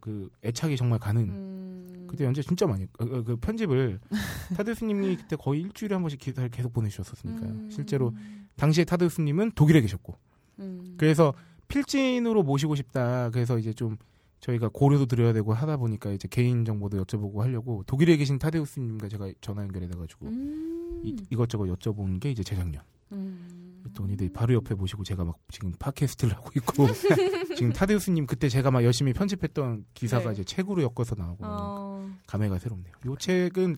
[0.00, 1.73] 그 애착이 정말 가는 음.
[2.14, 4.00] 그때 연재 진짜 많이 어, 어, 그 편집을
[4.56, 7.50] 타데스님이 그때 거의 일주일에 한 번씩 기사를 계속 보내주셨었으니까요.
[7.50, 7.70] 음.
[7.70, 8.14] 실제로
[8.56, 10.16] 당시에 타데스님은 독일에 계셨고
[10.60, 10.94] 음.
[10.96, 11.34] 그래서
[11.68, 13.30] 필진으로 모시고 싶다.
[13.30, 13.96] 그래서 이제 좀
[14.40, 19.32] 저희가 고려도 드려야 되고 하다 보니까 이제 개인 정보도 여쭤보고 하려고 독일에 계신 타데우스님과 제가
[19.40, 21.00] 전화 연결해 돼가지고 음.
[21.04, 22.82] 이, 이것저것 여쭤본 게 이제 재작년.
[23.12, 23.53] 음.
[23.94, 26.86] 그랬더니 네, 바로 옆에 모시고 제가 막 지금 팟캐스트를 하고 있고
[27.56, 30.32] 지금 타데우스님 그때 제가 막 열심히 편집했던 기사가 네.
[30.32, 32.10] 이제 책으로 엮어서 나오고 어.
[32.26, 32.92] 감회가 새롭네요.
[33.06, 33.76] 요 책은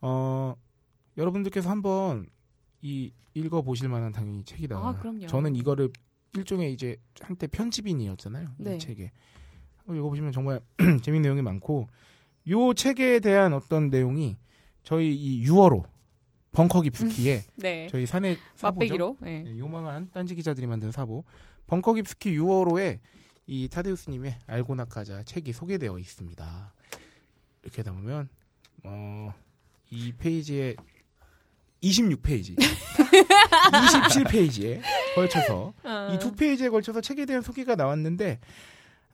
[0.00, 0.54] 어
[1.18, 2.26] 여러분들께서 한번
[2.80, 4.76] 이 읽어 보실 만한 당연히 책이다.
[4.76, 5.26] 아, 그럼요.
[5.26, 5.90] 저는 이거를
[6.34, 8.48] 일종의 이제 한때 편집인이었잖아요.
[8.58, 8.76] 네.
[8.76, 9.10] 이 책에
[9.78, 10.60] 한번 읽어 보시면 정말
[11.02, 11.88] 재밌는 내용이 많고
[12.48, 14.36] 요 책에 대한 어떤 내용이
[14.82, 15.84] 저희 이 6월호
[16.52, 17.88] 벙커 깊숙이에 네.
[17.90, 19.16] 저희 사내 사보죠.
[19.20, 19.42] 네.
[19.42, 21.24] 네, 요망한 딴지 기자들이 만든 사보
[21.66, 22.98] 벙커 깊숙이 6월호에
[23.46, 26.74] 이 타데우스님의 알고나 까자 책이 소개되어 있습니다.
[27.62, 28.28] 이렇게 하다 보면
[28.84, 29.34] 어,
[29.90, 30.76] 이 페이지에
[31.82, 32.56] 26페이지,
[33.72, 34.80] 27페이지에
[35.16, 36.08] 걸쳐서 어.
[36.14, 38.38] 이두 페이지에 걸쳐서 책에 대한 소개가 나왔는데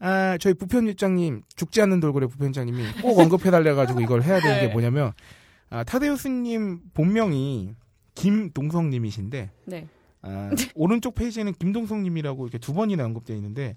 [0.01, 4.73] 아, 저희 부편일장님 죽지 않는 돌고래 부편장님이 꼭 언급해달래 가지고 이걸 해야 되는 게 네.
[4.73, 5.13] 뭐냐면
[5.71, 7.75] 아, 타데우스님 본명이
[8.15, 9.89] 김동성님이신데 네.
[10.23, 13.77] 아, 오른쪽 페이지에는 김동성님이라고 이렇게 두 번이나 언급되어 있는데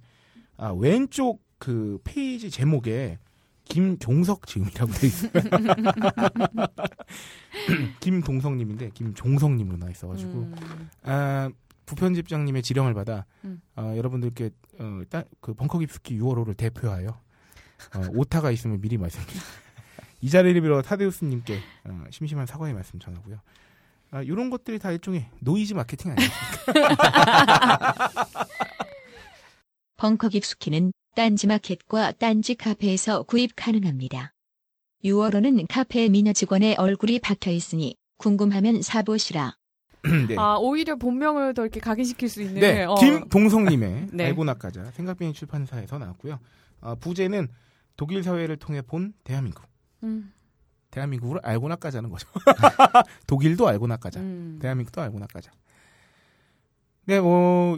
[0.58, 3.20] 아, 왼쪽 그 페이지 제목에
[3.66, 5.32] 김종석 지음이라고 돼 있어요.
[8.02, 10.56] 김동성님인데 김종성님으로 나와 있어가지고 음.
[11.04, 11.50] 아,
[11.86, 13.62] 부편집장님의 지령을 받아 음.
[13.76, 19.46] 어, 여러분들께 어, 따, 그 벙커 깊숙이 6월호를 대표하여 어, 오타가 있으면 미리 말씀드립니다.
[20.22, 23.40] 이 자리를 빌어 타데우스님께 어, 심심한 사과의 말씀 전하고요.
[24.12, 26.30] 아, 이런 것들이 다 일종의 노이즈 마케팅 아니에요?
[29.98, 34.34] 벙커 깊숙이는 딴지 마켓과 딴지 카페에서 구입 가능합니다.
[35.04, 39.56] 6월호는 카페 미녀 직원의 얼굴이 박혀 있으니 궁금하면 사보시라.
[40.28, 40.36] 네.
[40.38, 42.62] 아 오히려 본명을 더 이렇게 각인시킬 수 있는.
[42.62, 42.96] 네, 어.
[42.96, 44.26] 김동성님의 네.
[44.26, 46.40] 알고나 까자 생각비행 출판사에서 나왔고요.
[46.82, 47.48] 아, 부제는
[47.96, 49.71] 독일 사회를 통해 본 대한민국.
[50.04, 50.34] 음.
[50.92, 52.28] 대한민국을 알고나 까자는 거죠.
[53.28, 54.20] 독일도 알고나 까자.
[54.20, 54.60] 음.
[54.62, 55.52] 대한민국도 알고나 까자.
[57.06, 57.78] 네, 뭐,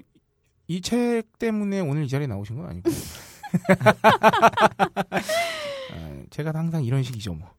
[0.68, 2.90] 이 책 때문에 오늘 이 자리에 나오신 건 아니고.
[5.94, 7.54] 어, 제가 항상 이런 식이죠, 뭐.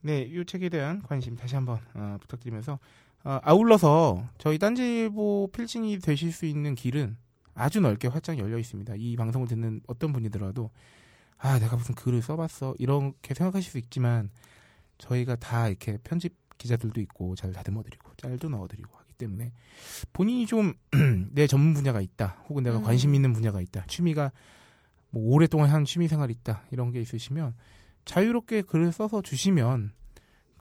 [0.00, 2.78] 네, 이 책에 대한 관심 다시 한번 어, 부탁드리면서
[3.24, 7.16] 어, 아울러서 저희 딴지일보 필진이 되실 수 있는 길은
[7.54, 8.94] 아주 넓게 활짝 열려 있습니다.
[8.96, 10.70] 이 방송을 듣는 어떤 분이더라도
[11.38, 14.30] 아 내가 무슨 글을 써봤어 이렇게 생각하실 수 있지만
[14.98, 19.52] 저희가 다 이렇게 편집 기자들도 있고 잘 다듬어드리고 짤도 넣어드리고 하기 때문에
[20.12, 20.74] 본인이 좀
[21.32, 22.82] 내 전문 분야가 있다 혹은 내가 음.
[22.82, 24.32] 관심 있는 분야가 있다 취미가
[25.10, 27.54] 뭐 오랫동안 한 취미 생활이 있다 이런 게 있으시면
[28.04, 29.92] 자유롭게 글을 써서 주시면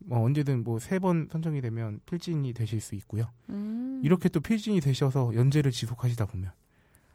[0.06, 3.32] 뭐 언제든 뭐 세 번 선정이 되면 필진이 되실 수 있고요.
[3.50, 4.00] 음.
[4.04, 6.52] 이렇게 또 필진이 되셔서 연재를 지속하시다 보면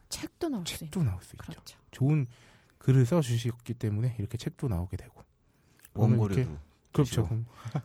[0.08, 0.78] 책도 나올 수.
[0.78, 1.44] 책도 나올 수 있죠.
[1.52, 1.78] 그렇죠.
[1.92, 2.26] 좋은
[2.82, 5.22] 글을 써 주셨기 때문에 이렇게 책도 나오게 되고.
[5.94, 6.40] 원고료도
[6.92, 7.28] 그렇죠.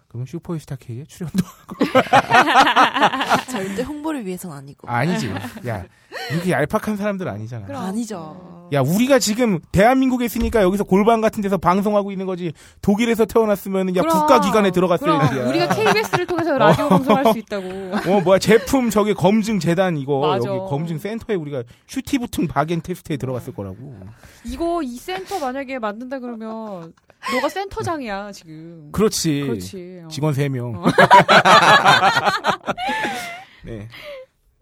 [0.10, 1.38] 그럼, 슈퍼스타 K의 출연도
[3.50, 4.88] 절대 홍보를 위해서는 아니고.
[4.90, 5.30] 아니지.
[5.68, 5.86] 야
[6.32, 7.68] 이렇게 얄팍한 사람들 아니잖아.
[7.68, 7.84] 그럼.
[7.84, 8.68] 아니죠.
[8.74, 12.52] 야 우리가 지금 대한민국에 있으니까 여기서 골방 같은 데서 방송하고 있는 거지.
[12.82, 14.20] 독일에서 태어났으면 야 그럼.
[14.20, 15.48] 국가 기관에 들어갔을 일이야.
[15.48, 17.66] 우리가 KBS를 통해서 라디오 방송할 수 있다고.
[18.12, 20.50] 어 뭐야 제품 저기 검증 재단 이거 맞아.
[20.50, 23.98] 여기 검증 센터에 우리가 Stiftung Warentest에 들어갔을 거라고.
[24.44, 26.92] 이거 이 센터 만약에 만든다 그러면
[27.34, 28.92] 너가 센터장이야 지금.
[28.92, 29.42] 그렇지.
[29.42, 30.02] 그렇지.
[30.06, 30.08] 어.
[30.08, 30.76] 직원 3명.
[30.76, 30.86] 어.
[33.66, 33.88] 네.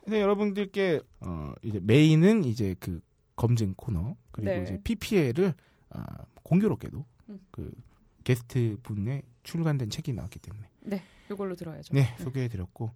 [0.04, 3.02] 그래서 여러분들께 어 이제 메인은 이제 그
[3.36, 4.62] 검증 코너 그리고 네.
[4.64, 5.54] 이제 PPL을
[5.90, 6.06] 아,
[6.44, 7.40] 공교롭게도 음.
[7.52, 7.72] 그
[8.24, 10.70] 게스트 분의 출간된 책이 나왔기 때문에
[11.32, 11.94] 이걸로 들어야죠.
[11.94, 12.92] 네 소개해 드렸고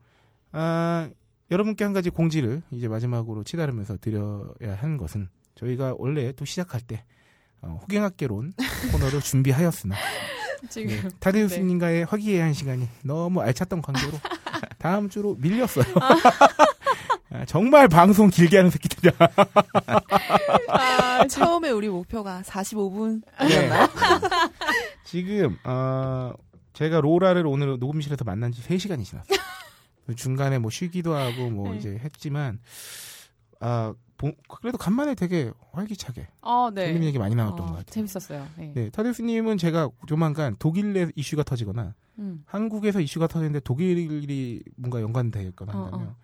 [0.52, 1.10] 아
[1.52, 7.04] 여러분께 한 가지 공지를 이제 마지막으로 치달으면서 드려야 하는 것은 저희가 원래 또 시작할 때
[7.62, 8.54] 어, 호갱학개론
[8.92, 9.96] 코너를 준비하였으나
[10.70, 14.12] 지금 네, 타데우스님과의 화기애애한 시간이 너무 알찼던 관계로
[14.78, 15.86] 다음 주로 밀렸어요.
[17.32, 19.12] 아, 정말 방송 길게 하는 새끼들이야.
[20.68, 23.22] 아, 처음에 우리 목표가 45분.
[23.42, 23.70] 네.
[25.06, 26.34] 지금 어,
[26.74, 29.38] 제가 로라를 오늘 녹음실에서 만난 지 3시간이 지났어요.
[30.16, 31.78] 중간에 뭐 쉬기도 하고 뭐 네.
[31.78, 32.60] 이제 했지만
[33.60, 34.09] 아 보-
[34.48, 36.88] 그래도 간만에 되게 활기차게 어, 네.
[36.88, 37.86] 재밌는 얘기 많이 나왔던 어, 것 같아요.
[37.86, 38.46] 재밌었어요.
[38.58, 38.72] 네.
[38.76, 42.44] 네, 타데우스님은 제가 조만간 독일 내 이슈가 터지거나 음.
[42.46, 46.16] 한국에서 이슈가 터지는데 독일이 뭔가 연관되거나 어, 한다면 어.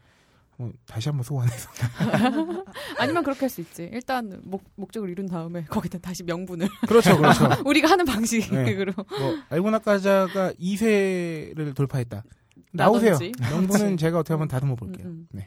[0.58, 1.70] 한번 다시 한번 소환해서
[2.98, 3.90] 아니면 그렇게 할 수 있지.
[3.92, 9.80] 일단 목, 목적을 이룬 다음에 거기다 다시 명분을 그렇죠 그렇죠 우리가 하는 방식으로 뭐 알고나
[9.80, 12.24] 까자가 2세를 돌파했다
[12.72, 13.32] 나오세요 나던지.
[13.52, 15.46] 명분은 제가 어떻게 한번 다듬어 볼게요 음, 네.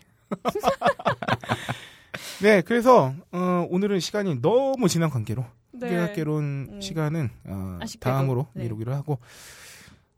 [2.42, 5.88] 네 그래서 어, 오늘은 시간이 너무 지난 관계로 네.
[5.90, 6.80] 계획개론 음.
[6.80, 8.10] 시간은 어, 아쉽게도.
[8.10, 8.62] 다음으로 네.
[8.64, 9.18] 미루기로 하고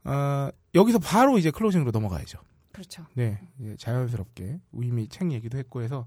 [0.05, 2.39] 어, 여기서 바로 이제 클로징으로 넘어가야죠
[2.73, 3.05] 그렇죠.
[3.15, 6.07] 네, 이제 자연스럽게 이미 책 얘기도 했고 해서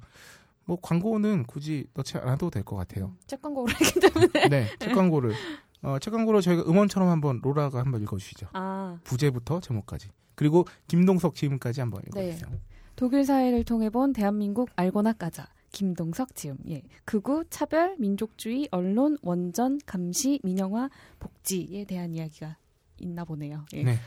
[0.65, 3.13] 뭐 광고는 굳이 넣지 않아도 될 것 같아요.
[3.27, 4.47] 책 광고를 했기 때문에.
[4.49, 5.33] 네, 책 광고를
[5.81, 8.47] 어, 책 광고로 저희가 음원처럼 한번 로라가 한번 읽어주시죠.
[8.53, 12.27] 아, 부제부터 제목까지 그리고 김동석 지음까지 한번 네.
[12.29, 12.49] 읽어주세요.
[12.95, 15.47] 독일 사회를 통해 본 대한민국 알고나 까자.
[15.73, 16.55] 김동석 지음.
[16.69, 16.81] 예.
[17.03, 22.55] 극우, 차별, 민족주의, 언론, 원전, 감시, 민영화, 복지에 대한 이야기가
[22.99, 23.65] 있나 보네요.
[23.73, 23.83] 예.
[23.83, 23.99] 네.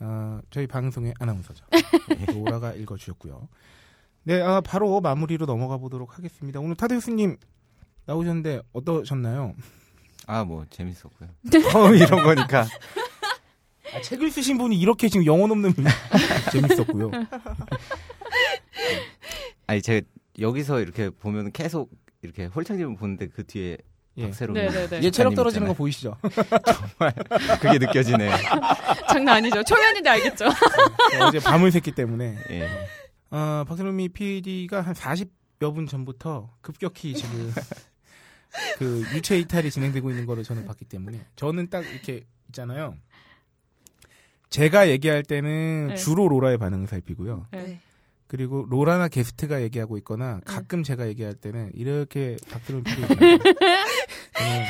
[0.00, 1.64] 어, 저희 방송의 아나운서죠.
[2.18, 3.48] 네, 로라가 읽어주셨고요.
[4.24, 6.60] 네, 아, 바로 마무리로 넘어가 보도록 하겠습니다.
[6.60, 7.36] 오늘 타데우스님
[8.06, 9.54] 나오셨는데 어떠셨나요?
[10.26, 11.28] 아 뭐 재밌었고요.
[11.72, 12.64] 처음 이런 거니까
[13.92, 15.86] 아, 책을 쓰신 분이 이렇게 지금 영혼 없는 분이
[16.52, 17.10] 재밌었고요.
[19.66, 20.06] 아니 제가
[20.38, 21.90] 여기서 이렇게 보면 계속
[22.22, 23.78] 이렇게 홀창집을 보는데 그 뒤에
[24.18, 24.24] 예.
[24.24, 24.56] 박세롬.
[24.56, 25.74] 얘 체력 작가님 떨어지는 거.
[25.74, 26.16] 보이시죠?
[27.60, 28.30] 그게 느껴지네요.
[29.08, 29.62] 장난 아니죠.
[29.62, 30.46] 초면인데 알겠죠.
[31.22, 32.68] 어제 밤을 샜기 때문에 예.
[33.30, 37.52] 어, 박세롬이 PD가 한 40여 분 전부터 급격히 지금
[38.78, 42.96] 그 유체 이탈이 진행되고 있는 거를 저는 봤기 때문에 저는 딱 이렇게 있잖아요.
[44.50, 45.94] 제가 얘기할 때는 네.
[45.94, 47.46] 주로 로라의 반응을 살피고요.
[47.52, 47.80] 네.
[48.32, 48.36] 네.
[48.36, 50.40] 그리고 로라나 게스트가 얘기하고 있거나 네.
[50.46, 52.36] 가끔 제가 얘기할 때는 이렇게
[52.82, 52.82] PD
[54.32, 54.64] 저는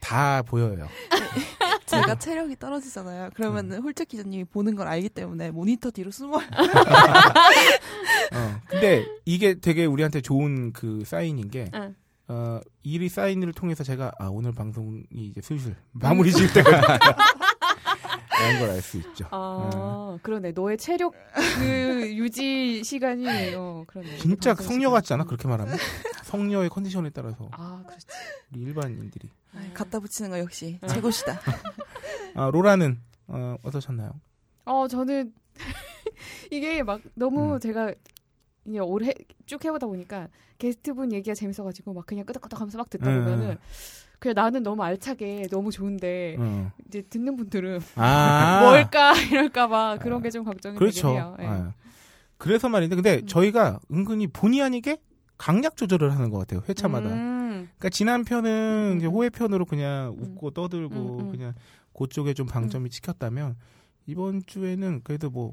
[0.00, 0.88] 다 보여요.
[1.86, 3.30] 제가 체력이 떨어지잖아요.
[3.34, 6.46] 그러면은 홀짝 기자님이 보는 걸 알기 때문에 모니터 뒤로 숨어요.
[8.32, 11.94] 어, 근데 이게 되게 우리한테 좋은 그 사인인 게, 응.
[12.28, 16.98] 어, 이 사인을 통해서 제가, 아, 오늘 방송이 이제 슬슬 마무리 지을 때가.
[18.42, 19.26] 라는 걸 알 수 있죠.
[19.30, 20.52] 아, 그러네.
[20.52, 21.14] 너의 체력
[21.58, 24.16] 그 유지 시간이 어, 그러네.
[24.18, 24.90] 진짜 성녀.
[24.90, 25.24] 같지 않아?
[25.24, 25.76] 그렇게 말하면?
[26.24, 28.06] 성녀의 컨디션에 따라서 아, 그렇지.
[28.52, 29.28] 우리 일반인들이.
[29.74, 30.88] 갖다 붙이는 거 역시 응.
[30.88, 31.38] 최고시다.
[32.34, 34.12] 아, 로라는, 어, 어떠셨나요?
[34.64, 35.32] 어, 저는
[36.50, 37.60] 이게 막 너무 음.
[37.60, 37.92] 제가
[38.64, 39.12] 이제 올해
[39.46, 40.28] 쭉 해보다 보니까
[40.58, 43.24] 게스트분 얘기가 재밌어가지고 막 그냥 끄덕끄덕 하면서 막 듣다 음.
[43.24, 43.58] 보면은
[44.22, 46.70] 그냥 나는 너무 알차게 너무 좋은데 어.
[46.86, 48.60] 이제 듣는 분들은 아.
[48.70, 51.08] 뭘까 이럴까봐 그런 게 좀 걱정이 그렇죠.
[51.08, 51.36] 되긴 해요.
[51.40, 51.44] 예.
[51.46, 51.72] 아.
[52.38, 53.26] 그래서 말인데 근데 음.
[53.26, 54.98] 저희가 은근히 본의 아니게
[55.38, 56.62] 강약 조절을 하는 것 같아요.
[56.68, 57.08] 회차마다.
[57.08, 57.68] 음.
[57.76, 58.96] 그러니까 지난 편은 음.
[58.98, 60.22] 이제 호회 편으로 그냥 음.
[60.22, 61.30] 웃고 떠들고 음, 음.
[61.32, 61.54] 그냥
[61.98, 63.56] 그쪽에 좀 방점이 찍혔다면
[64.06, 65.52] 이번 주에는 그래도 뭐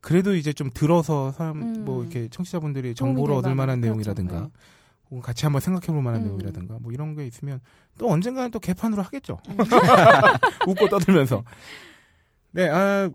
[0.00, 1.84] 그래도 이제 좀 들어서 사람 음.
[1.84, 4.50] 뭐 이렇게 청취자분들이 정보를 될 얻을 만한 내용이라든가 그렇죠.
[5.12, 6.26] 혹은 같이 한번 생각해 볼 만한 음.
[6.28, 7.60] 내용이라든가 뭐 이런 게 있으면
[7.98, 9.38] 또 언젠가는 또 개판으로 하겠죠.
[9.50, 9.56] 음.
[10.66, 11.44] 웃고 떠들면서.
[12.52, 13.10] 네, 아,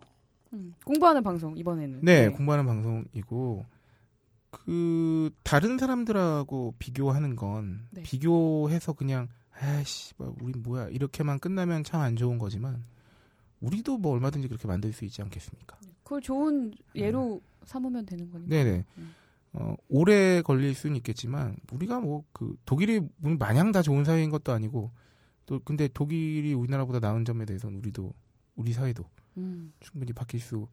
[0.54, 0.76] 음.
[0.86, 2.02] 공부하는 방송 이번에는.
[2.04, 3.66] 네, 공부하는 방송이고
[4.52, 8.04] 그 다른 사람들하고 비교하는 건 네.
[8.04, 9.28] 비교해서 그냥
[9.60, 12.84] 아씨, 뭐 우리 뭐야 이렇게만 끝나면 참 안 좋은 거지만
[13.60, 15.78] 우리도 뭐 얼마든지 그렇게 만들 수 있지 않겠습니까?
[16.04, 18.50] 그걸 좋은 예로 삼으면 되는 거니까.
[18.50, 18.86] 네네.
[19.00, 19.16] 음.
[19.54, 24.52] 어, 오래 걸릴 수는 있겠지만 우리가 뭐 그 독일이 뭐 마냥 다 좋은 사회인 것도
[24.52, 24.92] 아니고
[25.46, 28.14] 또 근데 독일이 우리나라보다 나은 점에 대해서는 우리도
[28.56, 29.04] 우리 사회도
[29.38, 29.74] 음.
[29.80, 30.68] 충분히 바뀔 수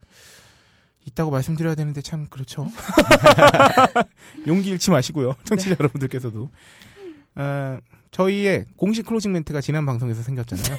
[1.07, 2.67] 있다고 말씀드려야 되는데 참 그렇죠.
[4.47, 5.35] 용기 잃지 마시고요.
[5.45, 6.51] 청취자 여러분들께서도.
[7.35, 10.79] 아, 저희의 공식 클로징 멘트가 지난 방송에서 생겼잖아요.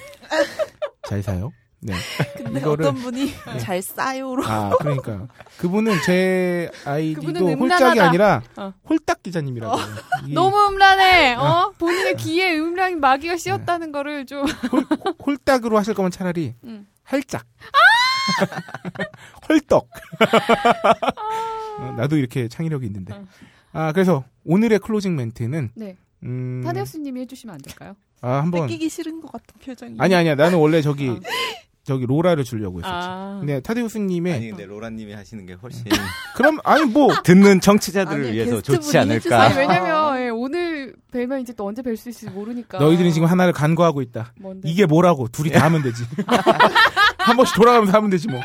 [1.07, 1.51] 잘 사요.
[1.85, 1.93] 네.
[2.35, 3.57] 근데 이거를- 어떤 분이 네.
[3.59, 5.27] 잘 싸요로 아, 그러니까.
[5.57, 7.99] 그분은 제 아이디도 홀짝이.
[7.99, 8.73] 아니라 어.
[8.89, 9.77] 홀딱 기자님이라고.
[10.27, 11.35] 이 너무 음란해.
[11.35, 11.73] 어?
[11.77, 14.45] 본인의 귀에 음란 마귀가 씌었다는 거를 좀.
[14.47, 14.83] 홀,
[15.25, 16.87] 홀딱으로 하실 거면 차라리 음.
[17.03, 17.45] 할짝.
[19.47, 19.87] 헐떡.
[21.79, 23.13] 어, 나도 이렇게 창의력이 있는데.
[23.13, 23.25] 어.
[23.73, 25.97] 아, 그래서 오늘의 클로징 멘트는 네.
[26.23, 27.95] 음, 타데우스님이 해주시면 안 될까요?
[28.21, 29.97] 아, 한번 뺏기기 싫은 것 같은 표정이.
[29.99, 30.33] 아니 아니야.
[30.35, 31.19] 나는 원래 저기 어.
[31.85, 32.91] 저기 로라를 주려고 했었지.
[32.91, 33.37] 아.
[33.39, 35.85] 근데 타데우스 님의 아니 근데 로라님이 하시는 게 훨씬
[36.35, 39.55] 그럼 아니 뭐 듣는 청취자들을 아니, 위해서 좋지 아니, 않을까.
[39.55, 42.79] 왜냐면 예, 오늘 뵈면 이제 또 언제 뵐 수 있을지 모르니까.
[42.79, 44.33] 너희들이 지금 하나를 간과하고 있다.
[44.39, 44.67] 뭔데?
[44.67, 46.03] 이게 뭐라고 둘이 다 하면 되지.
[47.19, 48.39] 한 번씩 돌아가면서 하면 되지 뭐.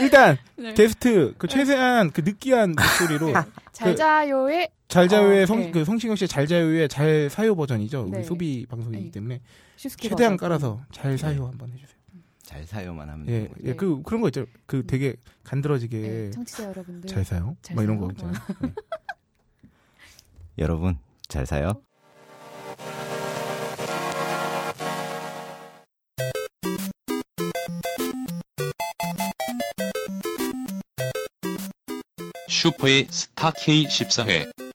[0.00, 0.74] 일단 네.
[0.74, 3.32] 게스트 그 최대한 그 느끼한 목소리로
[3.72, 5.70] 잘 자요의 잘자요의 어, 성, 네.
[5.70, 8.06] 그 성시경 씨의 잘자요의 잘 사요 버전이죠.
[8.08, 8.22] 우리 네.
[8.24, 9.10] 소비 방송이기 네.
[9.12, 9.40] 때문에
[9.76, 10.36] 최대한.
[10.36, 11.99] 깔아서 잘 사요 한번 해주세요.
[12.50, 13.60] 잘 사요만 하면 예, 되는 거죠.
[13.68, 14.44] 예, 그 그런 거 있죠.
[14.66, 17.08] 그 되게 간드러지게 네, 청취자 여러분들.
[17.08, 17.56] 잘 사요.
[17.62, 17.96] 잘 막 이런.
[17.98, 18.34] 거 있잖아요.
[18.62, 18.72] 네.
[20.58, 20.98] 여러분
[21.28, 21.80] 잘 사요.
[32.48, 34.69] 슈퍼의 스타 K14회